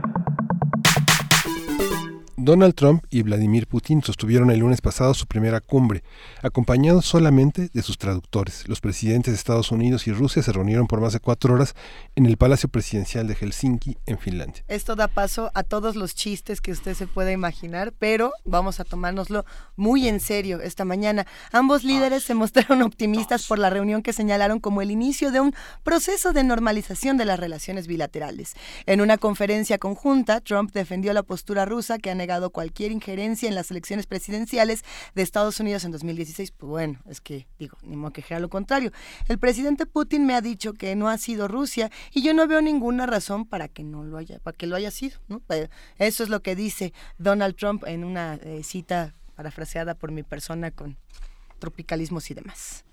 [2.43, 6.03] Donald Trump y Vladimir Putin sostuvieron el lunes pasado su primera cumbre,
[6.41, 8.67] acompañados solamente de sus traductores.
[8.67, 11.75] Los presidentes de Estados Unidos y Rusia se reunieron por más de cuatro horas
[12.15, 14.63] en el Palacio Presidencial de Helsinki, en Finlandia.
[14.67, 18.85] Esto da paso a todos los chistes que usted se pueda imaginar, pero vamos a
[18.85, 19.45] tomárnoslo
[19.75, 21.27] muy en serio esta mañana.
[21.51, 25.53] Ambos líderes se mostraron optimistas por la reunión que señalaron como el inicio de un
[25.83, 28.55] proceso de normalización de las relaciones bilaterales.
[28.87, 33.55] En una conferencia conjunta, Trump defendió la postura rusa que ha negado cualquier injerencia en
[33.55, 34.83] las elecciones presidenciales
[35.15, 36.51] de Estados Unidos en 2016.
[36.51, 38.91] Pues bueno, es que digo, ni modo que lo contrario.
[39.27, 42.61] El presidente Putin me ha dicho que no ha sido Rusia y yo no veo
[42.61, 45.19] ninguna razón para que no lo haya, para que lo haya sido.
[45.97, 50.71] Eso es lo que dice Donald Trump en una eh, cita parafraseada por mi persona
[50.71, 50.97] con
[51.59, 52.85] tropicalismos y demás.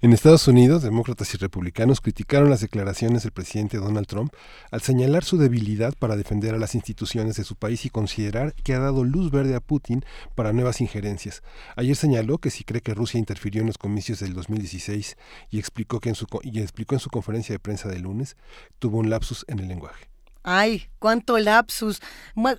[0.00, 4.32] En Estados Unidos, demócratas y republicanos criticaron las declaraciones del presidente Donald Trump
[4.70, 8.74] al señalar su debilidad para defender a las instituciones de su país y considerar que
[8.74, 10.04] ha dado luz verde a Putin
[10.34, 11.42] para nuevas injerencias.
[11.76, 15.16] Ayer señaló que si cree que Rusia interfirió en los comicios del 2016
[15.50, 18.36] y explicó, que en su, y explicó en su conferencia de prensa de lunes,
[18.78, 20.13] tuvo un lapsus en el lenguaje.
[20.46, 22.02] Ay, cuánto lapsus.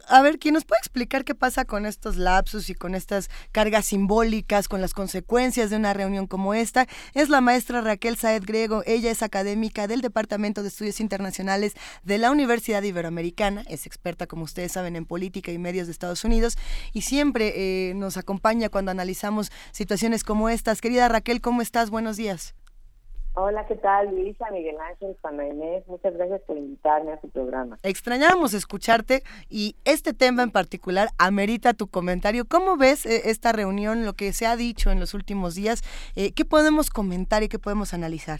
[0.10, 3.86] A ver, ¿quién nos puede explicar qué pasa con estos lapsus y con estas cargas
[3.86, 6.88] simbólicas, con las consecuencias de una reunión como esta?
[7.14, 8.82] Es la maestra Raquel Saed Griego.
[8.88, 13.64] Ella es académica del Departamento de Estudios Internacionales de la Universidad Iberoamericana.
[13.68, 16.58] Es experta, como ustedes saben, en política y medios de Estados Unidos
[16.92, 20.82] y siempre eh, nos acompaña cuando analizamos situaciones como estas.
[20.82, 21.92] Querida Raquel, ¿cómo estás?
[21.92, 22.56] Buenos días.
[23.38, 24.16] Hola, ¿qué tal?
[24.16, 27.78] Luisa, Miguel Ángel, Juana Inés, muchas gracias por invitarme a su programa.
[27.84, 32.46] Extrañábamos escucharte y este tema en particular amerita tu comentario.
[32.48, 35.82] ¿Cómo ves eh, esta reunión, lo que se ha dicho en los últimos días?
[36.16, 38.40] Eh, ¿Qué podemos comentar y qué podemos analizar?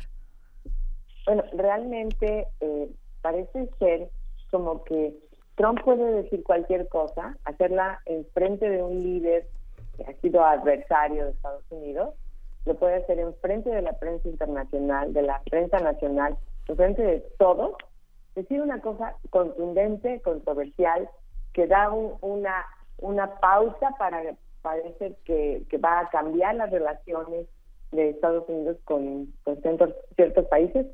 [1.26, 2.90] Bueno, realmente eh,
[3.22, 4.10] parece ser
[4.50, 5.14] como que
[5.56, 9.46] Trump puede decir cualquier cosa, hacerla en frente de un líder
[9.98, 12.14] que ha sido adversario de Estados Unidos
[12.66, 16.38] lo puede hacer en frente de la prensa internacional, de la prensa nacional,
[16.68, 17.76] en frente de todos,
[18.36, 21.10] decir una cosa contundente, controversial,
[21.54, 22.66] que da una,
[22.98, 24.22] una pausa para
[24.62, 27.46] parece que, va a cambiar las relaciones
[27.92, 30.88] de Estados Unidos con, con ciertos, países.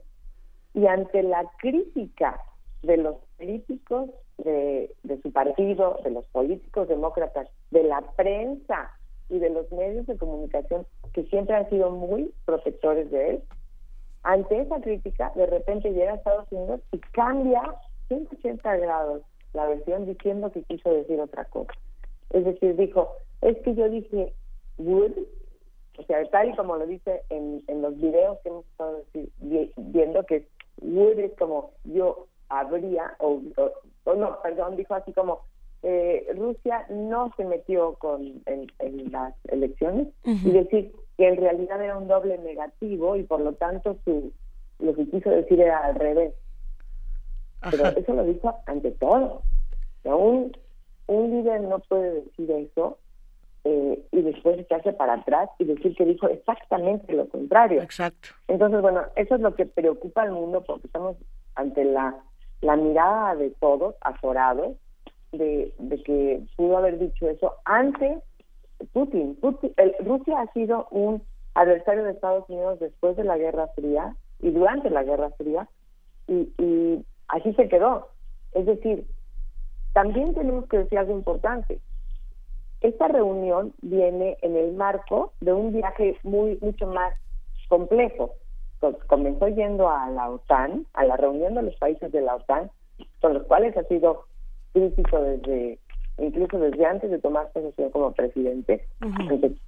[0.74, 2.38] Y ante la crítica
[2.84, 8.92] de los políticos de, de su partido, de los políticos demócratas, de la prensa,
[9.32, 13.44] y de los medios de comunicación que siempre han sido muy protectores de él,
[14.24, 17.62] ante esa crítica, de repente llega a Estados Unidos y cambia
[18.10, 21.74] 180 grados la versión diciendo que quiso decir otra cosa.
[22.30, 23.10] Es decir, dijo,
[23.42, 24.34] es que yo dije
[24.78, 25.14] would,
[25.98, 29.04] o sea, tal y como lo dice en, en los videos que hemos estado
[29.78, 30.48] viendo, que
[30.82, 33.42] would es como yo habría, o
[34.16, 35.42] no, perdón, dijo así como
[35.84, 41.98] eh, Rusia no se metió con en, las elecciones y decir que en realidad era
[41.98, 44.32] un doble negativo y por lo tanto su
[44.80, 46.34] lo que quiso decir era al revés.
[47.70, 49.44] Pero eso lo dijo ante todo.
[50.04, 50.52] Un,
[51.08, 52.98] un líder no puede decir eso
[53.64, 57.82] eh, y después echarse para atrás y decir que dijo exactamente lo contrario.
[57.82, 58.30] Exacto.
[58.48, 61.16] Entonces, bueno, eso es lo que preocupa al mundo porque estamos
[61.54, 62.16] ante la,
[62.62, 64.76] la mirada de todos, azorados,
[65.32, 65.74] de,
[66.06, 68.20] que pudo haber dicho eso antes
[68.94, 69.36] Putin.
[69.36, 71.22] Putin Rusia ha sido un
[71.54, 75.68] adversario de Estados Unidos después de la Guerra Fría y durante la Guerra Fría
[76.28, 78.10] y, y así se quedó.
[78.54, 79.06] Es decir,
[79.94, 81.80] también tenemos que decir algo importante.
[82.82, 87.14] Esta reunión viene en el marco de un viaje muy mucho más
[87.70, 88.34] complejo.
[89.08, 92.72] comenzó yendo a la OTAN, a la reunión de los países de la OTAN,
[93.22, 94.26] con los cuales ha sido
[94.74, 95.80] crítico desde
[96.18, 98.86] incluso desde antes de tomar posesión como presidente,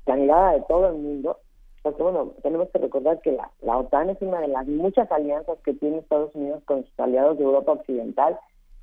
[0.06, 1.40] la mirada de todo el mundo,
[1.82, 5.58] porque bueno, tenemos que recordar que la, la OTAN es una de las muchas alianzas
[5.64, 8.40] que tiene Estados Unidos con sus aliados de Europa Occidental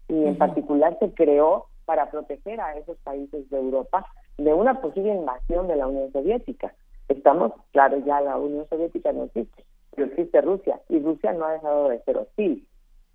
[0.09, 4.07] y en particular se creó para proteger a esos países de Europa
[4.39, 6.75] de una posible invasión de la Unión Soviética.
[7.09, 9.65] Estamos, claro, ya la Unión Soviética no existe,
[9.95, 12.67] pero existe Rusia y Rusia no ha dejado de ser hostil.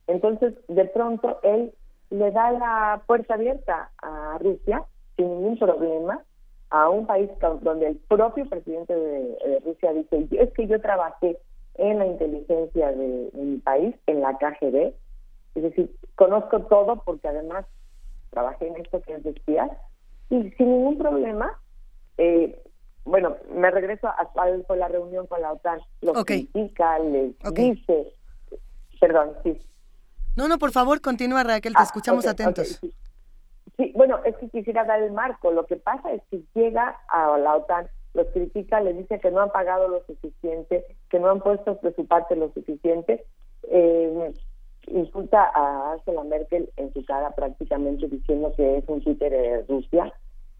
[0.07, 1.73] Entonces, de pronto, él
[2.10, 4.84] le da la puerta abierta a Rusia
[5.15, 6.22] sin ningún problema
[6.69, 7.30] a un país
[7.61, 11.38] donde el propio presidente de, Rusia dice es que yo trabajé
[11.76, 14.94] en la inteligencia de, mi país en la KGB
[15.56, 17.65] es decir conozco todo porque además
[18.36, 19.72] trabajé en esto que es de espías
[20.30, 21.60] Y sin ningún problema,
[22.18, 22.61] eh,
[23.06, 25.80] bueno, me regreso a cuál fue la reunión con la OTAN.
[26.02, 28.14] Lo critica, les dice,
[28.99, 29.57] perdón, sí.
[30.35, 32.79] No, no, por favor, continúa Raquel, te ah, escuchamos atentos.
[33.77, 33.91] sí.
[33.95, 35.51] bueno, es que quisiera dar el marco.
[35.51, 39.41] Lo que pasa es que llega a la OTAN, los critica, les dice que no
[39.41, 43.25] han pagado lo suficiente, que no han puesto de su parte lo suficiente.
[43.63, 44.33] Eh,
[44.87, 50.13] insulta a Angela Merkel en su cara prácticamente diciendo que es un títer de Rusia.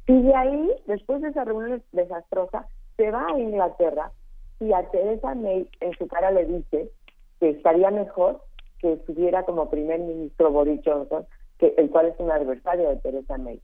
[0.08, 4.12] Y de ahí, después de esa reunión desastrosa, se va a Inglaterra
[4.60, 6.92] y a Teresa May en su cara le dice
[7.40, 8.42] que estaría mejor
[8.80, 11.26] que estuviera como primer ministro Boris Johnson,
[11.60, 13.62] que el cual es un adversario de Teresa May.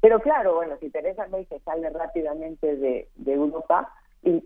[0.00, 3.92] Pero claro, bueno, si Teresa May se sale rápidamente de, de Europa
[4.22, 4.42] y,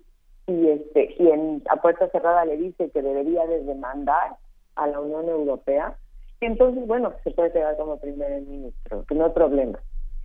[0.47, 4.37] y este y en, a puerta cerrada le dice que debería de demandar
[4.75, 5.97] a la Unión Europea,
[6.41, 9.79] entonces, bueno, se puede quedar como primer ministro, que no hay problema.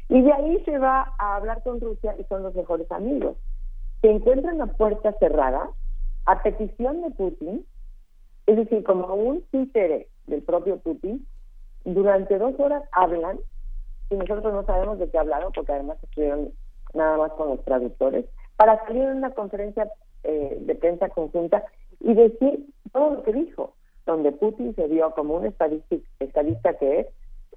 [0.09, 3.37] Y de ahí se va a hablar con Rusia y son los mejores amigos.
[4.01, 5.69] Se encuentran a puerta cerrada,
[6.25, 7.65] a petición de Putin,
[8.45, 11.25] es decir, como un títere del propio Putin,
[11.83, 13.39] durante dos horas hablan
[14.09, 16.51] y nosotros no sabemos de qué hablaron porque además estuvieron
[16.93, 18.25] nada más con los traductores,
[18.57, 19.89] para salir en una conferencia
[20.23, 21.63] eh, de prensa conjunta
[21.99, 23.73] y decir todo lo que dijo
[24.05, 27.07] donde Putin se vio como un estadista que es,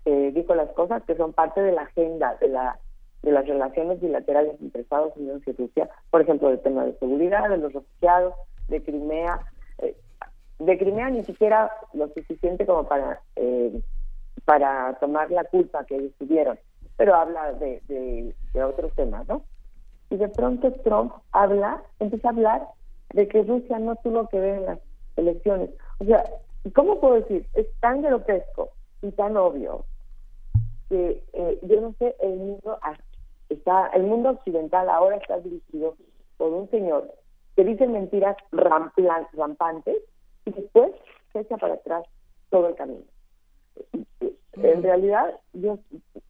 [0.05, 2.78] eh, dijo las cosas que son parte de la agenda de la
[3.24, 7.48] de las relaciones bilaterales entre Estados Unidos y Rusia, por ejemplo, del tema de seguridad,
[7.48, 8.35] de los refugiados,
[8.69, 9.40] de Crimea.
[9.78, 9.97] Eh,
[10.59, 13.82] de Crimea ni siquiera lo suficiente como para eh,
[14.44, 16.59] para tomar la culpa que ellos tuvieron,
[16.97, 19.43] pero habla de, otros temas, ¿no?
[20.10, 22.68] Y de pronto Trump habla, empieza a hablar
[23.14, 24.78] de que Rusia no tuvo que ver en las
[25.16, 25.70] elecciones.
[25.98, 26.24] O sea,
[26.74, 27.47] ¿cómo puedo decir?
[27.55, 28.70] Es tan grotesco
[29.02, 29.85] y tan obvio
[30.89, 32.78] que eh, yo no sé, el mundo
[33.48, 35.97] está, el mundo occidental ahora está dirigido
[36.36, 37.10] por un señor
[37.56, 39.97] que dice mentiras rampantes
[40.44, 40.92] y después
[41.32, 42.04] se echa para atrás
[42.50, 43.04] todo el camino.
[44.52, 45.78] En realidad, yo,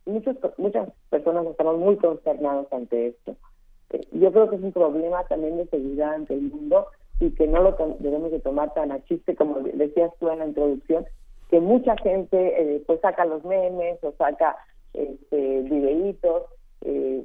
[0.06, 3.36] muchos, muchas personas estamos muy consternados ante esto.
[3.90, 6.86] Eh, yo creo que es un problema también de seguridad ante el mundo
[7.20, 10.46] y que no lo debemos de tomar tan a chiste como decías tú en la
[10.46, 11.06] introducción,
[11.50, 12.36] que mucha gente
[12.76, 14.56] eh, pues saca los memes o saca
[14.92, 16.44] este, videitos
[16.80, 17.24] eh,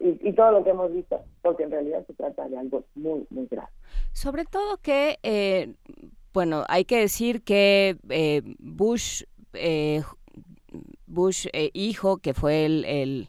[0.00, 3.46] y, todo lo que hemos visto, porque en realidad se trata de algo muy, muy
[3.46, 3.68] grave.
[4.12, 5.74] Sobre todo que, eh,
[6.32, 7.96] bueno, hay que decir que
[8.58, 9.24] Bush,
[11.06, 13.28] Bush hijo, que fue el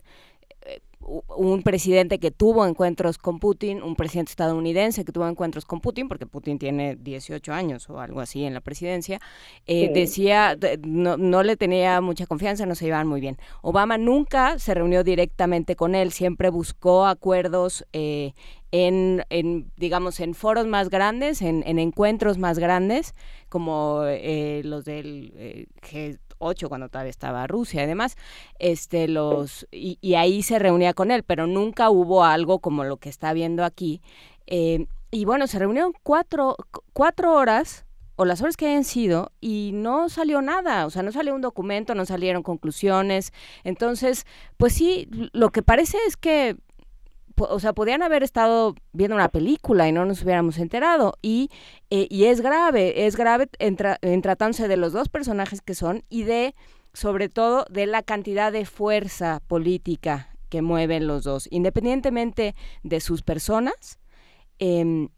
[1.27, 6.07] un presidente que tuvo encuentros con Putin, un presidente estadounidense que tuvo encuentros con Putin,
[6.07, 9.19] porque Putin tiene 18 años o algo así en la presidencia,
[9.65, 13.37] eh, decía, no, no, le tenía mucha confianza, no se llevaban muy bien.
[13.61, 18.33] Obama nunca se reunió directamente con él, siempre buscó acuerdos eh,
[18.71, 23.15] en, en, digamos, en foros más grandes, en, en encuentros más grandes,
[23.49, 28.17] como eh, los del G 8 cuando todavía estaba Rusia y demás,
[28.57, 33.09] este, los, y, ahí se reunía con él, pero nunca hubo algo como lo que
[33.09, 34.01] está viendo aquí.
[34.47, 36.55] Eh, y bueno, se reunieron cuatro,
[36.93, 37.85] cuatro horas
[38.15, 41.41] o las horas que hayan sido y no salió nada, o sea, no salió un
[41.41, 43.31] documento, no salieron conclusiones.
[43.63, 44.25] Entonces,
[44.57, 46.57] pues sí, lo que parece es que
[47.39, 51.13] o sea, podían haber estado viendo una película y no nos hubiéramos enterado.
[51.21, 51.49] Y,
[51.89, 56.23] eh, y es grave, es grave en, tratándose de los dos personajes que son y
[56.23, 56.55] de,
[56.93, 63.21] sobre todo, de la cantidad de fuerza política que mueven los dos, independientemente de sus
[63.21, 63.99] personas.
[64.57, 65.09] Em,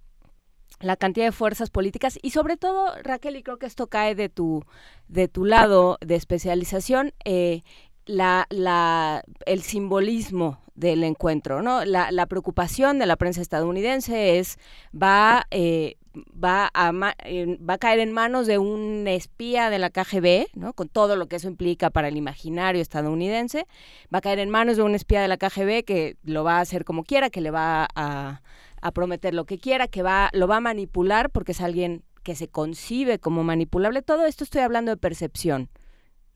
[0.80, 4.30] la cantidad de fuerzas políticas y sobre todo Raquel y creo que esto cae de
[4.30, 4.64] tu
[5.08, 7.62] de tu lado de especialización eh,
[8.06, 11.86] la, la, el simbolismo del encuentro, ¿no?
[11.86, 14.58] La, preocupación de la prensa estadounidense es
[14.92, 20.48] va eh, va a va a caer en manos de un espía de la KGB,
[20.56, 20.74] ¿no?
[20.74, 23.68] Con todo lo que eso implica para el imaginario estadounidense,
[24.14, 26.62] va a caer en manos de un espía de la KGB que lo va a
[26.62, 28.42] hacer como quiera, que le va a,
[28.82, 32.36] a prometer lo que quiera, que va lo va a manipular porque es alguien que
[32.36, 34.02] se concibe como manipulable.
[34.02, 35.70] Todo esto estoy hablando de percepción.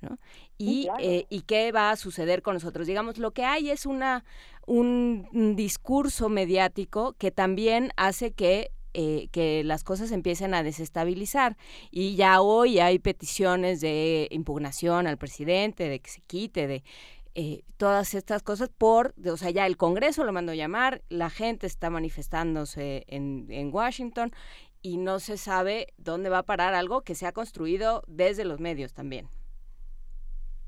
[0.09, 0.17] ¿No?
[0.57, 2.87] y, eh, y qué va a suceder con nosotros.
[2.87, 4.23] Digamos, lo que hay es una,
[4.65, 11.57] un, discurso mediático que también hace que eh, que las cosas empiecen a desestabilizar.
[11.91, 16.83] Y ya hoy hay peticiones de impugnación al presidente, de que se quite, de
[17.37, 21.67] eh, todas estas cosas por, o sea, ya el Congreso lo mandó llamar, la gente
[21.67, 24.31] está manifestándose en, en Washington
[24.81, 28.61] y no se sabe dónde va a parar algo que se ha construido desde los
[28.61, 29.27] medios también.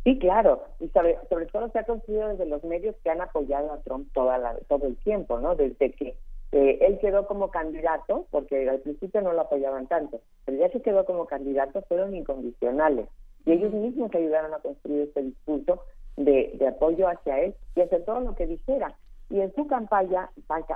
[0.07, 3.73] Sí, claro, y sobre, sobre todo se ha construido desde los medios que han apoyado
[3.73, 5.53] a Trump toda la, todo el tiempo, ¿no?
[5.53, 6.15] Desde que
[6.53, 10.81] eh, él quedó como candidato, porque al principio no lo apoyaban tanto, pero ya que
[10.81, 13.09] quedó como candidato fueron incondicionales
[13.45, 15.83] y ellos mismos ayudaron a construir este discurso
[16.15, 18.95] de, de apoyo hacia él y hacer todo lo que dijera.
[19.29, 20.29] Y en su campaña,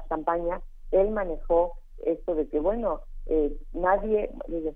[0.09, 0.59] campaña
[0.91, 4.29] él manejó esto de que, bueno, eh, nadie,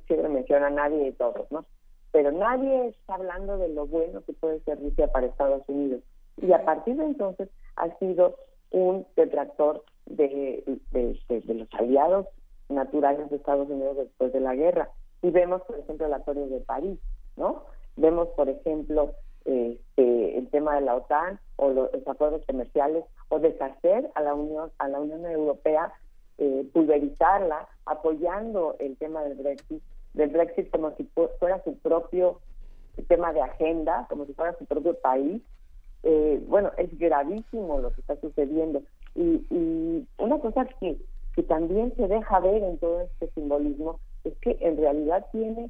[0.07, 1.65] siempre menciona a nadie de todos, ¿no?
[2.15, 6.01] Pero nadie está hablando de lo bueno que puede ser Rusia para Estados Unidos.
[6.41, 8.37] Y a partir de entonces ha sido
[8.71, 10.63] un detractor de,
[10.93, 12.25] los aliados
[12.69, 14.89] naturales de Estados Unidos después de la guerra.
[15.23, 16.97] Y vemos, por ejemplo, el Acuerdo de París,
[17.35, 17.65] ¿no?
[17.97, 19.11] Vemos, por ejemplo,
[19.43, 24.71] este, el tema de la OTAN o los, acuerdos comerciales o deshacer a la Unión
[24.77, 25.91] a la Unión Europea,
[26.37, 29.83] eh, pulverizarla, apoyando el tema del Brexit
[30.15, 31.09] del Brexit como si
[31.39, 32.39] fuera su propio
[33.07, 35.41] tema de agenda, como si fuera su propio país.
[36.03, 38.81] Eh, bueno, es gravísimo lo que está sucediendo.
[39.15, 40.97] Y, y una cosa que,
[41.35, 45.69] que también se deja ver en todo este simbolismo es que en realidad tiene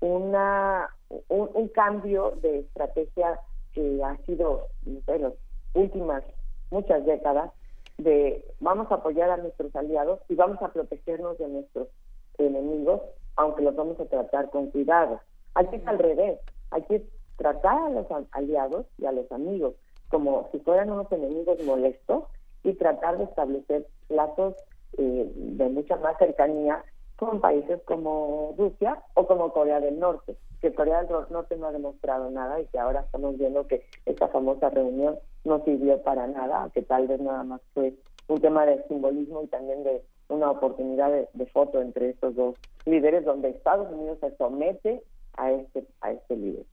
[0.00, 0.88] una
[1.28, 3.40] un, un cambio de estrategia
[3.72, 5.32] que ha sido en las
[5.74, 6.22] últimas
[6.70, 7.52] muchas décadas
[7.98, 11.88] de vamos a apoyar a nuestros aliados y vamos a protegernos de nuestros
[12.38, 13.00] enemigos
[13.36, 15.20] aunque los vamos a tratar con cuidado.
[15.54, 16.38] Aquí es al revés,
[16.70, 17.06] hay que
[17.36, 19.74] tratar a los aliados y a los amigos
[20.14, 22.24] como si fueran unos enemigos molestos
[22.62, 24.54] y tratar de establecer lazos
[24.96, 26.84] eh, de mucha más cercanía
[27.16, 31.72] con países como Rusia o como Corea del Norte, que Corea del Norte no ha
[31.72, 36.70] demostrado nada y que ahora estamos viendo que esta famosa reunión no sirvió para nada,
[36.72, 37.94] que tal vez nada más fue
[38.28, 42.56] un tema de simbolismo y también de una oportunidad de, foto entre estos dos
[42.86, 45.02] líderes donde Estados Unidos se somete
[45.36, 46.64] a este a este líder.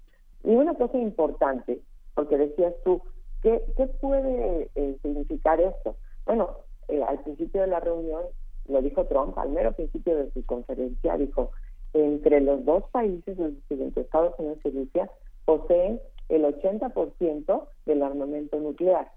[0.44, 1.80] Y una cosa importante,
[2.16, 3.02] porque decías tú,
[3.44, 5.96] ¿qué, qué puede eh, significar esto?
[6.26, 6.58] Bueno,
[6.88, 8.24] eh, al principio de la reunión,
[8.68, 11.52] lo dijo Trump, al mero principio de su conferencia, dijo,
[11.94, 13.38] entre los dos países,
[13.70, 15.12] entre Estados Unidos y Rusia,
[15.46, 16.00] poseen
[16.30, 19.12] el 80% del armamento nuclear.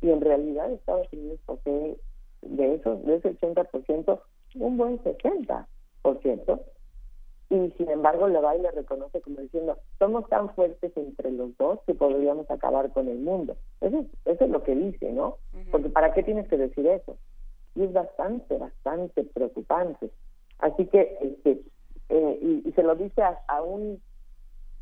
[0.00, 1.96] Y en realidad Estados Unidos posee
[2.44, 4.20] de esos, de ese 80%,
[4.56, 6.60] un buen 60%.
[7.50, 11.56] Y sin embargo, le va y le reconoce como diciendo, somos tan fuertes entre los
[11.56, 13.56] dos que podríamos acabar con el mundo.
[13.80, 15.36] Eso, eso es lo que dice, ¿no?
[15.70, 17.16] Porque ¿para qué tienes que decir eso?
[17.74, 20.10] Y es bastante, bastante preocupante.
[20.58, 21.60] Así que, este,
[22.08, 24.00] eh, y, se lo dice a, un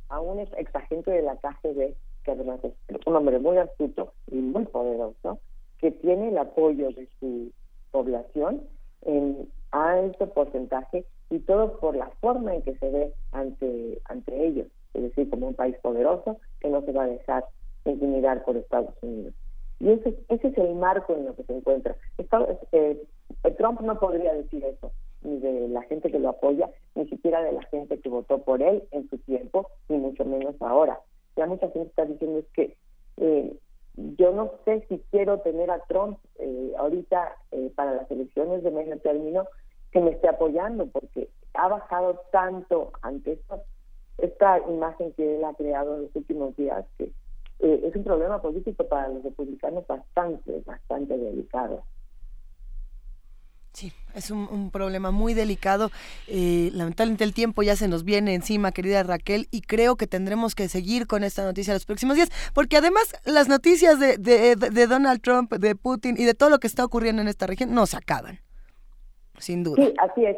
[0.08, 1.94] a un ex agente de la KGB,
[2.24, 2.74] que además es
[3.06, 5.40] un hombre muy astuto y muy poderoso,
[5.82, 7.50] que tiene el apoyo de su
[7.90, 8.62] población
[9.02, 14.68] en alto porcentaje y todo por la forma en que se ve ante ante ellos,
[14.94, 17.44] es decir, como un país poderoso que no se va a dejar
[17.84, 19.34] intimidar por Estados Unidos.
[19.80, 21.96] Y ese, ese es el marco en el que se encuentra.
[22.70, 23.02] Eh,
[23.58, 24.92] Trump no podría decir eso,
[25.22, 28.62] ni de la gente que lo apoya, ni siquiera de la gente que votó por
[28.62, 31.00] él en su tiempo, ni mucho menos ahora.
[31.36, 32.76] Ya mucha gente está diciendo es que
[33.16, 33.52] eh,
[33.94, 38.70] yo no sé si quiero tener a Trump eh, ahorita eh, para las elecciones de
[38.70, 39.46] medio término
[39.90, 43.38] que me esté apoyando porque ha bajado tanto ante
[44.18, 47.12] esta, imagen que él ha creado en los últimos días que
[47.58, 51.82] eh, es un problema político para los republicanos bastante, bastante delicado.
[53.72, 55.90] Sí, es un, problema muy delicado.
[56.28, 60.54] Eh, lamentablemente el tiempo ya se nos viene encima, querida Raquel, y creo que tendremos
[60.54, 65.22] que seguir con esta noticia los próximos días, porque además las noticias de, de, Donald
[65.22, 67.96] Trump, de Putin y de todo lo que está ocurriendo en esta región no se
[67.96, 68.40] acaban,
[69.38, 69.82] sin duda.
[69.82, 70.36] Sí, así es.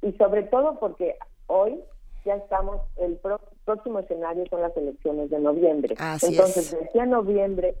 [0.00, 1.16] Y sobre todo porque
[1.48, 1.78] hoy
[2.24, 3.20] ya estamos, el
[3.66, 5.96] próximo escenario son las elecciones de noviembre.
[6.22, 7.74] Entonces, decía noviembre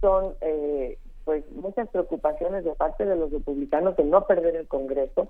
[0.00, 0.34] son...
[0.40, 5.28] Eh, pues muchas preocupaciones de parte de los republicanos de no perder el Congreso,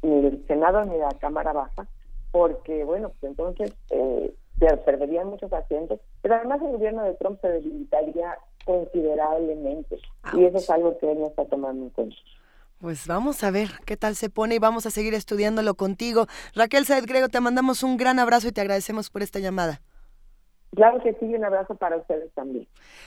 [0.00, 1.88] ni del Senado ni la Cámara Baja,
[2.30, 4.32] porque, bueno, pues entonces eh,
[4.86, 9.98] perderían muchos asientos, pero además el gobierno de Trump se debilitaría considerablemente,
[10.34, 12.16] y eso es algo que él no está tomando en cuenta.
[12.80, 16.28] Pues vamos a ver qué tal se pone y vamos a seguir estudiándolo contigo.
[16.54, 19.80] Raquel Saed Grego, te mandamos un gran abrazo y te agradecemos por esta llamada.
[20.74, 22.66] Claro que sí, un abrazo para ustedes también.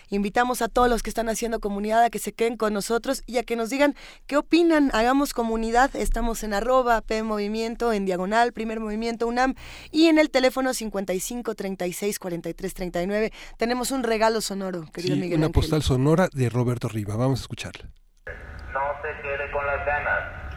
[0.10, 3.38] Invitamos a todos los que están haciendo comunidad a que se queden con nosotros y
[3.38, 3.96] a que nos digan
[4.26, 4.90] qué opinan.
[4.94, 5.96] Hagamos comunidad.
[5.96, 9.56] Estamos en arroba P Movimiento, en diagonal, primer movimiento UNAM
[9.92, 13.32] y en el teléfono 55 36 43 39.
[13.58, 15.40] Tenemos un regalo sonoro, querido sí, Miguel.
[15.40, 17.16] Una postal sonora de Roberto Riva.
[17.16, 17.86] Vamos a escucharla.
[18.26, 20.48] No se quede con las ganas.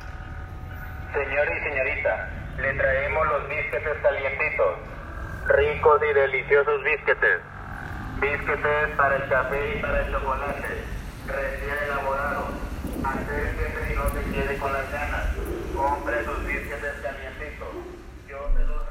[1.13, 2.29] Señor y señorita,
[2.59, 5.00] le traemos los biscuits calientitos
[5.57, 7.41] ricos y deliciosos bisquetes.
[8.21, 10.85] Bisquetes para el café y para el chocolate.
[11.27, 12.49] Recién elaborado.
[13.05, 15.27] Acérquese y no se quede con las ganas.
[15.75, 17.69] Compre sus bisquetes calientitos.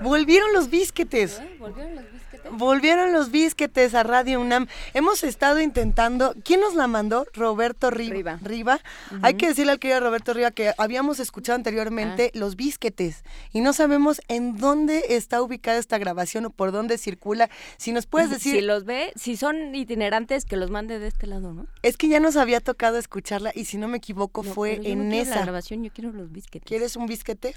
[0.02, 1.40] Volvieron los bisquetes.
[1.40, 1.56] ¿Eh?
[1.60, 2.19] ¿Volvieron los bisquetes?
[2.52, 4.68] Volvieron los bisquetes a Radio UNAM.
[4.94, 6.34] Hemos estado intentando.
[6.44, 7.26] ¿Quién nos la mandó?
[7.34, 8.40] Roberto Riva.
[8.42, 8.80] Riva.
[9.22, 12.38] Hay que decirle al querido Roberto Riva que habíamos escuchado anteriormente Ah.
[12.38, 17.50] los bisquetes y no sabemos en dónde está ubicada esta grabación o por dónde circula.
[17.78, 18.56] Si nos puedes decir.
[18.56, 21.68] Si los ve, si son itinerantes, que los mande de este lado, ¿no?
[21.84, 24.84] Es que ya nos había tocado escucharla y si no me equivoco No, fue no
[24.86, 25.36] en quiero esa.
[25.36, 26.68] la grabación, yo quiero los bisquetes.
[26.68, 27.56] ¿Quieres un bisquete?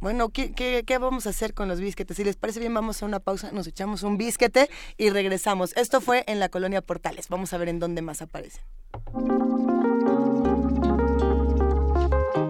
[0.00, 2.16] Bueno, ¿qué, qué, qué vamos a hacer con los bisquetes?
[2.16, 5.76] Si les parece bien, vamos a una pausa, nos echamos un bisquete y regresamos.
[5.76, 7.28] Esto fue en la colonia Portales.
[7.28, 8.62] Vamos a ver en dónde más aparecen.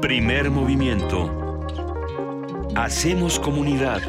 [0.01, 1.65] Primer movimiento.
[2.75, 4.01] Hacemos comunidad.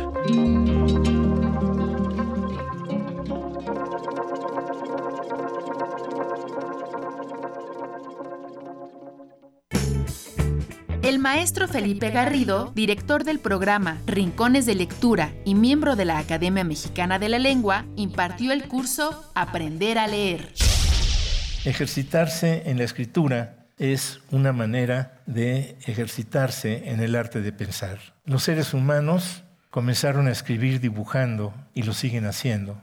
[11.01, 16.65] El maestro Felipe Garrido, director del programa Rincones de Lectura y miembro de la Academia
[16.65, 20.51] Mexicana de la Lengua, impartió el curso Aprender a leer.
[21.63, 27.99] Ejercitarse en la escritura es una manera de ejercitarse en el arte de pensar.
[28.25, 32.81] Los seres humanos comenzaron a escribir dibujando y lo siguen haciendo.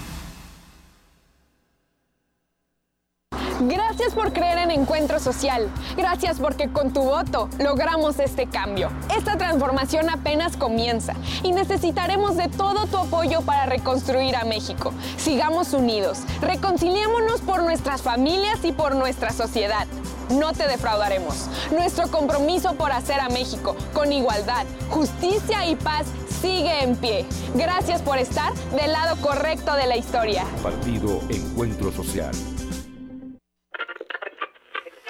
[3.63, 5.69] Gracias por creer en Encuentro Social.
[5.95, 8.89] Gracias porque con tu voto logramos este cambio.
[9.15, 11.13] Esta transformación apenas comienza
[11.43, 14.93] y necesitaremos de todo tu apoyo para reconstruir a México.
[15.15, 19.85] Sigamos unidos, reconciliémonos por nuestras familias y por nuestra sociedad.
[20.31, 21.47] No te defraudaremos.
[21.71, 26.07] Nuestro compromiso por hacer a México con igualdad, justicia y paz
[26.41, 27.27] sigue en pie.
[27.53, 30.45] Gracias por estar del lado correcto de la historia.
[30.63, 32.33] Partido Encuentro Social.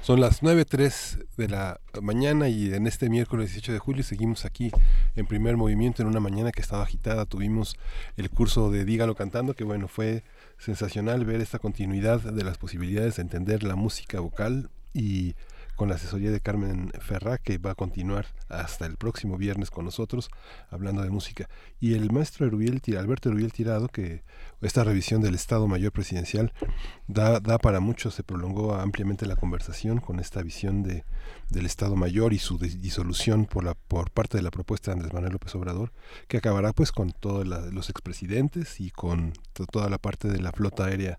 [0.02, 4.72] Son las 9.03 de la mañana y en este miércoles 18 de julio seguimos aquí
[5.14, 7.26] en primer movimiento en una mañana que estaba agitada.
[7.26, 7.76] Tuvimos
[8.16, 10.24] el curso de Dígalo Cantando, que bueno, fue
[10.58, 15.34] sensacional ver esta continuidad de las posibilidades de entender la música vocal y
[15.76, 19.84] con la asesoría de Carmen Ferrá, que va a continuar hasta el próximo viernes con
[19.84, 20.30] nosotros
[20.70, 21.48] hablando de música.
[21.78, 24.24] Y el maestro Erubiel, Alberto Erubiel Tirado, que
[24.62, 26.52] esta revisión del Estado Mayor Presidencial
[27.06, 31.04] da, para mucho, se prolongó ampliamente la conversación con esta visión de,
[31.50, 35.12] del Estado Mayor y su disolución por, la, por parte de la propuesta de Andrés
[35.12, 35.92] Manuel López Obrador,
[36.26, 39.34] que acabará pues con todos los expresidentes y con
[39.70, 41.18] toda la parte de la flota aérea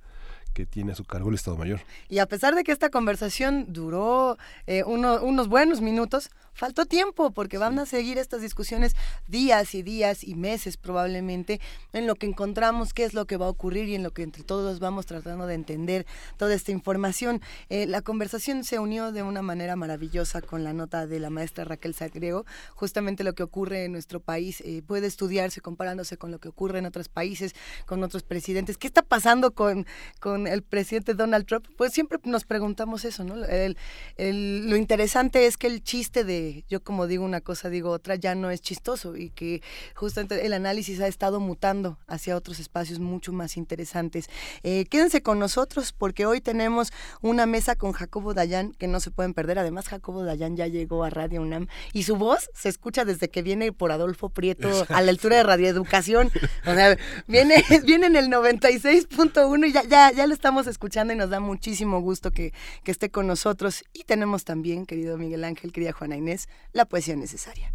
[0.58, 1.82] que tiene a su cargo el Estado Mayor.
[2.10, 7.60] Y a pesar de que esta conversación duró eh, unos buenos minutos, faltó tiempo porque
[7.60, 8.96] van a seguir estas discusiones
[9.28, 11.62] días y días y meses probablemente
[11.94, 14.24] en lo que encontramos qué es lo que va a ocurrir y en lo que
[14.24, 16.08] entre todos vamos tratando de entender
[16.38, 17.40] toda esta información.
[17.70, 21.66] Eh, la conversación se unió de una manera maravillosa con la nota de la maestra
[21.66, 22.48] Raquel Sagriego.
[22.74, 26.80] Justamente lo que ocurre en nuestro país eh, puede estudiarse comparándose con lo que ocurre
[26.80, 27.54] en otros países,
[27.86, 28.78] con otros presidentes.
[28.80, 29.86] ¿Qué está pasando con,
[30.20, 33.36] con el presidente Donald Trump, pues siempre nos preguntamos eso, ¿no?
[33.38, 38.36] lo interesante es que el chiste de, yo como digo una cosa, digo otra, ya
[38.36, 39.62] no es chistoso y que
[39.96, 44.30] justamente el análisis ha estado mutando hacia otros espacios mucho más interesantes.
[44.64, 46.92] Eh, quédense con nosotros porque hoy tenemos
[47.22, 49.60] una mesa con Jacobo Dayan que no se pueden perder.
[49.60, 53.42] Además, Jacobo Dayan ya llegó a Radio UNAM y su voz se escucha desde que
[53.42, 56.32] viene por Adolfo Prieto a la altura de Radioeducación.
[56.66, 56.98] O sea,
[57.28, 62.00] viene, viene en el 96.1 y ya, ya, ya estamos escuchando y nos da muchísimo
[62.00, 62.54] gusto que,
[62.84, 63.84] que esté con nosotros.
[63.92, 67.74] Y tenemos también, querido Miguel Ángel, querida Juana Inés, la poesía necesaria.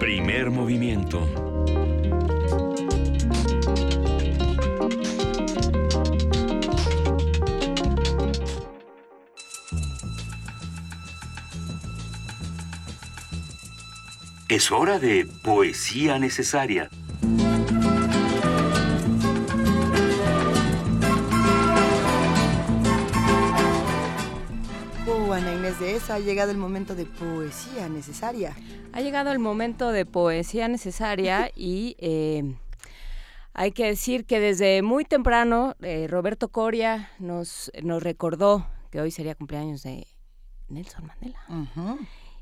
[0.00, 1.24] Primer movimiento.
[14.48, 16.90] Es hora de poesía necesaria.
[25.96, 28.54] Ha llegado el momento de poesía necesaria.
[28.92, 32.54] Ha llegado el momento de poesía necesaria y eh,
[33.54, 39.10] hay que decir que desde muy temprano eh, Roberto Coria nos, nos recordó que hoy
[39.10, 40.06] sería cumpleaños de
[40.68, 41.40] Nelson Mandela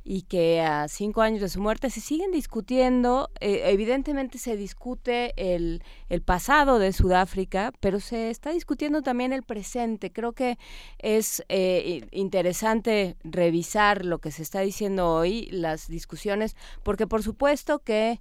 [0.06, 5.32] y que a cinco años de su muerte se siguen discutiendo, eh, evidentemente se discute
[5.36, 10.12] el, el, pasado de Sudáfrica, pero se está discutiendo también el presente.
[10.12, 10.59] Creo que
[10.98, 17.78] es eh, interesante revisar lo que se está diciendo hoy, las discusiones, porque por supuesto
[17.78, 18.20] que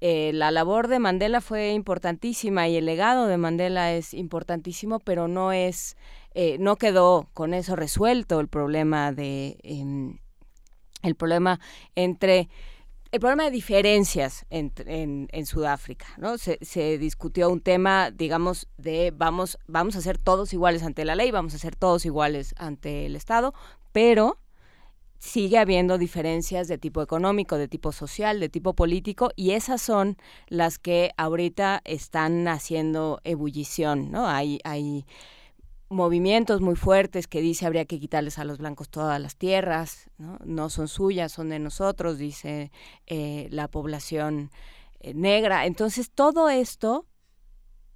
[0.00, 5.26] eh, la labor de Mandela fue importantísima y el legado de Mandela es importantísimo, pero
[5.26, 5.96] no es,
[6.60, 10.18] no quedó con eso resuelto el problema de em,
[11.04, 11.60] el problema
[11.94, 12.48] entre
[13.12, 16.36] el problema de diferencias en, Sudáfrica, ¿no?
[16.36, 21.14] Se, se, discutió un tema, digamos, de vamos, vamos a ser todos iguales ante la
[21.14, 23.54] ley, vamos a ser todos iguales ante el Estado,
[23.92, 24.40] pero
[25.24, 30.18] sigue habiendo diferencias de tipo económico, de tipo social, de tipo político, y esas son
[30.48, 34.28] las que ahorita están haciendo ebullición, ¿no?
[34.28, 35.06] Hay, hay
[35.88, 40.70] movimientos muy fuertes que dice habría que quitarles a los blancos todas las tierras, no,
[40.70, 42.70] son suyas, son de nosotros, dice
[43.06, 44.50] eh, la población
[45.00, 45.66] eh, negra.
[45.66, 47.06] Entonces todo esto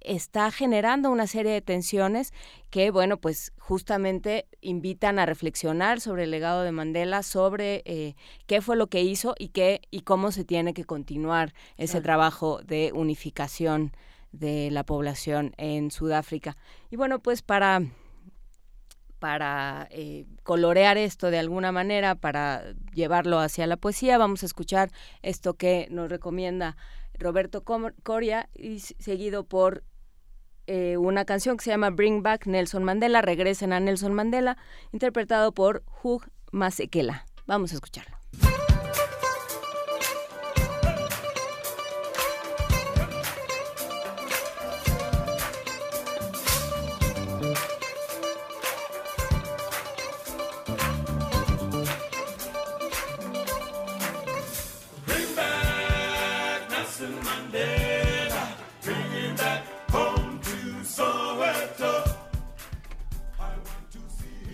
[0.01, 2.33] está generando una serie de tensiones
[2.69, 8.61] que, bueno, pues justamente invitan a reflexionar sobre el legado de Mandela, sobre eh, qué
[8.61, 12.91] fue lo que hizo y qué y cómo se tiene que continuar ese trabajo de
[12.93, 13.91] unificación
[14.31, 16.57] de la población en Sudáfrica.
[16.89, 17.81] Y bueno, pues para
[19.19, 24.91] para eh, colorear esto de alguna manera, para llevarlo hacia la poesía, vamos a escuchar
[25.21, 26.77] esto que nos recomienda
[27.19, 29.83] Roberto Coria, y seguido por
[30.67, 34.57] eh, una canción que se llama Bring Back Nelson Mandela, regresen a Nelson Mandela,
[34.93, 37.25] interpretado por Hugh Masekela.
[37.45, 38.17] Vamos a escucharlo.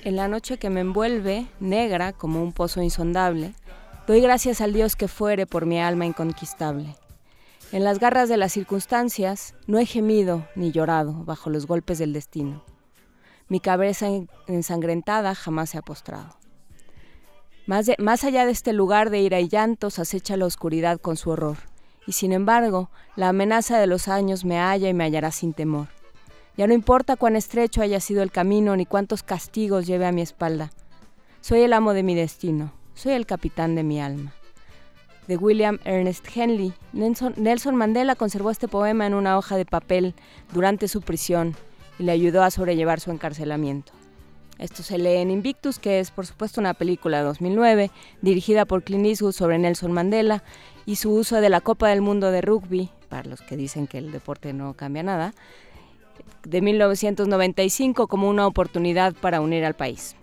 [0.06, 3.56] En la noche que me envuelve, negra como un pozo insondable,
[4.06, 6.96] doy gracias al Dios que fuere por mi alma inconquistable.
[7.72, 12.14] En las garras de las circunstancias no he gemido ni llorado bajo los golpes del
[12.14, 12.64] destino.
[13.48, 14.06] Mi cabeza
[14.46, 16.38] ensangrentada jamás se ha postrado.
[17.66, 21.32] Más, más allá de este lugar de ira y llantos acecha la oscuridad con su
[21.32, 21.58] horror,
[22.06, 25.88] y sin embargo, la amenaza de los años me halla y me hallará sin temor.
[26.58, 30.22] Ya no importa cuán estrecho haya sido el camino ni cuántos castigos lleve a mi
[30.22, 30.72] espalda.
[31.42, 34.34] Soy el amo de mi destino, soy el capitán de mi alma.
[35.28, 40.14] De William Ernest Henley, Nelson Mandela conservó este poema en una hoja de papel
[40.54, 41.56] durante su prisión
[42.00, 43.92] y le ayudó a sobrellevar su encarcelamiento.
[44.58, 47.92] Esto se lee en Invictus, que es por supuesto una película de 2009
[48.22, 50.44] dirigida por Clint Eastwood sobre Nelson Mandela
[50.86, 53.98] y su uso de la Copa del Mundo de Rugby, para los que dicen que
[53.98, 55.34] el deporte no cambia nada,
[56.44, 60.16] de 1995 como una oportunidad para unir al país.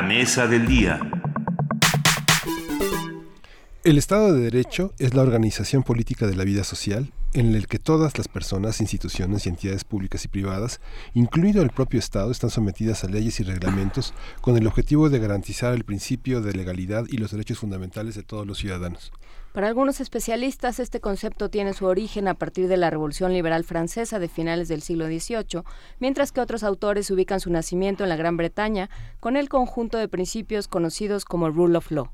[0.00, 1.00] Mesa del día.
[3.84, 7.78] El Estado de Derecho es la organización política de la vida social, en el que
[7.78, 10.80] todas las personas, instituciones y entidades públicas y privadas,
[11.14, 15.72] incluido el propio Estado, están sometidas a leyes y reglamentos con el objetivo de garantizar
[15.72, 19.12] el principio de legalidad y los derechos fundamentales de todos los ciudadanos.
[19.52, 24.18] Para algunos especialistas, este concepto tiene su origen a partir de la Revolución Liberal Francesa
[24.18, 25.62] de finales del siglo XVIII,
[26.00, 28.88] mientras que otros autores ubican su nacimiento en la Gran Bretaña
[29.20, 32.08] con el conjunto de principios conocidos como Rule of Law.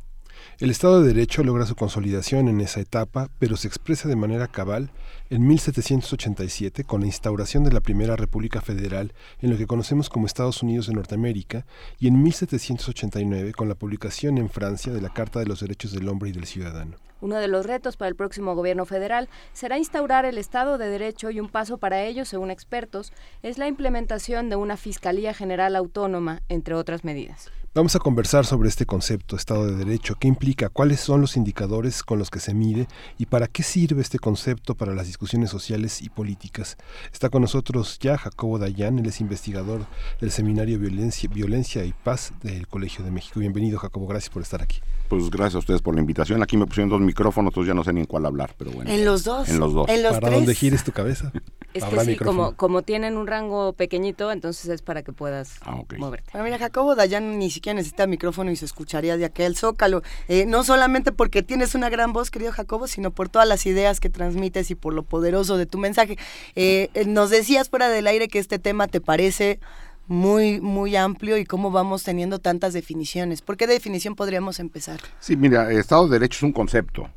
[0.60, 4.48] El Estado de Derecho logra su consolidación en esa etapa, pero se expresa de manera
[4.48, 4.90] cabal
[5.30, 10.26] en 1787 con la instauración de la Primera República Federal en lo que conocemos como
[10.26, 11.64] Estados Unidos de Norteamérica
[12.00, 16.08] y en 1789 con la publicación en Francia de la Carta de los Derechos del
[16.08, 16.96] Hombre y del Ciudadano.
[17.20, 21.30] Uno de los retos para el próximo gobierno federal será instaurar el Estado de Derecho
[21.30, 23.12] y un paso para ello, según expertos,
[23.44, 27.48] es la implementación de una Fiscalía General Autónoma, entre otras medidas.
[27.74, 32.02] Vamos a conversar sobre este concepto, Estado de Derecho, qué implica, cuáles son los indicadores
[32.02, 32.88] con los que se mide
[33.18, 36.78] y para qué sirve este concepto para las discusiones sociales y políticas.
[37.12, 39.86] Está con nosotros ya Jacobo Dayan, él es investigador
[40.18, 43.38] del Seminario Violencia, Violencia y Paz del Colegio de México.
[43.38, 44.80] Bienvenido Jacobo, gracias por estar aquí.
[45.08, 46.42] Pues gracias a ustedes por la invitación.
[46.42, 48.90] Aquí me pusieron dos micrófonos, entonces ya no sé ni en cuál hablar, pero bueno.
[48.90, 49.48] En los dos.
[49.48, 49.88] En los dos.
[49.88, 50.34] En los para tres.
[50.34, 51.32] donde gires tu cabeza.
[51.74, 55.76] Es que sí, como, como tienen un rango pequeñito, entonces es para que puedas Ah,
[55.98, 56.30] moverte.
[56.32, 60.02] Bueno, mira, Jacobo Dayan ni siquiera necesita micrófono y se escucharía de aquel zócalo.
[60.28, 64.00] Eh, no solamente porque tienes una gran voz, querido Jacobo, sino por todas las ideas
[64.00, 66.16] que transmites y por lo poderoso de tu mensaje.
[66.56, 69.60] Eh, eh, nos decías fuera del aire que este tema te parece
[70.08, 73.42] muy, muy amplio y cómo vamos teniendo tantas definiciones.
[73.42, 75.00] ¿Por qué definición podríamos empezar?
[75.20, 77.08] Sí, mira, Estado de Derecho es un concepto.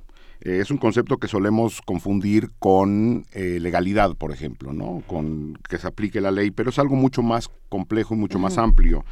[0.42, 5.04] Eh, es un concepto que solemos confundir con eh, legalidad, por ejemplo, ¿no?
[5.08, 8.58] Con que se aplique la ley, pero es algo mucho más complejo y mucho más
[8.58, 9.06] amplio.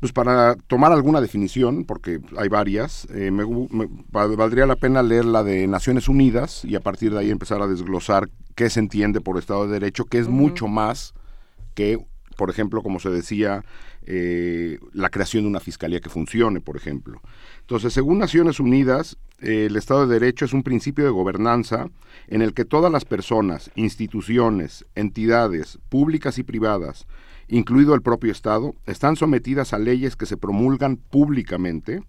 [0.00, 3.44] Pues para tomar alguna definición, porque hay varias, eh, me
[4.12, 7.66] valdría la pena leer la de Naciones Unidas y a partir de ahí empezar a
[7.66, 11.14] desglosar qué se entiende por Estado de Derecho, que es mucho más
[11.74, 11.98] que,
[12.38, 13.64] por ejemplo, como se decía,
[14.06, 17.20] eh, la creación de una fiscalía que funcione, por ejemplo.
[17.62, 21.88] Entonces, según Naciones Unidas, el Estado de Derecho es un principio de gobernanza
[22.28, 27.08] en el que todas las personas, instituciones, entidades públicas y privadas,
[27.48, 32.02] incluido el propio Estado, están sometidas a leyes que se promulgan públicamente,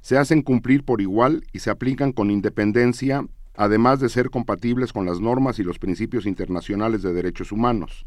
[0.00, 3.24] se hacen cumplir por igual y se aplican con independencia,
[3.54, 8.06] además de ser compatibles con las normas y los principios internacionales de derechos humanos.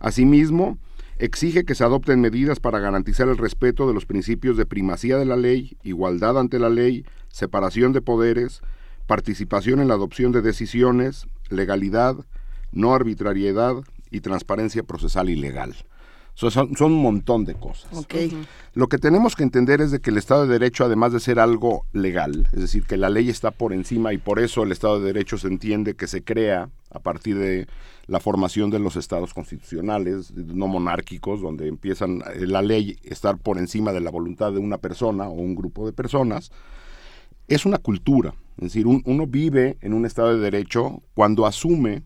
[0.00, 0.76] Asimismo,
[1.18, 5.24] exige que se adopten medidas para garantizar el respeto de los principios de primacía de
[5.24, 8.62] la ley, igualdad ante la ley, separación de poderes,
[9.06, 12.16] participación en la adopción de decisiones, legalidad,
[12.72, 13.76] no arbitrariedad
[14.10, 15.74] y transparencia procesal y legal.
[16.34, 17.92] So- son, son un montón de cosas.
[18.74, 21.38] Lo que tenemos que entender es de que el Estado de Derecho, además de ser
[21.38, 24.98] algo legal, es decir, que la ley está por encima y por eso el Estado
[24.98, 27.66] de Derecho se entiende que se crea a partir de
[28.06, 33.38] la formación de los estados constitucionales, no monárquicos, donde empiezan eh, la ley a estar
[33.38, 36.50] por encima de la voluntad de una persona o un grupo de personas,
[37.48, 38.34] es una cultura.
[38.58, 42.02] Es decir, un- uno vive en un Estado de Derecho cuando asume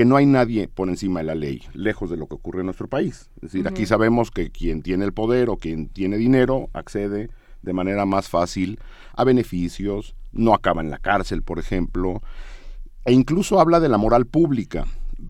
[0.00, 2.64] que no hay nadie por encima de la ley, lejos de lo que ocurre en
[2.64, 3.28] nuestro país.
[3.36, 7.28] Es decir, aquí sabemos que quien tiene el poder o quien tiene dinero accede
[7.60, 8.80] de manera más fácil
[9.14, 12.22] a beneficios, no acaba en la cárcel, por ejemplo,
[13.04, 14.86] e incluso habla de la moral pública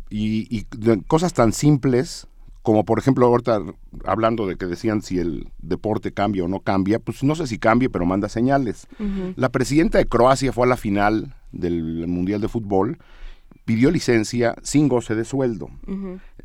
[0.08, 2.28] y, y de cosas tan simples
[2.62, 3.62] como por ejemplo ahorita
[4.04, 7.58] hablando de que decían si el deporte cambia o no cambia, pues no sé si
[7.58, 8.86] cambia, pero manda señales.
[9.34, 12.98] La presidenta de Croacia fue a la final del Mundial de Fútbol,
[13.70, 15.70] pidió licencia sin goce de sueldo.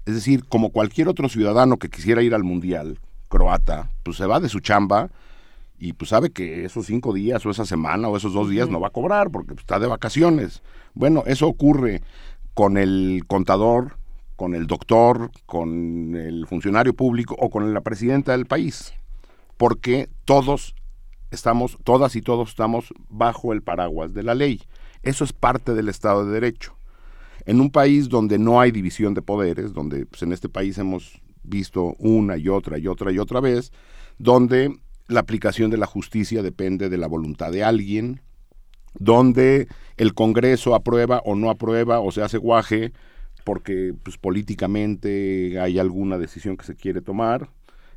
[0.05, 2.99] Es decir, como cualquier otro ciudadano que quisiera ir al Mundial
[3.29, 5.09] croata, pues se va de su chamba
[5.79, 8.79] y pues sabe que esos cinco días o esa semana o esos dos días no
[8.79, 10.61] va a cobrar porque pues, está de vacaciones.
[10.93, 12.03] Bueno, eso ocurre
[12.53, 13.97] con el contador,
[14.35, 18.93] con el doctor, con el funcionario público o con la presidenta del país,
[19.57, 20.75] porque todos
[21.31, 24.61] estamos, todas y todos estamos bajo el paraguas de la ley.
[25.01, 26.75] Eso es parte del Estado de Derecho.
[27.45, 31.21] En un país donde no hay división de poderes, donde pues, en este país hemos
[31.43, 33.71] visto una y otra y otra y otra vez,
[34.17, 34.75] donde
[35.07, 38.21] la aplicación de la justicia depende de la voluntad de alguien,
[38.97, 39.67] donde
[39.97, 42.93] el Congreso aprueba o no aprueba o se hace guaje
[43.43, 47.49] porque pues, políticamente hay alguna decisión que se quiere tomar.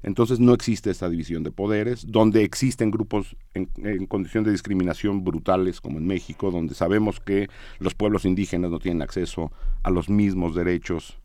[0.02, 5.24] Entonces no existe esta división de poderes, donde existen grupos en, en condición de discriminación
[5.24, 7.48] brutales como en México, donde sabemos que
[7.78, 9.50] los pueblos indígenas no tienen acceso
[9.82, 11.18] a los mismos derechos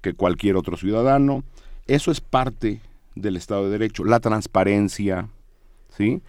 [0.00, 1.44] que cualquier otro ciudadano.
[1.86, 2.80] Eso es parte
[3.14, 5.28] del Estado de Derecho, la transparencia,
[5.96, 6.22] ¿sí?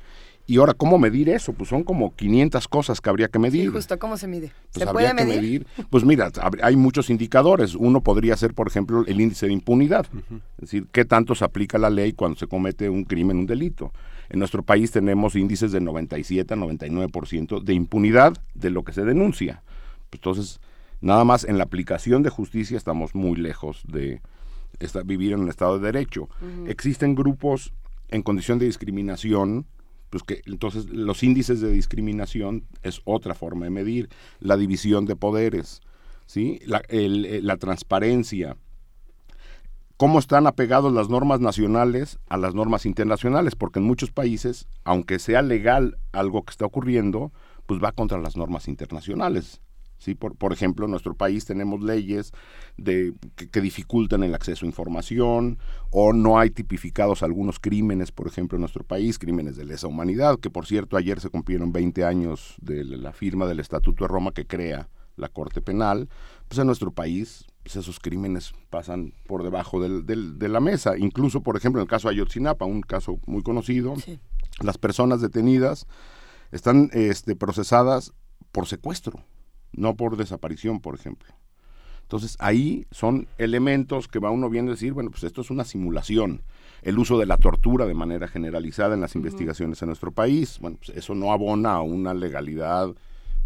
[0.52, 1.54] Y ahora, ¿cómo medir eso?
[1.54, 3.62] Pues son como 500 cosas que habría que medir.
[3.62, 4.52] Sí, justo, ¿cómo se mide?
[4.74, 5.68] Pues ¿Se habría puede que medir?
[5.90, 6.30] Pues mira,
[6.62, 7.74] hay muchos indicadores.
[7.74, 10.08] Uno podría ser, por ejemplo, el índice de impunidad.
[10.58, 13.94] Es decir, qué tanto se aplica la ley cuando se comete un crimen, un delito.
[14.30, 19.06] En nuestro país tenemos índices de 97 a 99% de impunidad de lo que se
[19.06, 19.64] denuncia.
[20.10, 20.60] Pues Entonces,
[21.00, 24.20] nada más en la aplicación de justicia estamos muy lejos de
[24.82, 26.28] esta- vivir en un Estado de Derecho.
[26.68, 27.72] Existen grupos
[28.10, 29.66] en condición de discriminación,
[30.12, 34.10] pues que entonces los índices de discriminación es otra forma de medir
[34.40, 35.82] la división de poderes,
[36.28, 36.60] ¿sí?
[36.90, 38.58] eh, la transparencia,
[39.98, 45.18] cómo están apegados las normas nacionales a las normas internacionales, porque en muchos países, aunque
[45.18, 47.32] sea legal algo que está ocurriendo,
[47.66, 49.62] pues va contra las normas internacionales.
[50.02, 50.16] ¿Sí?
[50.16, 52.32] Por, por ejemplo, en nuestro país tenemos leyes
[52.78, 55.60] de, que, que dificultan el acceso a información
[55.92, 60.40] o no hay tipificados algunos crímenes, por ejemplo, en nuestro país, crímenes de lesa humanidad,
[60.40, 64.32] que por cierto ayer se cumplieron 20 años de la firma del Estatuto de Roma
[64.32, 66.10] que crea la Corte Penal,
[66.48, 70.98] pues en nuestro país pues esos crímenes pasan por debajo del- del- de la mesa.
[70.98, 73.94] Incluso, por ejemplo, en el caso de Ayotzinapa, un caso muy conocido,
[74.64, 75.86] las personas detenidas
[76.52, 78.14] están este, procesadas
[78.52, 79.24] por secuestro,
[79.74, 81.34] no por desaparición, por ejemplo.
[82.04, 86.42] Entonces ahí son elementos que va uno viendo decir, bueno, pues esto es una simulación.
[86.82, 90.78] El uso de la tortura de manera generalizada en las investigaciones en nuestro país, bueno,
[90.84, 92.90] pues eso no abona a una legalidad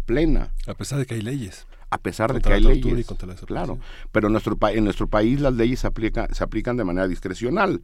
[0.06, 0.52] plena.
[0.66, 1.66] A pesar de que hay leyes.
[1.90, 2.98] A pesar de que hay la leyes.
[3.00, 3.78] y contra la claro,
[4.10, 7.06] pero en nuestro, pa- en nuestro país las leyes se, aplica- se aplican de manera
[7.06, 7.82] discrecional.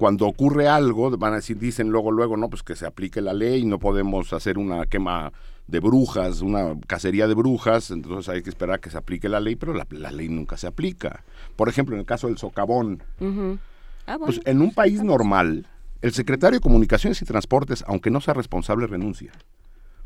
[0.00, 3.34] Cuando ocurre algo, van a decir, dicen luego, luego, no, pues que se aplique la
[3.34, 5.30] ley, no podemos hacer una quema
[5.66, 9.40] de brujas, una cacería de brujas, entonces hay que esperar a que se aplique la
[9.40, 11.22] ley, pero la, la ley nunca se aplica.
[11.54, 13.02] Por ejemplo, en el caso del socavón.
[13.20, 14.24] Ah, bueno.
[14.24, 15.66] pues en un país normal,
[16.00, 19.32] el secretario de Comunicaciones y Transportes, aunque no sea responsable, renuncia.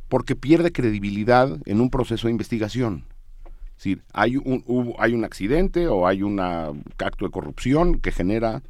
[0.08, 3.04] Porque pierde credibilidad en un proceso de investigación.
[3.46, 8.10] Es decir, hay un, hubo- hay un accidente o hay un acto de corrupción que
[8.10, 8.62] genera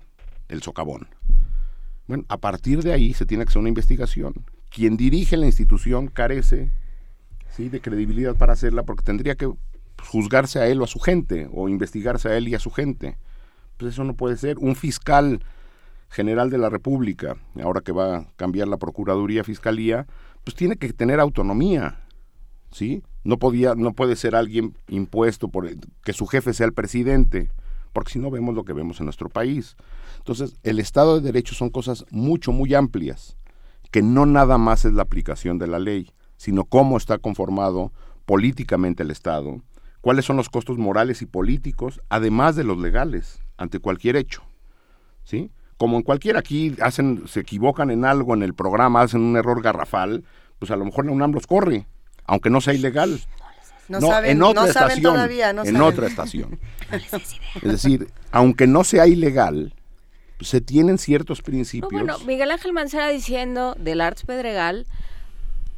[0.54, 1.08] el socavón.
[2.06, 4.34] Bueno, a partir de ahí se tiene que hacer una investigación.
[4.70, 6.70] Quien dirige la institución carece
[7.50, 7.68] ¿sí?
[7.68, 9.50] de credibilidad para hacerla porque tendría que
[10.02, 13.16] juzgarse a él o a su gente o investigarse a él y a su gente.
[13.76, 14.58] Pues eso no puede ser.
[14.58, 15.40] Un fiscal
[16.08, 20.06] general de la República, ahora que va a cambiar la Procuraduría Fiscalía,
[20.44, 22.00] pues tiene que tener autonomía,
[22.70, 23.02] ¿sí?
[23.24, 25.68] No podía, no puede ser alguien impuesto por
[26.04, 27.50] que su jefe sea el presidente,
[27.94, 29.76] porque si no vemos lo que vemos en nuestro país.
[30.18, 33.38] Entonces, el Estado de Derecho son cosas mucho, muy amplias,
[33.90, 37.92] que no nada más es la aplicación de la ley, sino cómo está conformado
[38.26, 39.62] políticamente el Estado,
[40.00, 44.42] cuáles son los costos morales y políticos, además de los legales, ante cualquier hecho.
[45.22, 45.52] ¿sí?
[45.76, 49.62] Como en cualquier aquí hacen, se equivocan en algo en el programa, hacen un error
[49.62, 50.24] garrafal,
[50.58, 51.86] pues a lo mejor la UNAM los corre,
[52.24, 53.20] aunque no sea ilegal.
[53.88, 55.82] No saben- en otra no saben estación, todavía, no en saben.
[55.82, 56.58] otra estación.
[57.62, 59.74] Es decir, aunque no sea ilegal,
[60.38, 61.90] pues, se tienen ciertos No, principios.
[61.92, 64.86] bueno, Miguel Ángel Mancera diciendo del Arts Pedregal,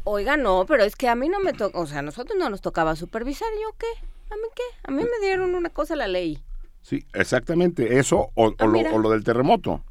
[0.05, 2.49] oiga, no, pero es que a mí no me toca, o sea, a nosotros no
[2.51, 3.87] nos tocaba supervisar, ¿yo qué?
[4.31, 4.63] ¿A mí qué?
[4.85, 6.43] A mí me dieron una cosa la ley.
[6.83, 8.93] Sí, exactamente, eso o, o Ah, lo, mira.
[8.93, 9.83] o lo del terremoto.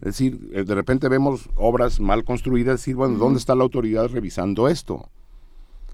[0.00, 3.16] Es decir, eh, de repente vemos obras mal construidas, decir, bueno.
[3.16, 5.08] ¿dónde está la autoridad revisando esto?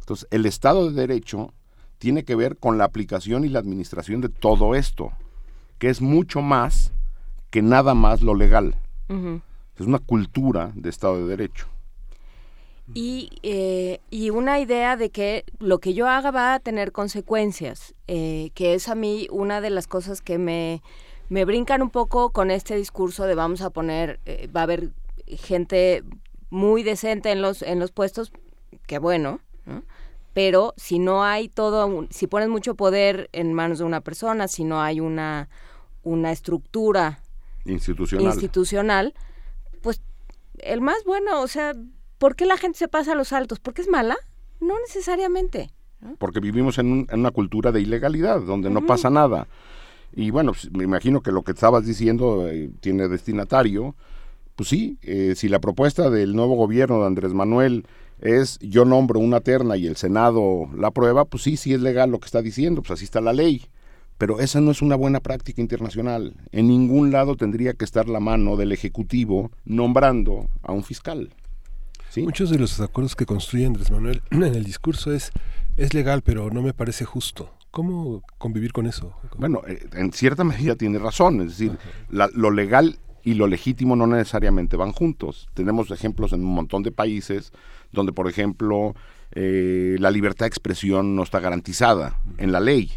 [0.01, 1.53] Entonces, el Estado de Derecho
[2.01, 5.13] tiene que ver con la aplicación y la administración de todo esto,
[5.79, 6.93] que es mucho más
[7.51, 8.75] que nada más lo legal.
[9.77, 11.67] Es una cultura de Estado de Derecho.
[12.95, 17.95] Y, eh, y una idea de que lo que yo haga va a tener consecuencias,
[18.09, 20.83] eh, que es a mí una de las cosas que me,
[21.29, 24.91] me brincan un poco con este discurso de vamos a poner, eh, va a haber
[25.27, 26.03] gente
[26.49, 28.33] muy decente en los, en los puestos,
[28.87, 29.83] que bueno, ¿no?
[30.33, 34.49] Pero si no hay todo, un- si pones mucho poder en manos de una persona,
[34.49, 35.49] si no hay una,
[36.03, 37.21] una estructura
[37.65, 38.27] Institucional.
[38.27, 39.15] institucional,
[39.83, 40.01] pues
[40.59, 41.73] el más bueno, o sea,
[42.19, 43.59] ¿por qué la gente se pasa a los altos?
[43.61, 44.17] ¿Porque es mala?
[44.61, 45.71] No necesariamente.
[46.19, 49.47] porque vivimos en, un- en una cultura de ilegalidad, donde no pasa nada.
[50.17, 53.95] Y bueno, pues, me imagino que lo que estabas diciendo eh, tiene destinatario.
[54.57, 57.87] Pues sí, eh, si la propuesta del nuevo gobierno de Andrés Manuel
[58.21, 62.11] es yo nombro una terna y el Senado la aprueba, pues sí, sí es legal
[62.11, 63.67] lo que está diciendo, pues así está la ley.
[64.19, 66.35] Pero esa no es una buena práctica internacional.
[66.53, 71.31] En ningún lado tendría que estar la mano del Ejecutivo nombrando a un fiscal.
[72.17, 75.31] Muchos de los acuerdos que construye Andrés Manuel en el discurso es
[75.77, 77.55] es legal, pero no me parece justo.
[77.71, 79.15] ¿Cómo convivir con eso?
[79.39, 81.79] Bueno, eh, en cierta medida tiene razón, es decir,
[82.11, 85.49] la- lo legal y lo legítimo no necesariamente van juntos.
[85.55, 87.53] Tenemos ejemplos en un montón de países
[87.93, 88.95] donde, por ejemplo,
[89.33, 92.91] eh, la libertad de expresión no está garantizada en la ley.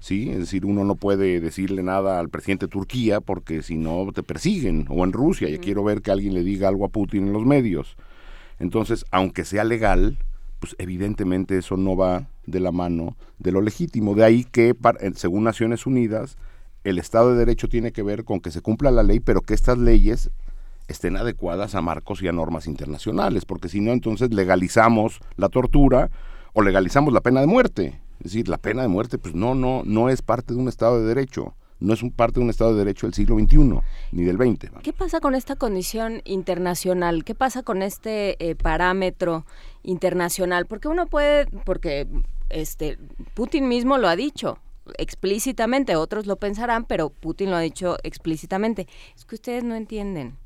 [0.00, 0.30] ¿sí?
[0.30, 4.22] Es decir, uno no puede decirle nada al presidente de Turquía porque si no te
[4.22, 7.32] persiguen, o en Rusia, ya quiero ver que alguien le diga algo a Putin en
[7.32, 7.96] los medios.
[8.58, 10.18] Entonces, aunque sea legal,
[10.60, 14.14] pues evidentemente eso no va de la mano de lo legítimo.
[14.14, 14.74] De ahí que,
[15.14, 16.36] según Naciones Unidas,
[16.84, 19.54] el Estado de Derecho tiene que ver con que se cumpla la ley, pero que
[19.54, 20.30] estas leyes
[20.86, 26.10] estén adecuadas a marcos y a normas internacionales, porque si no, entonces legalizamos la tortura
[26.52, 28.00] o legalizamos la pena de muerte.
[28.18, 31.00] Es decir, la pena de muerte, pues no, no, no es parte de un Estado
[31.00, 33.80] de Derecho no es un parte de un Estado de Derecho del siglo XXI
[34.12, 34.70] ni del XX.
[34.82, 37.24] ¿Qué pasa con esta condición internacional?
[37.24, 39.44] ¿Qué pasa con este eh, parámetro
[39.82, 40.66] internacional?
[40.66, 42.06] Porque uno puede, porque
[42.48, 42.98] este
[43.34, 44.58] Putin mismo lo ha dicho
[44.98, 48.86] explícitamente, otros lo pensarán, pero Putin lo ha dicho explícitamente.
[49.16, 50.36] Es que ustedes no entienden.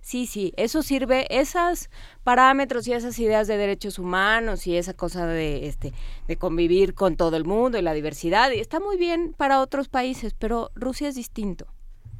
[0.00, 1.88] Sí, sí, eso sirve, esos
[2.24, 5.92] parámetros y esas ideas de derechos humanos y esa cosa de, este,
[6.26, 9.88] de convivir con todo el mundo y la diversidad, y está muy bien para otros
[9.88, 11.66] países, pero Rusia es distinto.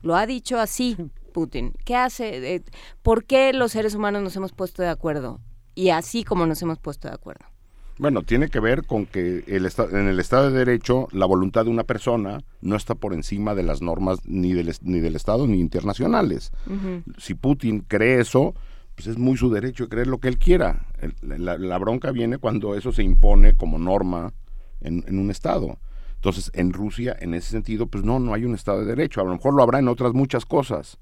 [0.03, 0.97] Lo ha dicho así
[1.33, 1.73] Putin.
[1.85, 2.55] ¿Qué hace?
[2.55, 2.63] Eh,
[3.03, 5.41] ¿Por qué los seres humanos nos hemos puesto de acuerdo?
[5.75, 7.52] Y así como nos hemos puesto de acuerdo.
[7.99, 11.71] Bueno, tiene que ver con que el en el Estado de Derecho la voluntad de
[11.71, 15.61] una persona no está por encima de las normas ni del, ni del Estado ni
[15.61, 16.53] internacionales.
[17.19, 18.55] Si Putin cree eso,
[18.95, 20.87] pues es muy su derecho de creer lo que él quiera.
[21.21, 24.33] la, bronca viene cuando eso se impone como norma
[24.81, 25.79] en, en, un Estado.
[26.15, 29.21] Entonces, en Rusia, en ese sentido, pues no, no hay un Estado de Derecho.
[29.21, 30.99] A lo mejor lo habrá en otras muchas cosas,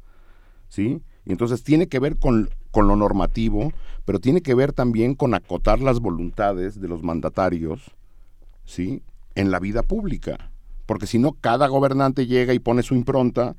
[0.68, 1.02] ¿sí?
[1.24, 3.72] Y entonces tiene que ver con, con lo normativo,
[4.04, 7.92] pero tiene que ver también con acotar las voluntades de los mandatarios,
[8.64, 9.02] ¿sí?
[9.34, 10.50] En la vida pública.
[10.86, 13.56] Porque si no, cada gobernante llega y pone su impronta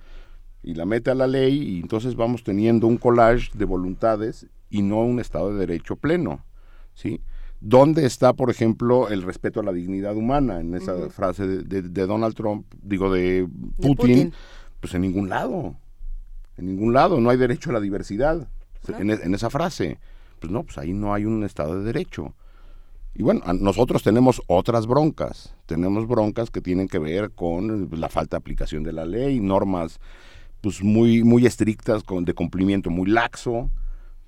[0.63, 4.81] y la mete a la ley y entonces vamos teniendo un collage de voluntades y
[4.81, 6.43] no un Estado de Derecho pleno,
[6.93, 7.21] ¿sí?
[7.59, 12.33] ¿Dónde está, por ejemplo, el respeto a la dignidad humana en esa frase de, Donald
[12.33, 13.47] Trump, digo, de
[13.79, 14.33] Putin?
[14.79, 15.75] Pues en ningún lado,
[16.57, 18.47] en ningún lado, no hay derecho a la diversidad
[18.89, 19.99] en, en, esa frase
[20.41, 22.33] pues no, pues ahí no hay un Estado de Derecho.
[23.13, 28.37] Y bueno, nosotros tenemos otras broncas, tenemos broncas que tienen que ver con la falta
[28.37, 29.99] de aplicación de la ley, normas
[30.61, 33.69] pues muy, muy estrictas, con, de cumplimiento muy laxo,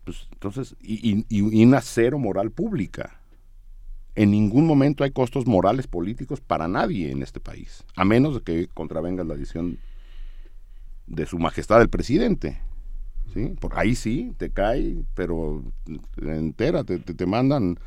[0.04, 3.20] pues entonces, y, y, una cero moral pública.
[4.16, 8.42] En ningún momento hay costos morales políticos para nadie en este país, a menos de
[8.42, 9.80] que contravenga la decisión
[11.08, 12.60] de su majestad el presidente.
[13.34, 13.56] ¿Sí?
[13.60, 15.64] Por ahí sí, te cae, pero
[16.22, 17.78] entera, te, te, mandan,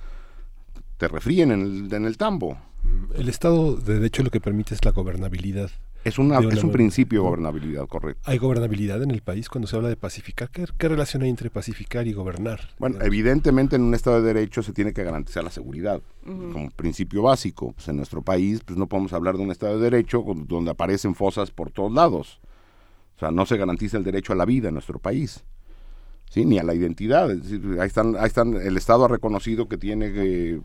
[0.97, 2.58] te refríen en el, en el tambo.
[3.15, 5.70] El Estado de Derecho lo que permite es la gobernabilidad.
[6.05, 8.23] Es, una, es un principio de gobernabilidad, correcto.
[8.31, 10.49] ¿Hay gobernabilidad en el país cuando se habla de pacificar?
[10.50, 12.60] ¿Qué, ¿Qué, relación hay entre pacificar y gobernar?
[12.78, 17.23] Bueno, evidentemente en un Estado de Derecho se tiene que garantizar la seguridad como principio
[17.23, 17.73] básico.
[17.73, 21.16] Pues en nuestro país pues no podemos hablar de un Estado de Derecho donde aparecen
[21.16, 22.41] fosas por todos lados.
[23.17, 25.45] O sea, no se garantiza el derecho a la vida en nuestro país,
[26.31, 26.45] ¿sí?
[26.45, 27.31] ni a la identidad.
[27.31, 30.61] ahí, están, ahí están, el Estado ha reconocido que tiene eh,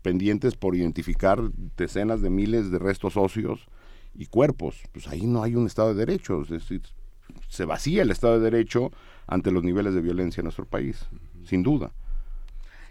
[0.00, 1.40] pendientes por identificar
[1.76, 3.66] decenas de miles de restos óseos
[4.14, 4.80] y cuerpos.
[4.92, 6.42] Pues ahí no hay un Estado de Derecho.
[7.48, 8.90] Se vacía el Estado de Derecho
[9.26, 11.06] ante los niveles de violencia en nuestro país,
[11.44, 11.92] sin duda.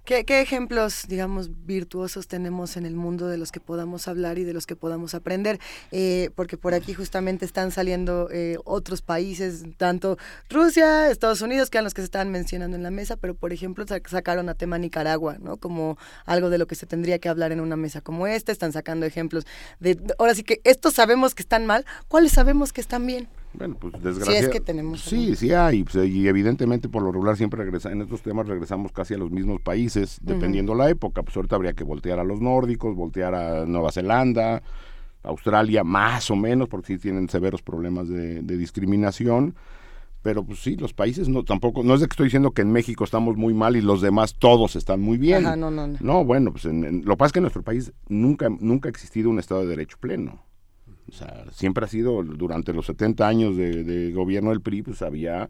[0.04, 4.52] ¿Qué, ejemplos, digamos, virtuosos tenemos en el mundo de los que podamos hablar y de
[4.52, 5.60] los que podamos aprender?
[5.92, 10.18] Eh, porque por aquí justamente están saliendo eh, otros países, tanto
[10.50, 13.54] Rusia, Estados Unidos, que eran los que se estaban mencionando en la mesa, pero por
[13.54, 15.58] ejemplo sacaron a tema Nicaragua, ¿no?
[15.58, 18.74] Como algo de lo que se tendría que hablar en una mesa como esta, están
[18.74, 19.46] sacando ejemplos
[19.80, 23.28] de, ahora sí que estos sabemos que están mal, ¿cuáles sabemos que están bien?
[23.54, 24.46] Bueno, pues desgraciadamente.
[24.46, 25.02] Sí, que tenemos.
[25.02, 25.84] Sí, sí hay.
[25.84, 29.32] Pues, y evidentemente, por lo regular, siempre regresa, en estos temas regresamos casi a los
[29.32, 31.24] mismos países, dependiendo la época.
[31.24, 34.64] Pues ahorita habría que voltear a los nórdicos, voltear a Nueva Zelanda,
[35.24, 39.56] Australia, más o menos, porque sí tienen severos problemas de, discriminación.
[40.22, 42.72] Pero pues sí, los países no tampoco, no es de que estoy diciendo que en
[42.72, 45.42] México estamos muy mal y los demás todos están muy bien.
[45.42, 45.98] no, no, no.
[46.00, 48.92] No, bueno, pues en, lo que pasa es que en nuestro país nunca, nunca ha
[48.92, 50.44] existido un Estado de Derecho pleno.
[51.12, 55.50] O sea, siempre ha sido, durante los 70 años de, gobierno del PRI, pues había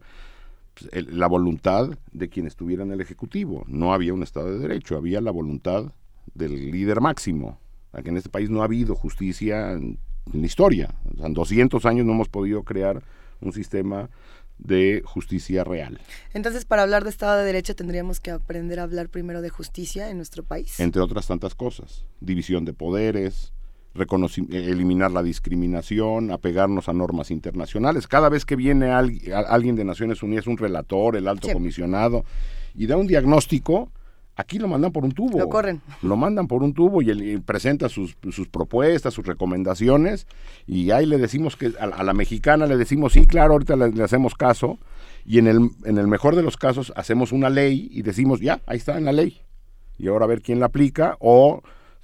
[0.74, 3.64] pues, la voluntad de quien estuviera en el Ejecutivo.
[3.68, 5.92] No había un Estado de Derecho, había la voluntad
[6.34, 7.60] del líder máximo.
[7.92, 9.98] Aquí en este país no ha habido justicia en,
[10.32, 10.94] la historia.
[11.18, 13.02] en 200 años no hemos podido crear
[13.40, 14.10] un sistema
[14.58, 16.00] de justicia real.
[16.34, 20.10] Entonces, para hablar de Estado de Derecho tendríamos que aprender a hablar primero de justicia
[20.10, 20.80] en nuestro país.
[20.80, 22.04] Entre otras tantas cosas.
[22.20, 23.52] División de poderes,
[23.94, 28.08] eliminar la discriminación, apegarnos a normas internacionales.
[28.08, 32.24] Cada vez que viene alguien de Naciones Unidas, un relator, el alto comisionado,
[32.74, 33.90] y da un diagnóstico,
[34.36, 35.38] aquí lo mandan por un tubo.
[35.38, 35.82] Lo corren.
[36.02, 38.16] Lo mandan por un tubo y, él, presenta sus,
[38.50, 40.26] propuestas, sus recomendaciones,
[40.66, 44.34] y ahí le decimos que a, la mexicana le decimos, sí, claro, ahorita le, hacemos
[44.34, 44.78] caso,
[45.24, 48.60] y en el, en el mejor de los casos hacemos una ley y decimos, ya,
[48.66, 49.40] ahí está en la ley.
[49.98, 51.62] Y ahora a ver quién la aplica, o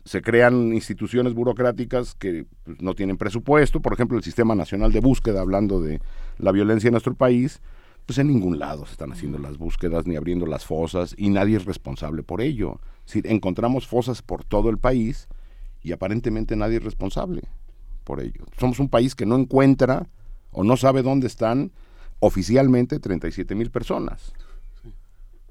[0.08, 5.00] se crean instituciones burocráticas que pues, no tienen presupuesto, por ejemplo el Sistema Nacional de
[5.00, 6.00] Búsqueda, hablando de
[6.38, 7.60] la violencia en nuestro país,
[8.06, 11.58] pues en ningún lado se están haciendo las búsquedas ni abriendo las fosas y nadie
[11.58, 12.80] es responsable por ello.
[13.06, 15.28] Es encontramos fosas por todo el país
[15.82, 17.42] y aparentemente nadie es responsable
[18.04, 18.46] por ello.
[18.58, 20.08] Somos un país que no encuentra
[20.52, 21.70] o no sabe dónde están
[22.18, 24.32] oficialmente 37 mil personas.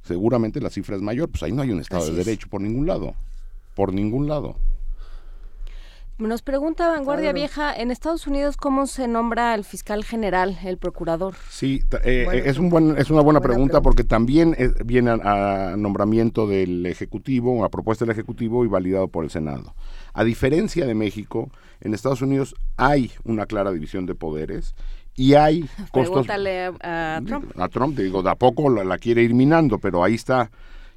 [0.02, 2.88] Seguramente la cifra es mayor, pues ahí no hay un Estado de Derecho por ningún
[2.88, 3.14] lado
[3.78, 4.56] por ningún lado.
[6.18, 11.36] Nos pregunta Vanguardia Vieja, en Estados Unidos, ¿cómo se nombra el fiscal general, el procurador?
[11.52, 16.48] Sí, eh, eh, es, un buen, es una buena, pregunta, porque también viene a, nombramiento
[16.48, 19.76] del Ejecutivo, a propuesta del Ejecutivo y validado por el Senado.
[20.12, 24.74] A diferencia de México, en Estados Unidos hay una clara división de poderes
[25.16, 26.26] y hay costos...
[26.26, 27.52] Pregúntale a Trump.
[27.60, 30.50] A Trump, digo, de a poco la quiere ir minando, pero ahí está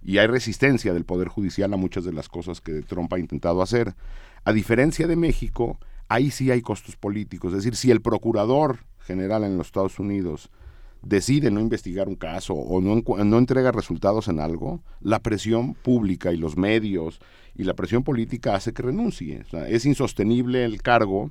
[0.03, 3.63] y hay resistencia del Poder Judicial a muchas de las cosas que Trump ha intentado
[3.63, 3.95] hacer.
[4.45, 7.53] A diferencia de México, ahí sí hay costos políticos.
[7.53, 10.51] Es decir, si el procurador general en los Estados Unidos
[11.03, 16.33] decide no investigar un caso o no, no entrega resultados en algo, la presión pública
[16.33, 17.21] y los medios
[17.55, 19.45] y la presión política hace que renuncie.
[19.69, 21.31] es insostenible el cargo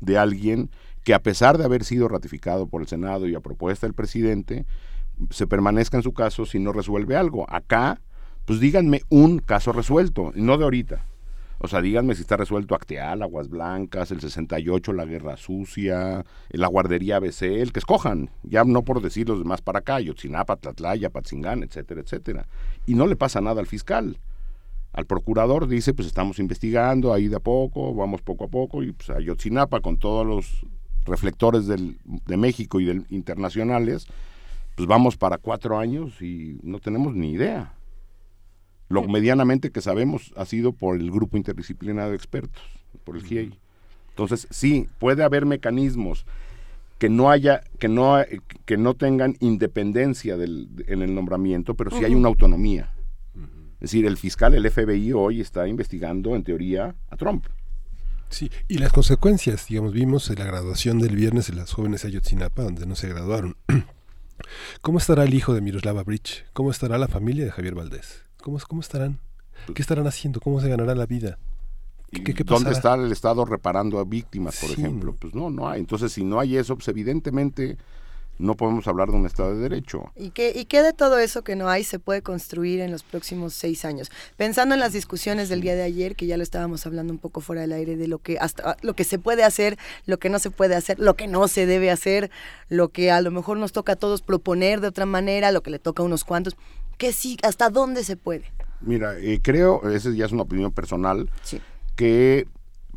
[0.00, 0.70] de alguien
[1.04, 4.66] que a pesar de haber sido ratificado por el Senado y a propuesta del presidente,
[5.30, 7.46] se permanezca en su caso si no resuelve algo.
[7.48, 8.00] Acá,
[8.44, 11.04] pues díganme un caso resuelto, no de ahorita.
[11.58, 16.66] O sea, díganme si está resuelto Acteal, Aguas Blancas, el 68, la Guerra Sucia, la
[16.66, 18.30] Guardería ABC, el que escojan.
[18.42, 22.46] Ya no por decir los demás para acá, Yotzinapa, Tlatlaya, Patzingán, etcétera, etcétera.
[22.84, 24.18] Y no le pasa nada al fiscal.
[24.92, 28.92] Al procurador dice, pues estamos investigando ahí de a poco, vamos poco a poco, y
[28.92, 30.66] pues a Yotzinapa con todos los
[31.06, 34.06] reflectores del, de México y del, internacionales,
[34.76, 37.72] pues vamos para cuatro años y no tenemos ni idea.
[38.88, 42.62] Lo medianamente que sabemos ha sido por el grupo interdisciplinario de expertos,
[43.02, 43.58] por el GIEI.
[44.10, 46.24] Entonces, sí, puede haber mecanismos
[46.98, 48.16] que no haya, que no,
[48.64, 52.92] que no tengan independencia del, en el nombramiento, pero sí hay una autonomía.
[53.80, 57.46] Es decir, el fiscal, el FBI hoy está investigando, en teoría, a Trump.
[58.28, 62.62] Sí, y las consecuencias, digamos, vimos en la graduación del viernes de las jóvenes Ayotzinapa,
[62.62, 63.56] donde no se graduaron.
[64.82, 66.44] ¿Cómo estará el hijo de Miroslava Bridge?
[66.52, 68.22] ¿Cómo estará la familia de Javier Valdés?
[68.42, 69.18] ¿Cómo, cómo estarán?
[69.74, 70.40] ¿Qué estarán haciendo?
[70.40, 71.38] ¿Cómo se ganará la vida?
[72.10, 75.14] ¿Qué, ¿Dónde está el Estado reparando a víctimas, por ejemplo?
[75.18, 75.80] Pues no, no hay.
[75.80, 77.76] Entonces, si no hay eso, pues evidentemente
[78.38, 80.12] no podemos hablar de un Estado de Derecho.
[80.16, 83.02] ¿Y qué, ¿Y qué de todo eso que no hay se puede construir en los
[83.02, 84.10] próximos seis años?
[84.36, 87.40] Pensando en las discusiones del día de ayer, que ya lo estábamos hablando un poco
[87.40, 90.38] fuera del aire, de lo que, hasta, lo que se puede hacer, lo que no
[90.38, 92.30] se puede hacer, lo que no se debe hacer,
[92.68, 95.70] lo que a lo mejor nos toca a todos proponer de otra manera, lo que
[95.70, 96.56] le toca a unos cuantos,
[96.98, 98.44] que sí, hasta dónde se puede.
[98.80, 101.30] Mira, eh, creo, esa ya es una opinión personal,
[101.94, 102.46] que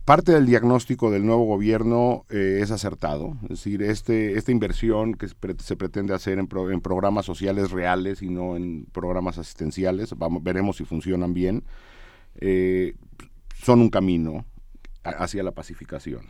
[0.09, 5.27] parte del diagnóstico del nuevo gobierno eh, es acertado, es decir, este, esta inversión que
[5.27, 10.85] se pretende hacer en, programas sociales reales y no en programas asistenciales, vamos, veremos si
[10.85, 11.63] funcionan bien,
[12.39, 12.95] eh,
[13.53, 14.45] son un camino
[15.03, 16.21] hacia la pacificación.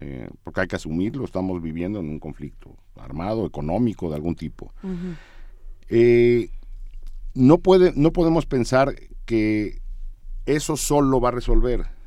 [0.00, 4.74] Eh, porque hay que asumirlo, estamos viviendo en un conflicto armado, económico, de algún tipo.
[7.34, 9.80] no, puede, no podemos pensar que
[10.44, 12.01] eso solo va a resolver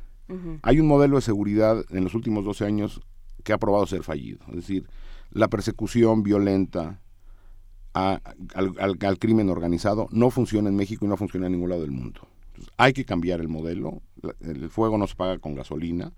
[0.62, 3.00] hay un modelo de seguridad en los últimos 12 años
[3.44, 4.40] que ha probado ser fallido.
[4.48, 4.88] Es decir,
[5.30, 7.00] la persecución violenta
[7.92, 12.28] al, crimen organizado no funciona en México y no funciona en ningún lado del mundo.
[12.76, 14.02] hay que cambiar el modelo.
[14.40, 16.12] El fuego no se paga con gasolina.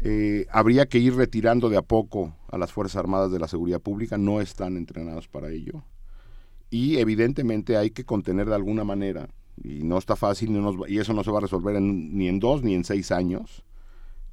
[0.00, 3.80] Eh, habría que ir retirando de a poco a las Fuerzas Armadas de la Seguridad
[3.80, 4.16] Pública.
[4.16, 5.84] No están entrenados para ello.
[6.70, 9.28] Y evidentemente hay que contener de alguna manera
[9.64, 10.50] y no está fácil
[10.88, 13.64] y eso no se va a resolver ni en dos ni en seis años.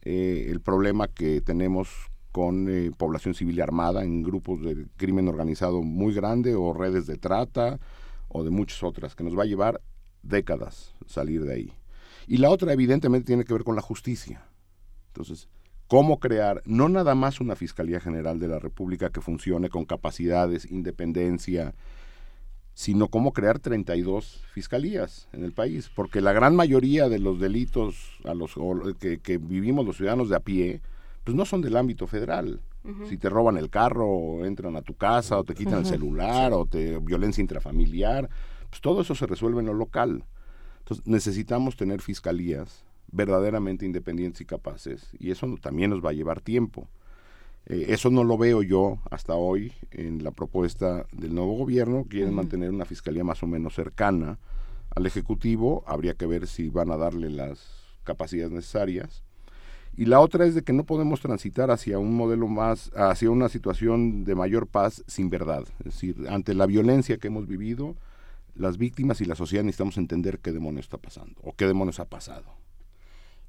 [0.01, 1.89] Eh, el problema que tenemos
[2.31, 7.17] con eh, población civil armada en grupos de crimen organizado muy grande o redes de
[7.17, 7.79] trata
[8.27, 9.81] o de muchas otras, que nos va a llevar
[10.21, 11.73] décadas salir de ahí.
[12.27, 14.43] Y la otra evidentemente tiene que ver con la justicia.
[15.07, 15.47] Entonces,
[15.87, 20.69] ¿cómo crear no nada más una Fiscalía General de la República que funcione con capacidades,
[20.69, 21.73] independencia,
[22.75, 27.95] sino cómo crear 32 fiscalías en el país, porque la gran mayoría de los delitos
[28.25, 28.55] a los
[28.99, 30.81] que, que vivimos los ciudadanos de a pie,
[31.23, 32.61] pues no son del ámbito federal.
[33.09, 36.53] Si te roban el carro, o entran a tu casa, o te quitan el celular,
[36.53, 38.29] o te violencia intrafamiliar,
[38.69, 40.23] pues todo eso se resuelve en lo local.
[40.79, 46.41] Entonces necesitamos tener fiscalías verdaderamente independientes y capaces, y eso también nos va a llevar
[46.41, 46.87] tiempo.
[47.67, 52.05] Eh, eso no lo veo yo hasta hoy en la propuesta del nuevo gobierno.
[52.09, 54.37] Quieren mantener una fiscalía más o menos cercana
[54.95, 55.83] al Ejecutivo.
[55.87, 57.59] Habría que ver si van a darle las
[58.03, 59.23] capacidades necesarias.
[59.97, 63.47] Y la otra es de que no podemos transitar hacia un modelo más, hacia una
[63.47, 65.63] situación de mayor paz sin verdad.
[65.79, 67.95] Es decir, ante la violencia que hemos vivido,
[68.55, 72.05] las víctimas y la sociedad necesitamos entender qué demonios está pasando o qué demonios ha
[72.05, 72.45] pasado.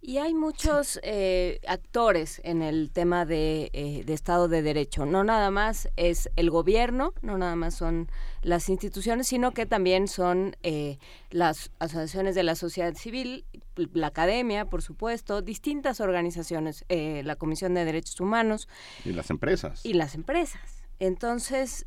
[0.08, 5.04] Y hay muchos eh, actores en el tema de, eh, de, Estado de Derecho.
[5.04, 8.08] No nada más es el gobierno, no nada más son
[8.40, 10.98] las instituciones, sino que también son eh,
[11.30, 13.46] las asociaciones de la sociedad civil,
[13.94, 18.68] la academia, por supuesto, distintas organizaciones, la Comisión de Derechos Humanos.
[19.04, 19.84] Y las empresas.
[19.84, 20.84] Y las empresas.
[21.00, 21.84] Entonces,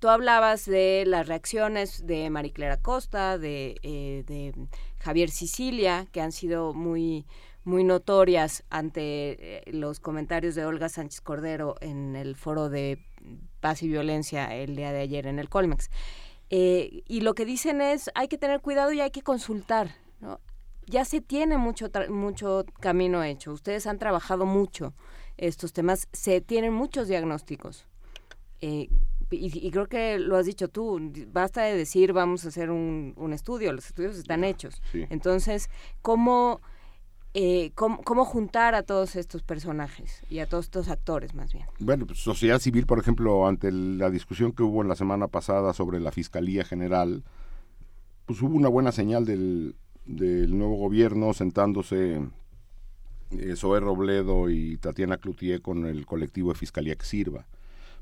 [0.00, 3.78] tú hablabas de las reacciones de Mariclera Costa, de,
[4.26, 4.52] de
[4.98, 7.24] Javier Sicilia, que han sido muy
[7.64, 12.98] muy notorias ante eh, los comentarios de Olga Sánchez Cordero en el foro de
[13.60, 15.90] paz y violencia el día de ayer en el Colmex.
[16.50, 19.94] Eh, y lo que dicen es, hay que tener cuidado y hay que consultar.
[20.86, 23.52] Ya se tiene mucho, mucho camino hecho.
[23.52, 24.92] Ustedes han trabajado mucho
[25.38, 27.86] estos temas, se tienen muchos diagnósticos.
[28.60, 28.88] Eh,
[29.30, 33.32] y, creo que lo has dicho tú, basta de decir vamos a hacer un, un
[33.32, 34.82] estudio, los estudios están hechos.
[34.92, 35.70] Entonces,
[36.02, 36.60] ¿cómo
[37.34, 41.64] eh, cómo, juntar a todos estos personajes y a todos estos actores más bien.
[41.78, 45.72] Bueno, pues, sociedad civil, por ejemplo, ante la discusión que hubo en la semana pasada
[45.72, 47.22] sobre la Fiscalía General,
[48.26, 52.20] pues hubo una buena señal del, nuevo gobierno sentándose
[53.30, 57.46] eh, Zoé Robledo y Tatiana Cloutier con el colectivo de Fiscalía que sirva.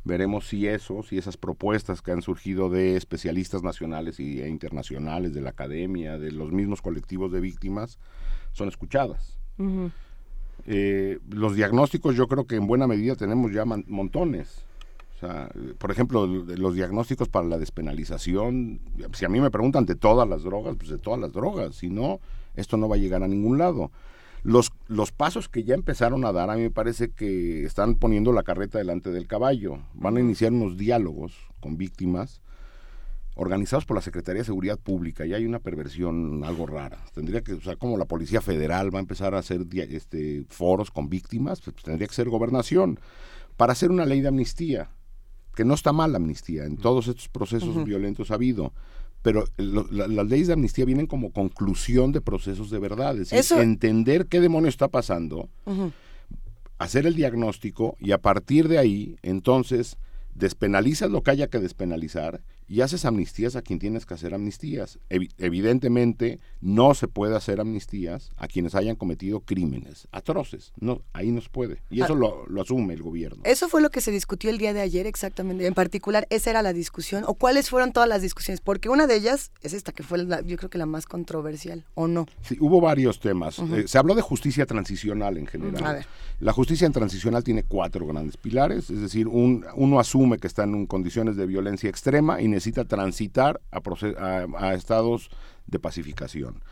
[0.04, 5.42] Veremos si eso, si esas propuestas que han surgido de especialistas nacionales e internacionales, de
[5.42, 7.98] la academia, de los mismos colectivos de víctimas,
[8.52, 9.36] son escuchadas.
[10.66, 14.64] Eh, los diagnósticos yo creo que en buena medida tenemos ya montones.
[15.16, 18.80] O sea, por ejemplo, los diagnósticos para la despenalización,
[19.12, 21.90] si a mí me preguntan de todas las drogas, pues de todas las drogas, si
[21.90, 22.20] no,
[22.56, 23.90] esto no va a llegar a ningún lado.
[24.42, 28.32] Los, los pasos que ya empezaron a dar, a mí me parece que están poniendo
[28.32, 29.78] la carreta delante del caballo.
[29.94, 32.40] Van a iniciar unos diálogos con víctimas
[33.34, 35.24] organizados por la Secretaría de Seguridad Pública.
[35.24, 36.98] Y hay una perversión algo rara.
[37.14, 40.90] Tendría que, o sea, como la Policía Federal va a empezar a hacer este, foros
[40.90, 42.98] con víctimas, pues tendría que ser gobernación
[43.56, 44.90] para hacer una ley de amnistía,
[45.54, 48.72] que no está mal la amnistía, en todos estos procesos violentos ha habido,
[49.22, 54.26] pero las leyes de amnistía vienen como conclusión de procesos de verdad, es decir, entender
[54.26, 55.48] qué demonio está pasando,
[56.78, 59.98] hacer el diagnóstico y a partir de ahí, entonces,
[60.34, 62.40] despenalizas lo que haya que despenalizar
[62.70, 65.00] y haces amnistías a quien tienes que hacer amnistías.
[65.08, 70.72] evidentemente no se puede hacer amnistías a quienes hayan cometido crímenes atroces.
[70.78, 71.82] No, ahí no se puede.
[71.90, 72.46] Y eso ah.
[72.48, 73.42] lo, asume el gobierno.
[73.44, 75.66] Eso fue lo que se discutió el día de ayer exactamente.
[75.66, 77.24] En particular, esa era la discusión.
[77.26, 78.60] ¿O cuáles fueron todas las discusiones?
[78.60, 82.06] Porque una de ellas es esta que fue yo creo que la más controversial, ¿o
[82.06, 82.26] no?
[82.42, 83.58] Sí, hubo varios temas.
[83.58, 86.06] Eh, se habló de justicia transicional en general.
[86.38, 88.90] La justicia transicional tiene cuatro grandes pilares.
[88.90, 93.60] Es decir, un, uno asume que está en condiciones de violencia extrema y necesita transitar
[93.70, 95.30] a, estados
[95.66, 96.62] de pacificación.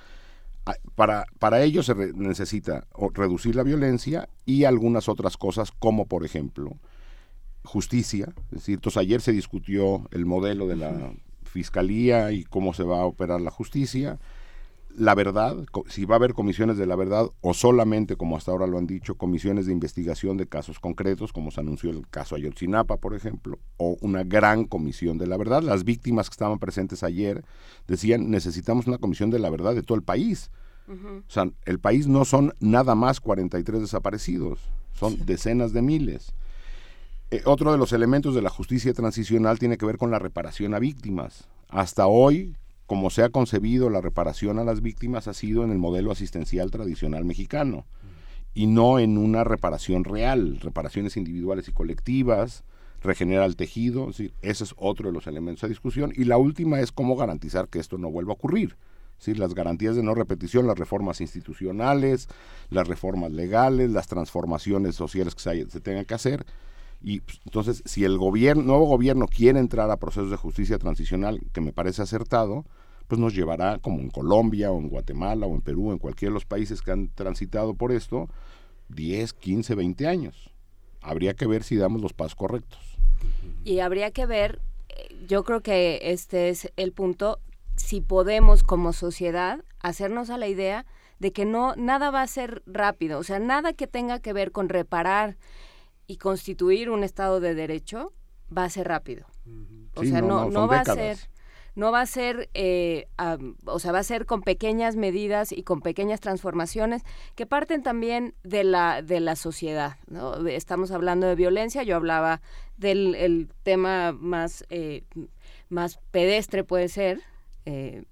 [0.94, 6.76] Para, para ello se necesita reducir la violencia y algunas otras cosas como por ejemplo
[7.64, 8.34] justicia.
[8.52, 11.12] Es decir, ayer se discutió el modelo de la
[11.44, 14.18] fiscalía y cómo se va a operar la justicia
[14.98, 15.56] la verdad,
[15.88, 18.86] si va a haber comisiones de la verdad o solamente, como hasta ahora lo han
[18.86, 23.58] dicho, comisiones de investigación de casos concretos, como se anunció el caso Ayotzinapa, por ejemplo,
[23.76, 25.62] o una gran comisión de la verdad.
[25.62, 27.44] Las víctimas que estaban presentes ayer
[27.86, 30.50] decían, necesitamos una comisión de la verdad de todo el país.
[30.88, 34.58] O sea, el país no son nada más 43 desaparecidos,
[34.94, 36.32] son decenas de miles.
[37.30, 40.72] Eh, otro de los elementos de la justicia transicional tiene que ver con la reparación
[40.72, 41.46] a víctimas.
[41.68, 42.56] Hasta hoy,
[42.88, 46.70] como se ha concebido la reparación a las víctimas ha sido en el modelo asistencial
[46.70, 47.84] tradicional mexicano
[48.54, 52.64] y no en una reparación real, reparaciones individuales y colectivas,
[53.02, 56.14] regenera el tejido, ese es otro de los elementos de discusión.
[56.16, 58.78] Y la última es cómo garantizar que esto no vuelva a ocurrir.
[59.26, 62.26] Las garantías de no repetición, las reformas institucionales,
[62.70, 66.46] las reformas legales, las transformaciones sociales que se, se tengan que hacer
[67.02, 71.40] Y pues, entonces, si el gobierno, nuevo gobierno quiere entrar a procesos de justicia transicional,
[71.52, 72.64] que me parece acertado,
[73.08, 76.34] pues nos llevará, como en Colombia o en Guatemala o en Perú, en cualquiera de
[76.34, 78.28] los países que han transitado por esto,
[78.90, 80.50] 10, 15, 20 años.
[81.00, 82.78] Habría que ver si damos los pasos correctos.
[83.64, 87.40] Y habría que ver, eh, yo creo que este es el punto,
[87.76, 90.84] si podemos como sociedad hacernos a la idea
[91.18, 94.52] de que no nada va a ser rápido, o sea, nada que tenga que ver
[94.52, 95.36] con reparar
[96.06, 98.12] y constituir un estado de derecho
[98.56, 99.26] va a ser rápido.
[99.94, 100.98] O Sí, sea, no, no, va décadas.
[100.98, 101.30] a ser
[101.78, 103.06] no va a ser, eh,
[103.64, 107.04] o sea, va a ser con pequeñas medidas y con pequeñas transformaciones
[107.36, 109.96] que parten también de la, de la sociedad.
[110.08, 110.44] ¿no?
[110.48, 112.40] Estamos hablando de violencia, yo hablaba
[112.78, 115.04] del el tema más, eh,
[115.68, 117.20] más pedestre, puede ser,
[117.64, 118.02] eh,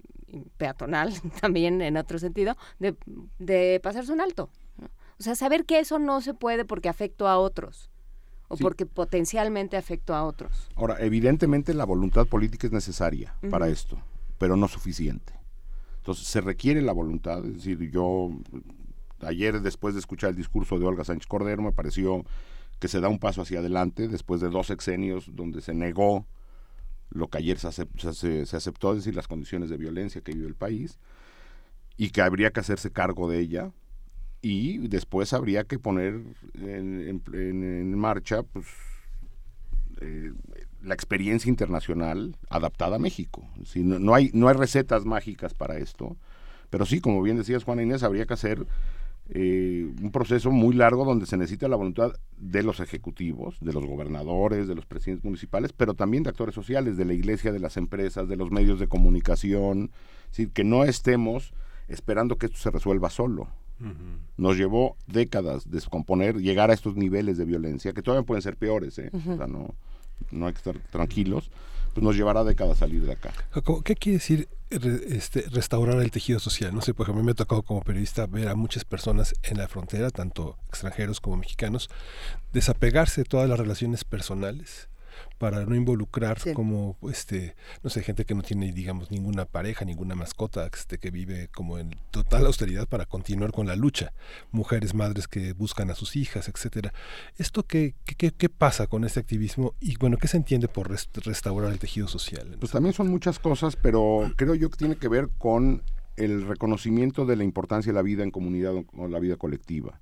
[0.55, 2.95] peatonal también en otro sentido, de,
[3.37, 4.49] de pasarse un alto.
[5.19, 7.89] O sea, saber que eso no se puede porque afecto a otros
[8.47, 8.63] o Sí.
[8.63, 10.69] porque potencialmente afecto a otros.
[10.75, 13.97] Ahora, evidentemente la voluntad política es necesaria para esto,
[14.37, 15.33] pero no suficiente.
[15.97, 18.29] Entonces, se requiere la voluntad, es decir, yo
[19.21, 22.23] ayer después de escuchar el discurso de Olga Sánchez Cordero me pareció
[22.79, 26.25] que se da un paso hacia adelante después de dos sexenios donde se negó
[27.09, 30.21] lo que ayer se, acep- se- se- se aceptó, es decir, las condiciones de violencia
[30.21, 30.99] que vive el país,
[31.97, 33.71] y que habría que hacerse cargo de ella,
[34.47, 36.21] y después habría que poner
[36.61, 38.65] en, marcha pues,
[39.99, 40.31] eh,
[40.81, 43.45] la experiencia internacional adaptada a México.
[43.65, 46.15] Si no, no hay, no hay recetas mágicas para esto,
[46.69, 48.65] pero sí, como bien decías Juana Inés, habría que hacer
[49.31, 53.85] eh, un proceso muy largo donde se necesita la voluntad de los ejecutivos, de los
[53.85, 57.75] gobernadores, de los presidentes municipales, pero también de actores sociales, de la iglesia, de las
[57.75, 59.91] empresas, de los medios de comunicación,
[60.53, 61.53] que no estemos
[61.89, 63.49] esperando que esto se resuelva solo.
[64.37, 68.97] Nos llevó décadas descomponer, llegar a estos niveles de violencia, que todavía pueden ser peores,
[68.99, 69.09] ¿eh?
[69.13, 69.33] Ujú.
[69.33, 69.73] O sea, no,
[70.31, 71.49] no hay que estar tranquilos,
[71.93, 73.33] pues nos llevará décadas salir de acá.
[73.51, 76.73] Jacobo, ¿Qué quiere decir re- este, restaurar el tejido social?
[76.73, 79.33] No sé, por ejemplo, a mí me ha tocado como periodista ver a muchas personas
[79.43, 81.89] en la frontera, tanto extranjeros como mexicanos,
[82.53, 84.89] desapegarse de todas las relaciones personales
[85.37, 86.53] para no involucrar Sí.
[86.53, 91.11] como este no sé gente que no tiene digamos ninguna pareja ninguna mascota este que
[91.11, 94.13] vive como en total austeridad para continuar con la lucha
[94.51, 96.93] mujeres madres que buscan a sus hijas etcétera
[97.37, 100.89] esto qué, qué, qué- qué pasa con este activismo y bueno qué se entiende por
[100.89, 104.95] rest- restaurar el tejido social Pues también son muchas cosas, pero creo yo que tiene
[104.97, 105.83] que ver con
[106.15, 109.99] el reconocimiento de la importancia de la vida en comunidad o- o la vida colectiva.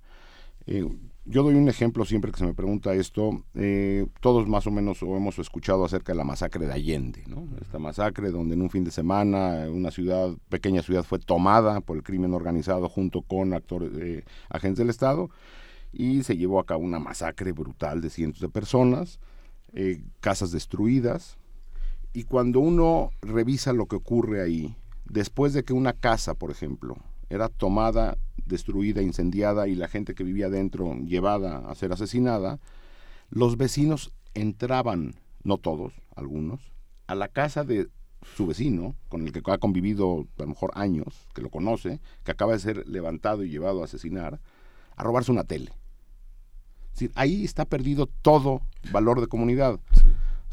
[0.66, 0.88] Eh,
[1.26, 3.44] yo doy un ejemplo siempre que se me pregunta esto.
[3.56, 7.48] eh, todos más o menos o hemos escuchado acerca de la masacre de Allende, ¿no?
[7.62, 11.98] Esta masacre donde en un fin de semana una ciudad, pequeña ciudad, fue tomada por
[11.98, 15.30] el crimen organizado junto con actores, eh, agentes del Estado
[15.92, 19.20] y se llevó a cabo una masacre brutal de cientos de personas,
[19.74, 21.38] eh, casas destruidas,
[22.14, 26.96] y cuando uno revisa lo que ocurre ahí, después de que una casa, por ejemplo,
[27.30, 32.60] era tomada, destruida, incendiada y la gente que vivía dentro llevada a ser asesinada,
[33.30, 36.74] los vecinos entraban, no todos, algunos,
[37.08, 37.90] a la casa de
[38.36, 42.32] su vecino, con el que ha convivido a lo mejor años, que lo conoce, que
[42.32, 44.40] acaba de ser levantado y llevado a asesinar,
[44.96, 45.72] a robarse una tele.
[47.14, 49.76] Ahí está perdido todo valor de comunidad.
[49.76, 49.80] O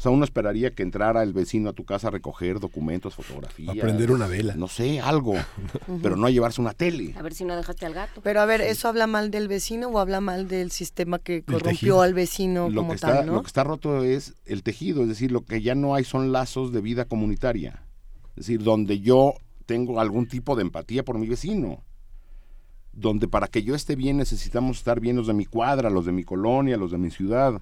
[0.03, 3.69] sea, uno esperaría que entrara el vecino a tu casa a recoger documentos, fotografías.
[3.69, 4.53] A prender una vela.
[4.55, 5.35] No sé, algo.
[6.03, 7.15] pero no a llevarse una tele.
[7.17, 8.21] A ver si no dejaste al gato.
[8.21, 12.01] Pero a ver, ¿eso habla mal del vecino o habla mal del sistema que corrompió
[12.01, 13.41] al vecino Lo como que, está, tal, lo no?
[13.41, 16.73] que está roto es el tejido, es decir, lo que ya no hay son lazos
[16.73, 17.83] de vida comunitaria.
[18.31, 21.81] Es decir, donde yo tengo algún tipo de empatía por mi vecino.
[22.91, 26.11] Donde para que yo esté bien necesitamos estar bien los de mi cuadra, los de
[26.11, 27.61] mi colonia, los de mi ciudad.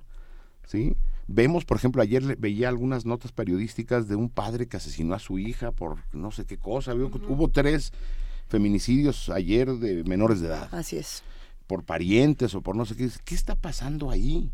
[0.65, 0.95] ¿Sí?
[1.33, 5.39] Vemos, por ejemplo, ayer veía algunas notas periodísticas de un padre que asesinó a su
[5.39, 6.93] hija por no sé qué cosa.
[6.93, 7.91] Veo que Hubo tres
[8.49, 10.67] feminicidios ayer de menores de edad.
[10.73, 11.23] Así es.
[11.67, 13.09] Por parientes o por no sé qué.
[13.23, 14.51] ¿Qué está pasando ahí?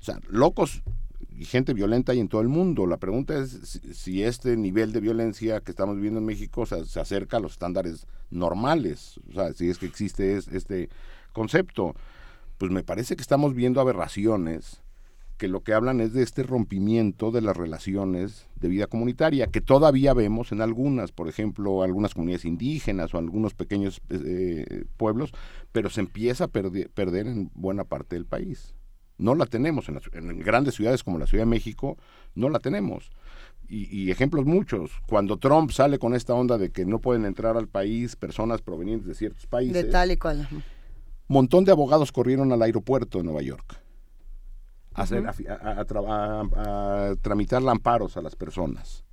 [0.00, 0.82] O sea, locos
[1.30, 2.86] y gente violenta hay en todo el mundo.
[2.86, 6.66] La pregunta es si, si este nivel de violencia que estamos viviendo en México o
[6.66, 9.18] sea, se acerca a los estándares normales.
[9.30, 10.90] O sea, si es que existe es- este
[11.32, 11.94] concepto.
[12.58, 14.80] Pues me parece que estamos viendo aberraciones
[15.36, 19.60] que lo que hablan es de este rompimiento de las relaciones de vida comunitaria, que
[19.60, 25.32] todavía vemos en algunas, por ejemplo, algunas comunidades indígenas o algunos pequeños eh, pueblos,
[25.72, 28.74] pero se empieza a perder, perder en buena parte del país.
[29.18, 31.96] No la tenemos en, las- en grandes ciudades como la Ciudad de México,
[32.34, 33.10] no la tenemos.
[33.68, 34.90] Y, y ejemplos muchos.
[35.08, 39.06] Cuando Trump sale con esta onda de que no pueden entrar al país personas provenientes
[39.08, 40.48] de ciertos países, De tal y cual.
[41.28, 43.80] montón de abogados corrieron al aeropuerto de Nueva York
[44.94, 49.04] hacer, a, a, a, tramitar amparos a las personas.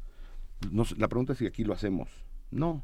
[0.98, 2.10] La pregunta es si aquí lo hacemos.
[2.52, 2.84] No.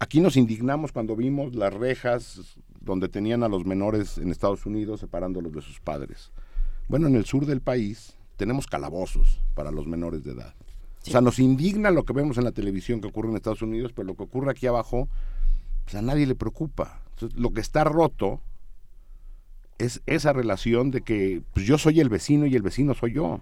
[0.00, 5.00] Aquí nos indignamos cuando vimos las rejas donde tenían a los menores en Estados Unidos
[5.00, 6.32] separándolos de sus padres.
[6.88, 10.54] Bueno, en el sur del país tenemos calabozos para los menores de edad.
[11.06, 13.92] O sea, nos indigna lo que vemos en la televisión que ocurre en Estados Unidos,
[13.94, 15.08] pero lo que ocurre aquí abajo,
[15.84, 17.02] pues a nadie le preocupa.
[17.36, 18.40] lo que está roto
[19.78, 23.40] es esa relación de que pues, yo soy el vecino y el vecino soy yo.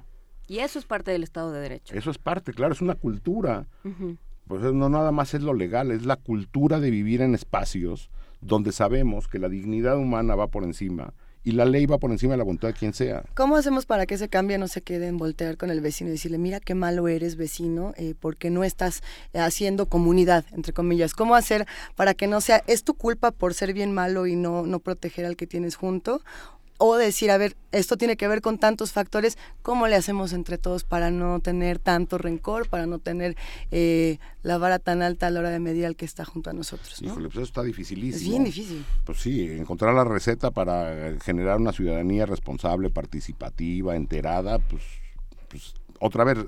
[0.48, 1.94] Y eso es parte del Estado de Derecho.
[1.94, 3.66] Eso es parte, claro, es una cultura.
[4.46, 8.72] Pues no nada más es lo legal, es la cultura de vivir en espacios donde
[8.72, 11.14] sabemos que la dignidad humana va por encima
[11.44, 13.24] y la ley va por encima de la voluntad de quien sea.
[13.34, 16.12] ¿Cómo hacemos para que ese cambio no se quede en voltear con el vecino y
[16.12, 19.02] decirle, mira qué malo eres vecino, eh, porque no estás
[19.34, 21.14] haciendo comunidad, entre comillas?
[21.14, 24.66] ¿Cómo hacer para que no sea, es tu culpa por ser bien malo y no,
[24.66, 26.22] no proteger al que tienes junto?
[26.78, 30.58] O decir, a ver, esto tiene que ver con tantos factores, ¿cómo le hacemos entre
[30.58, 33.36] todos para no tener tanto rencor, para no tener
[33.70, 36.52] eh, la vara tan alta a la hora de medir al que está junto a
[36.52, 37.00] nosotros?
[37.00, 37.08] ¿no?
[37.08, 38.16] Híjole, pues eso está dificilísimo.
[38.16, 38.84] Es bien difícil.
[39.04, 44.82] Pues sí, encontrar la receta para generar una ciudadanía responsable, participativa, enterada, pues,
[45.48, 46.38] pues otra vez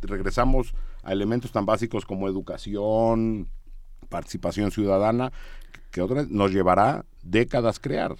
[0.00, 3.48] regresamos a elementos tan básicos como educación,
[4.08, 5.32] participación ciudadana,
[5.90, 8.16] que otra vez nos llevará décadas crear.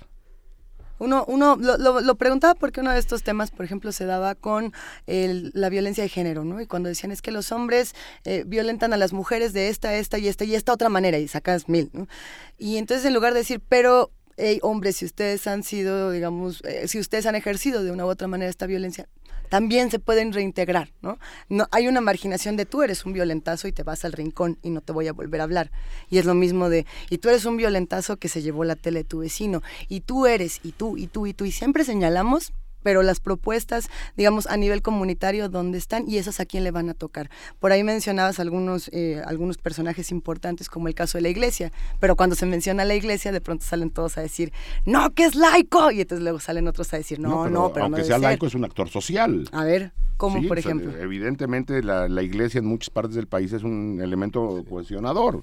[1.03, 4.73] Uno, uno lo, lo, preguntaba porque uno de estos temas, por ejemplo, se daba con
[5.07, 6.61] la violencia de género, ¿no?
[6.61, 10.19] Y cuando decían es que los hombres eh, violentan a las mujeres de esta, esta
[10.19, 12.07] y esta y esta otra manera, y sacas mil, ¿no?
[12.57, 16.87] Y entonces en lugar de decir, pero hey, hombres, si ustedes han sido, digamos, eh,
[16.87, 19.09] si ustedes han ejercido de una u otra manera esta violencia,
[19.53, 21.19] también se pueden reintegrar, ¿no?
[21.51, 24.71] No hay una marginación de tú eres un violentazo y te vas al rincón y
[24.71, 25.71] no te voy a volver a hablar.
[26.09, 29.01] Y es lo mismo de y tú eres un violentazo que se llevó la tele
[29.01, 32.55] de tu vecino y tú eres y tú y tú y tú y siempre señalamos
[32.83, 36.09] pero las propuestas, digamos, a nivel comunitario, ¿dónde están?
[36.09, 37.31] Y esas a quién le van a tocar.
[37.61, 42.17] Por ahí mencionabas algunos, eh, algunos personajes importantes, como el caso de la iglesia, pero
[42.17, 44.53] cuando se menciona la iglesia, de pronto salen todos a decir,
[44.85, 48.05] no, que es laico, y entonces luego salen otros a decir, no, no, pero, aunque
[48.05, 49.49] sea laico es un actor social.
[49.53, 50.97] A ver, ¿cómo, por ejemplo?
[50.97, 55.43] evidentemente la, la, iglesia en muchas partes del país es un elemento cohesionador.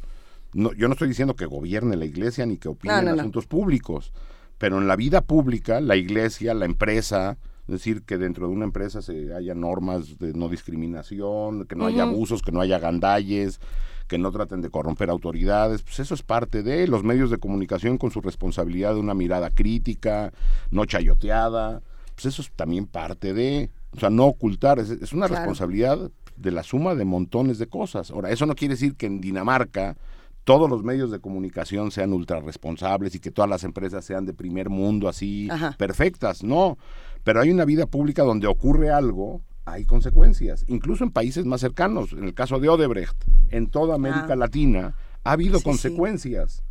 [0.53, 4.11] No, yo no estoy diciendo que gobierne la iglesia ni que opine en asuntos públicos
[4.59, 8.65] pero en la vida pública, la iglesia, la empresa, es decir, que dentro de una
[8.65, 13.59] empresa se haya normas de no discriminación, que no haya abusos, que no haya gandalles,
[14.07, 17.97] que no traten de corromper autoridades, pues eso es parte de los medios de comunicación
[17.97, 20.33] con su responsabilidad de una mirada crítica,
[20.71, 21.81] no chayoteada,
[22.15, 26.63] pues eso es también parte de, o sea, no ocultar, es, una responsabilidad de la
[26.63, 28.11] suma de montones de cosas.
[28.11, 29.95] Ahora, eso no quiere decir que en Dinamarca
[30.43, 34.33] todos los medios de comunicación sean ultra responsables y que todas las empresas sean de
[34.33, 36.77] primer mundo así perfectas, no,
[37.23, 42.13] pero hay una vida pública donde ocurre algo, hay consecuencias, incluso en países más cercanos,
[42.13, 43.15] en el caso de Odebrecht,
[43.51, 44.35] en toda América ah.
[44.35, 46.63] Latina ha habido consecuencias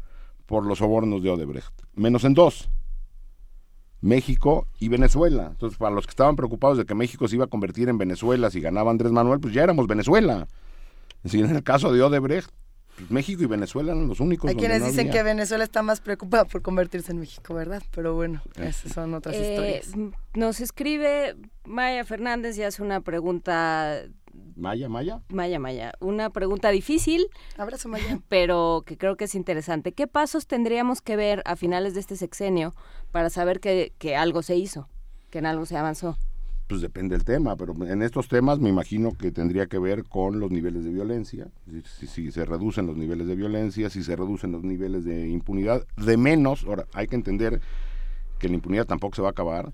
[0.46, 2.70] por los sobornos de Odebrecht, menos en dos.
[4.00, 5.48] México y Venezuela.
[5.50, 8.48] Entonces, para los que estaban preocupados de que México se iba a convertir en Venezuela
[8.48, 10.46] si ganaba Andrés Manuel, pues ya éramos Venezuela.
[11.24, 12.50] en el caso de Odebrecht,
[13.08, 14.48] México y Venezuela eran los únicos.
[14.48, 17.82] Hay quienes dicen que Venezuela está más preocupada por convertirse en México, ¿verdad?
[17.90, 20.12] Pero bueno, esas son otras eh, historias.
[20.34, 24.02] Nos escribe Maya Fernández y hace una pregunta
[24.56, 25.22] Maya, Maya.
[25.28, 25.92] Maya, Maya.
[26.00, 27.28] Una pregunta difícil.
[27.56, 28.20] Abrazo, Maya.
[28.28, 29.92] Pero que creo que es interesante.
[29.92, 32.74] ¿Qué pasos tendríamos que ver a finales de este sexenio
[33.12, 34.88] para saber que, que algo se hizo,
[35.30, 36.18] que en algo se avanzó?
[36.68, 40.38] Pues depende del tema, pero en estos temas me imagino que tendría que ver con
[40.38, 41.48] los niveles de violencia,
[41.84, 46.16] si, se reducen los niveles de violencia, si se reducen los niveles de impunidad, de
[46.18, 47.62] menos, ahora hay que entender
[48.38, 49.72] que la impunidad tampoco se va a acabar.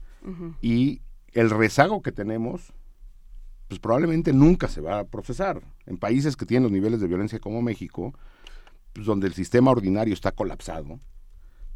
[0.63, 2.73] Y el rezago que tenemos,
[3.69, 5.61] pues probablemente nunca se va a procesar.
[5.85, 8.15] En países que tienen los niveles de violencia como México,
[8.95, 11.01] pues donde el sistema ordinario está colapsado,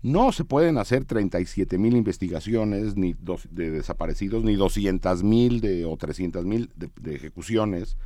[0.03, 3.15] no se pueden hacer 37 mil investigaciones ni
[3.51, 7.97] de desaparecidos, ni 200 mil de, o 300 mil de, ejecuciones.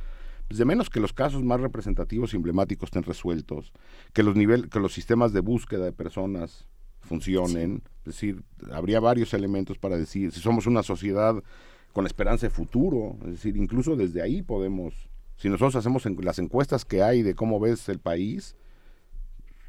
[0.47, 3.71] Pues de menos que los casos más representativos y emblemáticos estén resueltos,
[4.11, 6.67] que los, nivel, que los sistemas de búsqueda de personas
[7.01, 7.83] funcionen.
[7.99, 11.41] Es decir, habría varios elementos para decir, si somos una sociedad
[11.93, 16.85] con esperanza de futuro, es decir, incluso desde ahí podemos, si nosotros hacemos las encuestas
[16.85, 18.55] que hay de cómo ves el país,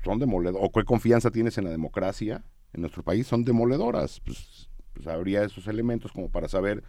[0.04, 4.20] son demoledoras, o qué confianza tienes en la democracia en nuestro país, son demoledoras.
[4.20, 6.82] Pues, pues, habría esos elementos como para saber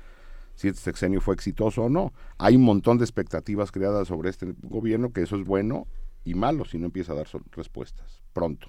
[0.55, 2.13] si este sexenio fue exitoso o no.
[2.37, 5.87] Hay un montón de expectativas creadas sobre este gobierno que eso es bueno
[6.23, 8.67] y malo si no empieza a dar respuestas pronto.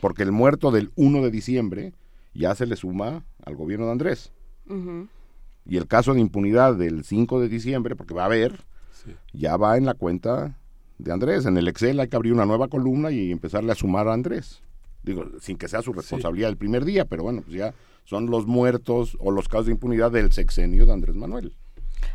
[0.00, 1.92] Porque el muerto del 1 de diciembre
[2.34, 4.32] ya se le suma al gobierno de Andrés.
[5.66, 8.64] Y el caso de impunidad del 5 de diciembre, porque va a haber,
[9.32, 10.58] ya va en la cuenta
[10.98, 11.46] de Andrés.
[11.46, 14.62] En el Excel hay que abrir una nueva columna y empezarle a sumar a Andrés.
[15.02, 18.46] Digo, sin que sea su responsabilidad el primer día, pero bueno, pues ya son los
[18.46, 21.54] muertos o los casos de impunidad del sexenio de Andrés Manuel.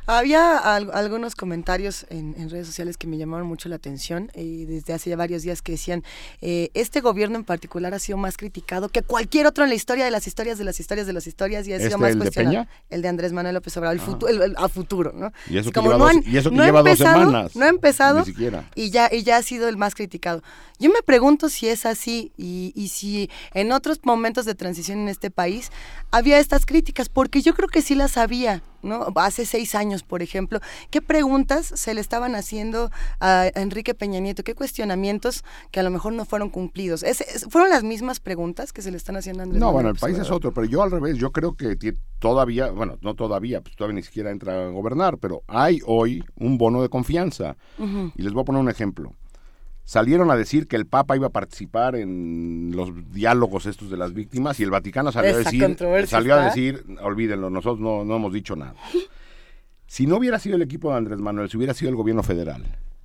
[0.05, 4.65] Había al- algunos comentarios en, en redes sociales que me llamaron mucho la atención eh,
[4.67, 6.03] desde hace ya varios días que decían,
[6.41, 10.03] eh, este gobierno en particular ha sido más criticado que cualquier otro en la historia
[10.03, 12.15] de las historias de las historias de las historias y ha sido ¿Este, más el
[12.19, 12.65] de cuestionado.
[12.65, 12.69] Peña?
[12.89, 14.05] El de Andrés Manuel López Obrador, el Ah.
[14.05, 15.31] futu- el- el- a futuro, ¿no?
[15.49, 16.79] Y eso Es que como, lleva no dos- han- y eso que no ha lleva
[16.81, 17.55] dos empezado, semanas.
[17.55, 18.69] No ha empezado Ni siquiera.
[18.75, 20.43] y ya, y ya ha sido el más criticado.
[20.79, 25.07] Yo me pregunto si es así y, y si en otros momentos de transición en
[25.07, 25.71] este país
[26.11, 29.07] había estas críticas, porque yo creo que sí las había, ¿no?
[29.15, 30.59] Hace seis años, por ejemplo,
[30.91, 34.43] ¿qué preguntas se le estaban haciendo a Enrique Peña Nieto?
[34.43, 37.03] ¿Qué cuestionamientos que a lo mejor no fueron cumplidos?
[37.03, 39.73] ¿Es- es- ¿Fueron las mismas preguntas que se le están haciendo a Andrés No, Manuel
[39.83, 41.75] bueno, el país es otro, pero yo al revés, yo creo que
[42.19, 46.57] todavía, bueno, no todavía, pues todavía ni siquiera entra a gobernar, pero hay hoy un
[46.57, 47.55] bono de confianza.
[48.15, 49.13] Y les voy a poner un ejemplo.
[49.85, 54.13] Salieron a decir que el Papa iba a participar en los diálogos estos de las
[54.13, 58.33] víctimas y el Vaticano salió a decir, salió a decir, olvídenlo, nosotros no, no hemos
[58.33, 58.75] dicho nada.
[59.85, 62.63] Si no hubiera sido el equipo de Andrés Manuel, si hubiera sido el gobierno federal,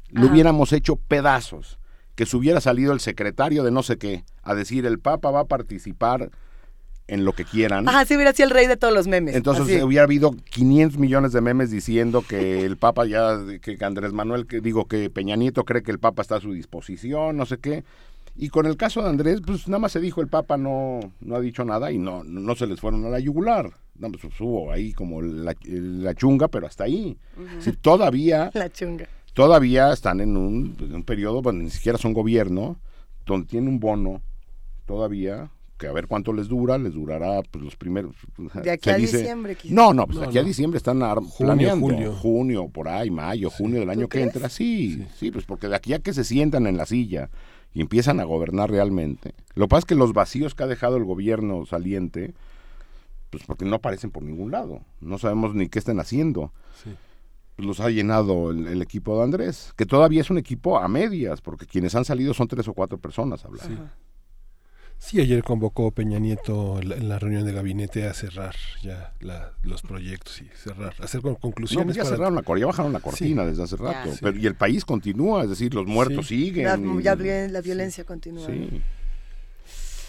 [0.09, 0.33] lo Ajá.
[0.33, 1.79] hubiéramos hecho pedazos.
[2.15, 5.41] Que se hubiera salido el secretario de no sé qué a decir el Papa va
[5.41, 6.31] a participar
[7.09, 7.89] en lo que quieran.
[7.89, 9.35] Ajá, sí hubiera sido el rey de todos los memes.
[9.35, 9.83] Entonces así.
[9.83, 14.61] hubiera habido 500 millones de memes diciendo que el Papa ya, que Andrés Manuel, que
[14.61, 17.83] digo que Peña Nieto cree que el Papa está a su disposición, no sé qué.
[18.37, 21.35] Y con el caso de Andrés, pues nada más se dijo el Papa no, no
[21.35, 23.73] ha dicho nada y no, no se les fueron a la yugular.
[23.99, 27.19] No, pues hubo ahí como la, la chunga, pero hasta ahí.
[27.59, 29.09] Si todavía, La chunga.
[29.33, 32.77] todavía están en un, en un periodo donde ni siquiera son gobierno,
[33.27, 34.23] donde tienen un bono
[34.87, 38.15] todavía, que a ver cuánto les dura, les durará pues, los primeros...
[38.63, 39.73] De aquí a dice- diciembre, quizás.
[39.75, 41.87] No, no, pues No, aquí a diciembre están Junio, planeando.
[41.87, 42.13] julio.
[42.15, 44.35] Junio, por ahí, mayo, junio del año que crees?
[44.35, 47.31] entra, sí, sí, pues porque de aquí a que se sientan en la silla
[47.73, 49.35] y empiezan a gobernar realmente.
[49.55, 52.35] Lo que pasa es que los vacíos que ha dejado el gobierno saliente,
[53.31, 54.81] pues porque no aparecen por ningún lado.
[55.01, 56.53] No sabemos ni qué están haciendo.
[56.83, 56.91] Sí.
[57.57, 60.87] Pues los ha llenado el, el equipo de Andrés, que todavía es un equipo a
[60.89, 63.67] medias, porque quienes han salido son tres o cuatro personas a hablar.
[63.67, 63.75] Sí,
[65.21, 70.43] ayer convocó Peña Nieto en la, reunión de gabinete a cerrar ya la- los proyectos
[70.43, 71.95] y cerrar, hacer No, conclusiones.
[71.97, 74.13] ya para- cerraron la cor- ya bajaron la cortina desde hace rato.
[74.13, 74.19] Sí.
[74.21, 76.65] Pero, y el país continúa, es decir, los muertos siguen.
[76.65, 78.47] La, ya la violencia continúa.
[78.47, 78.83] Sí.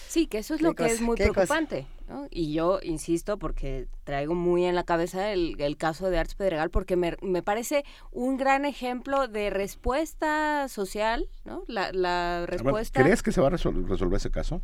[0.07, 1.85] Sí, que eso es lo que cosa, es muy preocupante.
[2.07, 2.25] ¿no?
[2.31, 6.71] Y yo insisto porque traigo muy en la cabeza el, el caso de Arts Pedregal
[6.71, 11.63] porque me, me parece un gran ejemplo de respuesta social, ¿no?
[11.67, 13.03] La, la A ver, respuesta...
[13.03, 14.63] ¿Crees que se va a resol- resolver ese caso?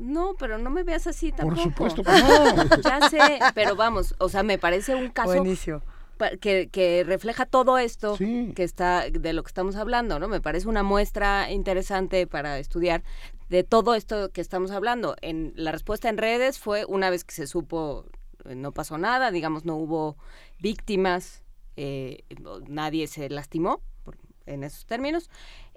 [0.00, 1.62] No, pero no me veas así tampoco.
[1.62, 2.64] supuesto que no.
[2.82, 3.18] Ya sé,
[3.54, 5.82] pero vamos, o sea, me parece un caso Buenísimo.
[6.40, 10.26] que, que refleja todo esto que está de lo que estamos hablando, ¿no?
[10.28, 13.02] Me parece una muestra interesante para estudiar
[13.50, 15.16] de todo esto que estamos hablando.
[15.20, 18.06] En la respuesta en redes fue una vez que se supo
[18.46, 20.16] eh, no pasó nada, digamos no hubo
[20.60, 21.42] víctimas,
[21.76, 22.24] eh,
[22.68, 25.30] nadie se lastimó por- en esos términos,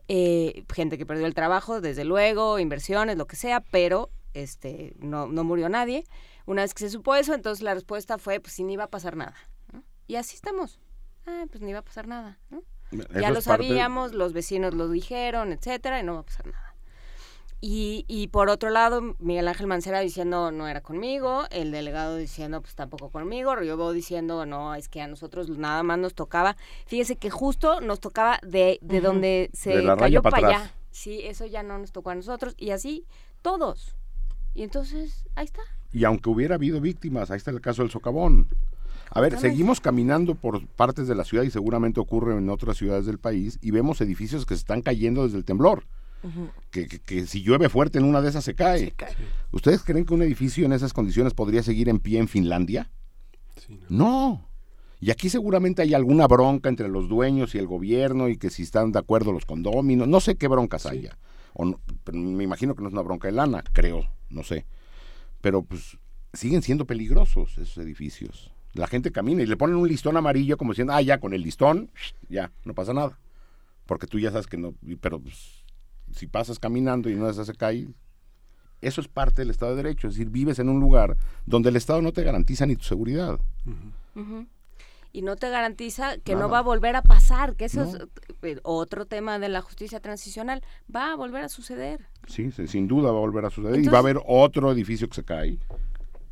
[0.08, 5.28] eh, gente que perdió el trabajo, desde luego, inversiones, lo que sea, pero este no,
[5.28, 6.04] no murió nadie.
[6.46, 8.90] Una vez que se supo eso, entonces la respuesta fue, pues si ni iba a
[8.90, 9.36] pasar nada.
[9.72, 9.84] ¿no?
[10.08, 10.80] Y así estamos.
[11.26, 12.38] Ah, pues ni va a pasar nada.
[12.50, 12.64] ¿no?
[12.92, 16.73] Ya lo parte- sabíamos, los vecinos lo dijeron, etcétera, y no va a pasar nada.
[17.66, 22.60] Y, y por otro lado, Miguel Ángel Mancera diciendo no era conmigo, el delegado diciendo
[22.60, 26.58] pues tampoco conmigo, Riobó diciendo no, es que a nosotros nada más nos tocaba.
[26.88, 30.74] Fíjese que justo nos tocaba de, de donde se De cayó para para allá.
[30.92, 33.06] Sí, eso ya no nos tocó a nosotros y así
[33.42, 33.96] todos.
[34.54, 35.62] Y entonces, ahí está.
[35.94, 38.50] Y aunque hubiera habido víctimas, ahí está el caso del socavón.
[39.10, 43.06] A ver, seguimos caminando por partes de la ciudad y seguramente ocurre en otras ciudades
[43.06, 45.86] del país y vemos edificios que se están cayendo desde el temblor.
[46.72, 48.94] Que, que- que si llueve fuerte en una de esas se cae.
[49.52, 52.90] ¿Ustedes creen que un edificio en esas condiciones podría seguir en pie en Finlandia?
[53.90, 54.48] no.
[55.00, 58.64] Y aquí seguramente hay alguna bronca entre los dueños y el gobierno y que si
[58.64, 61.18] están de acuerdo los condóminos, no sé qué broncas haya.
[61.54, 64.66] O no- pero me imagino que no es una bronca de lana, creo, no sé.
[65.42, 65.98] Pero pues
[66.32, 68.52] siguen siendo peligrosos esos edificios.
[68.74, 71.42] La gente camina y le ponen un listón amarillo como diciendo, ah, ya, con el
[71.42, 71.92] listón,
[72.30, 73.20] ya, no pasa nada.
[73.86, 75.63] Porque tú ya sabes que no, pero pues,
[76.14, 77.88] si pasas caminando y no esas se cae,
[78.82, 80.08] eso es parte del Estado de Derecho.
[80.08, 83.40] Es decir, vives en un lugar donde el Estado no te garantiza ni tu seguridad.
[85.12, 87.92] Y no te garantiza que no va a volver a pasar, que eso No.
[87.92, 87.98] es
[88.42, 90.64] eh, otro tema de la justicia transicional.
[90.94, 92.08] Va a volver a suceder.
[92.28, 93.80] Sí, sí, sin duda va a volver a suceder.
[93.80, 95.60] y va a haber otro edificio que se cae.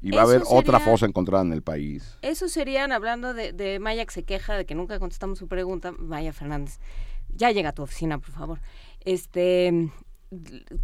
[0.04, 2.18] y va a haber otra fosa encontrada en el país.
[2.24, 5.92] Eso serían, hablando de, de Maya que se queja de que nunca contestamos su pregunta,
[5.92, 6.80] Maya Fernández,
[7.36, 8.60] ya llega a tu oficina, por favor.
[9.06, 9.90] Este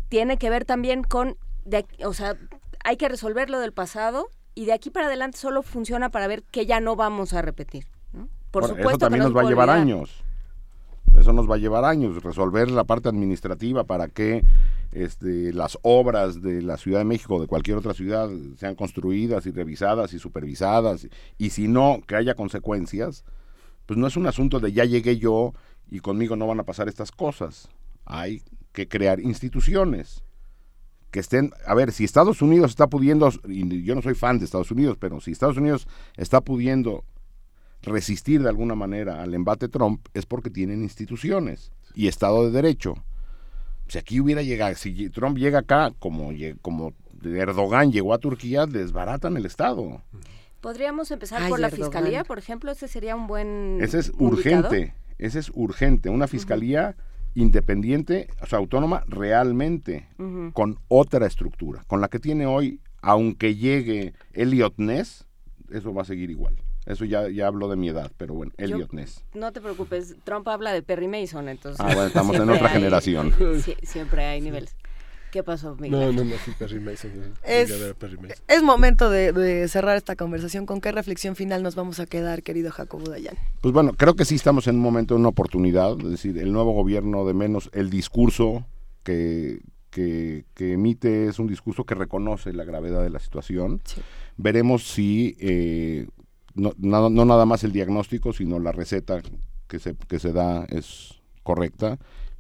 [0.10, 2.36] tiene que ver también con, de o sea,
[2.84, 6.44] hay que resolver lo del pasado y de aquí para adelante solo funciona para ver
[6.44, 7.86] que ya no vamos a repetir.
[8.14, 8.28] ¿no?
[8.52, 9.82] Por supuesto eso también que nos va a llevar olvidar.
[9.82, 10.24] años.
[11.18, 14.44] Eso nos va a llevar años, resolver la parte administrativa para que
[14.92, 19.46] este, las obras de la Ciudad de México o de cualquier otra ciudad sean construidas
[19.46, 21.08] y revisadas y supervisadas.
[21.38, 23.26] Y si no, que haya consecuencias,
[23.86, 25.54] pues no es un asunto de ya llegué yo
[25.90, 27.70] y conmigo no van a pasar estas cosas.
[28.08, 28.42] Hay
[28.74, 30.24] que crear instituciones
[31.12, 34.46] que estén, a ver, si Estados Unidos está pudiendo, y yo no soy fan de
[34.46, 35.88] Estados Unidos, pero si Estados Unidos
[36.18, 37.04] está pudiendo
[37.82, 42.96] resistir de alguna manera al embate Trump es porque tienen instituciones y Estado de Derecho.
[43.88, 49.38] Si aquí hubiera llegado, si Trump llega acá como, como Erdogan llegó a Turquía, desbaratan
[49.38, 50.02] el Estado.
[50.60, 51.86] Podríamos empezar Ay, por la Erdogan.
[51.92, 54.34] fiscalía, por ejemplo, ese sería un buen Ese es indicador.
[54.34, 56.10] urgente, ese es urgente.
[56.10, 56.98] Una fiscalía
[57.42, 60.08] independiente, o sea, autónoma realmente,
[60.54, 65.28] con otra estructura, con la que tiene hoy, aunque llegue Elliot Ness,
[65.70, 66.56] eso va a seguir igual.
[66.88, 69.24] Eso ya, ya hablo de mi edad, pero bueno, Yo- Elliot Ness.
[69.34, 71.80] No te preocupes, Trump habla de Perry Mason, entonces.
[71.80, 73.34] Ah, bueno, estamos en otra hay- generación.
[73.84, 74.76] siempre hay niveles.
[75.38, 75.92] ¿Qué pasó, Miguel?
[75.92, 77.12] No, no, no, sí, Perry Mason.
[77.44, 78.38] Es, a Perry Mason.
[78.48, 80.66] es momento de, de cerrar esta conversación.
[80.66, 83.36] ¿Con qué reflexión final nos vamos a quedar, querido Jacobo Dayan?
[83.62, 86.52] Pues bueno, creo que sí estamos en un momento de una oportunidad, es decir, el
[86.52, 88.66] nuevo gobierno de menos, el discurso
[89.04, 89.60] que,
[89.92, 93.80] que, que emite es un discurso que reconoce la gravedad de la situación.
[94.38, 96.08] Veremos si eh,
[96.56, 99.22] no, nada- no nada más el diagnóstico, sino la receta
[99.68, 102.00] que se, que se da es correcta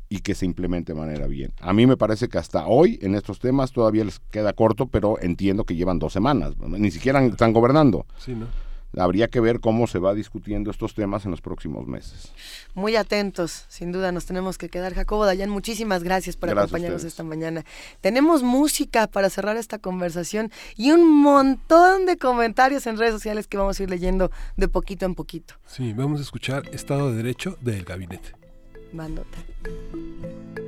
[0.09, 1.53] y que se implemente de manera bien.
[1.59, 5.19] A mí me parece que hasta hoy en estos temas todavía les queda corto, pero
[5.21, 8.05] entiendo que llevan dos semanas, ni siquiera están gobernando.
[8.17, 8.47] Sí, ¿no?
[8.95, 12.31] Habría que ver cómo se va discutiendo estos temas en los próximos meses.
[12.73, 14.93] Muy atentos, sin duda nos tenemos que quedar.
[14.93, 17.65] Jacobo Dayan, muchísimas gracias por Gracias acompañarnos esta mañana.
[18.01, 23.57] Tenemos música para cerrar esta conversación y un montón de comentarios en redes sociales que
[23.57, 25.55] vamos a ir leyendo de poquito en poquito.
[25.67, 28.46] Sí, vamos a escuchar Estado de Derecho del Gabinete.
[28.93, 30.66] Bandota.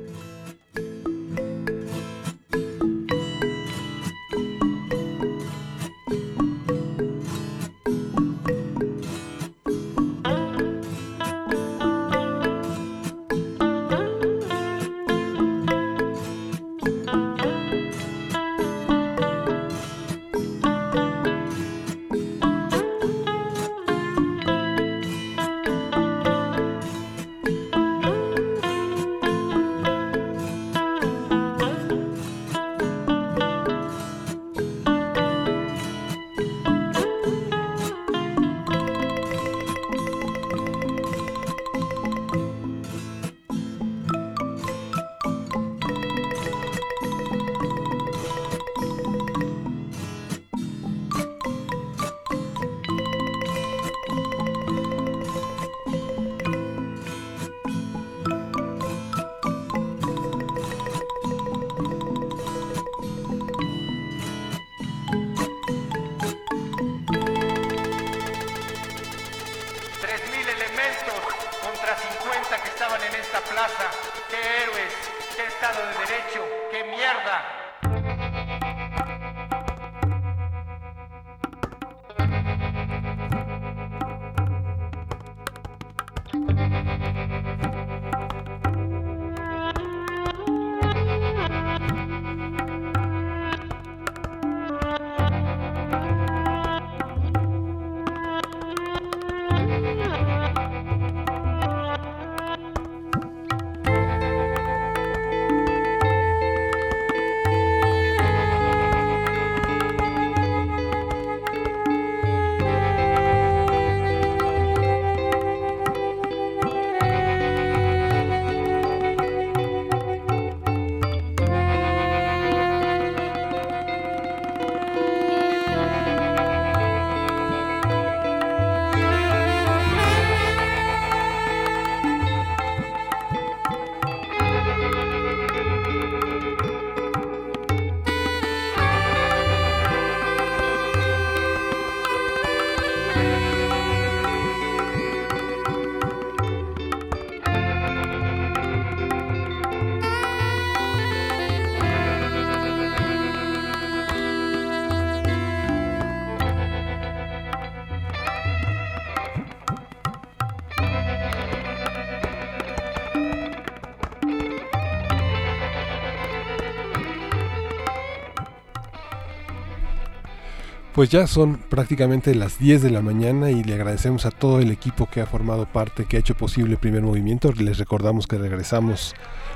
[171.00, 174.70] Pues ya son prácticamente las 10 de la mañana y le agradecemos a todo el
[174.70, 177.50] equipo que ha formado parte, que ha hecho posible el primer movimiento.
[177.52, 179.14] Les recordamos que regresamos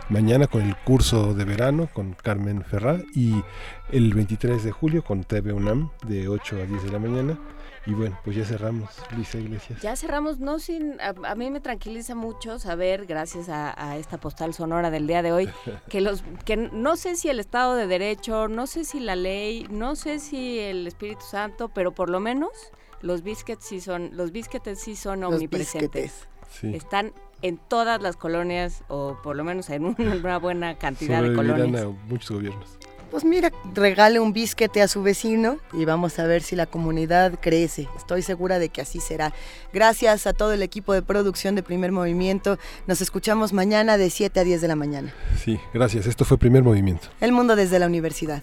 [0.08, 3.34] mañana con el curso de verano con Carmen Ferrá y
[3.92, 7.39] el 23 de julio con TV UNAM de 8 a 10 de la mañana.
[7.86, 9.80] Y bueno, pues ya cerramos, Luisa Iglesias.
[9.82, 10.96] Ya cerramos, no sin.
[11.00, 15.50] A, mí me tranquiliza mucho saber, gracias a, esta postal sonora del día de hoy,
[15.90, 19.66] que los que no sé si el Estado de Derecho, no sé si la ley,
[19.70, 22.50] no sé si el Espíritu Santo, pero por lo menos
[23.02, 26.26] los biscuits sí son, los biscuits sí son omnipresentes.
[26.62, 29.84] Están en todas las colonias, o por lo menos en
[30.24, 31.86] una buena cantidad de colonias.
[32.08, 32.78] muchos gobiernos.
[33.15, 37.39] Pues mira, regale un bisquete a su vecino y vamos a ver si la comunidad
[37.41, 37.89] crece.
[37.97, 39.33] Estoy segura de que así será.
[39.73, 42.59] Gracias a todo el equipo de producción de Primer Movimiento.
[42.89, 45.15] Nos escuchamos mañana de 7 a 10 de la mañana.
[45.39, 46.07] Sí, gracias.
[46.07, 47.07] Esto fue Primer Movimiento.
[47.20, 48.43] El mundo desde la universidad.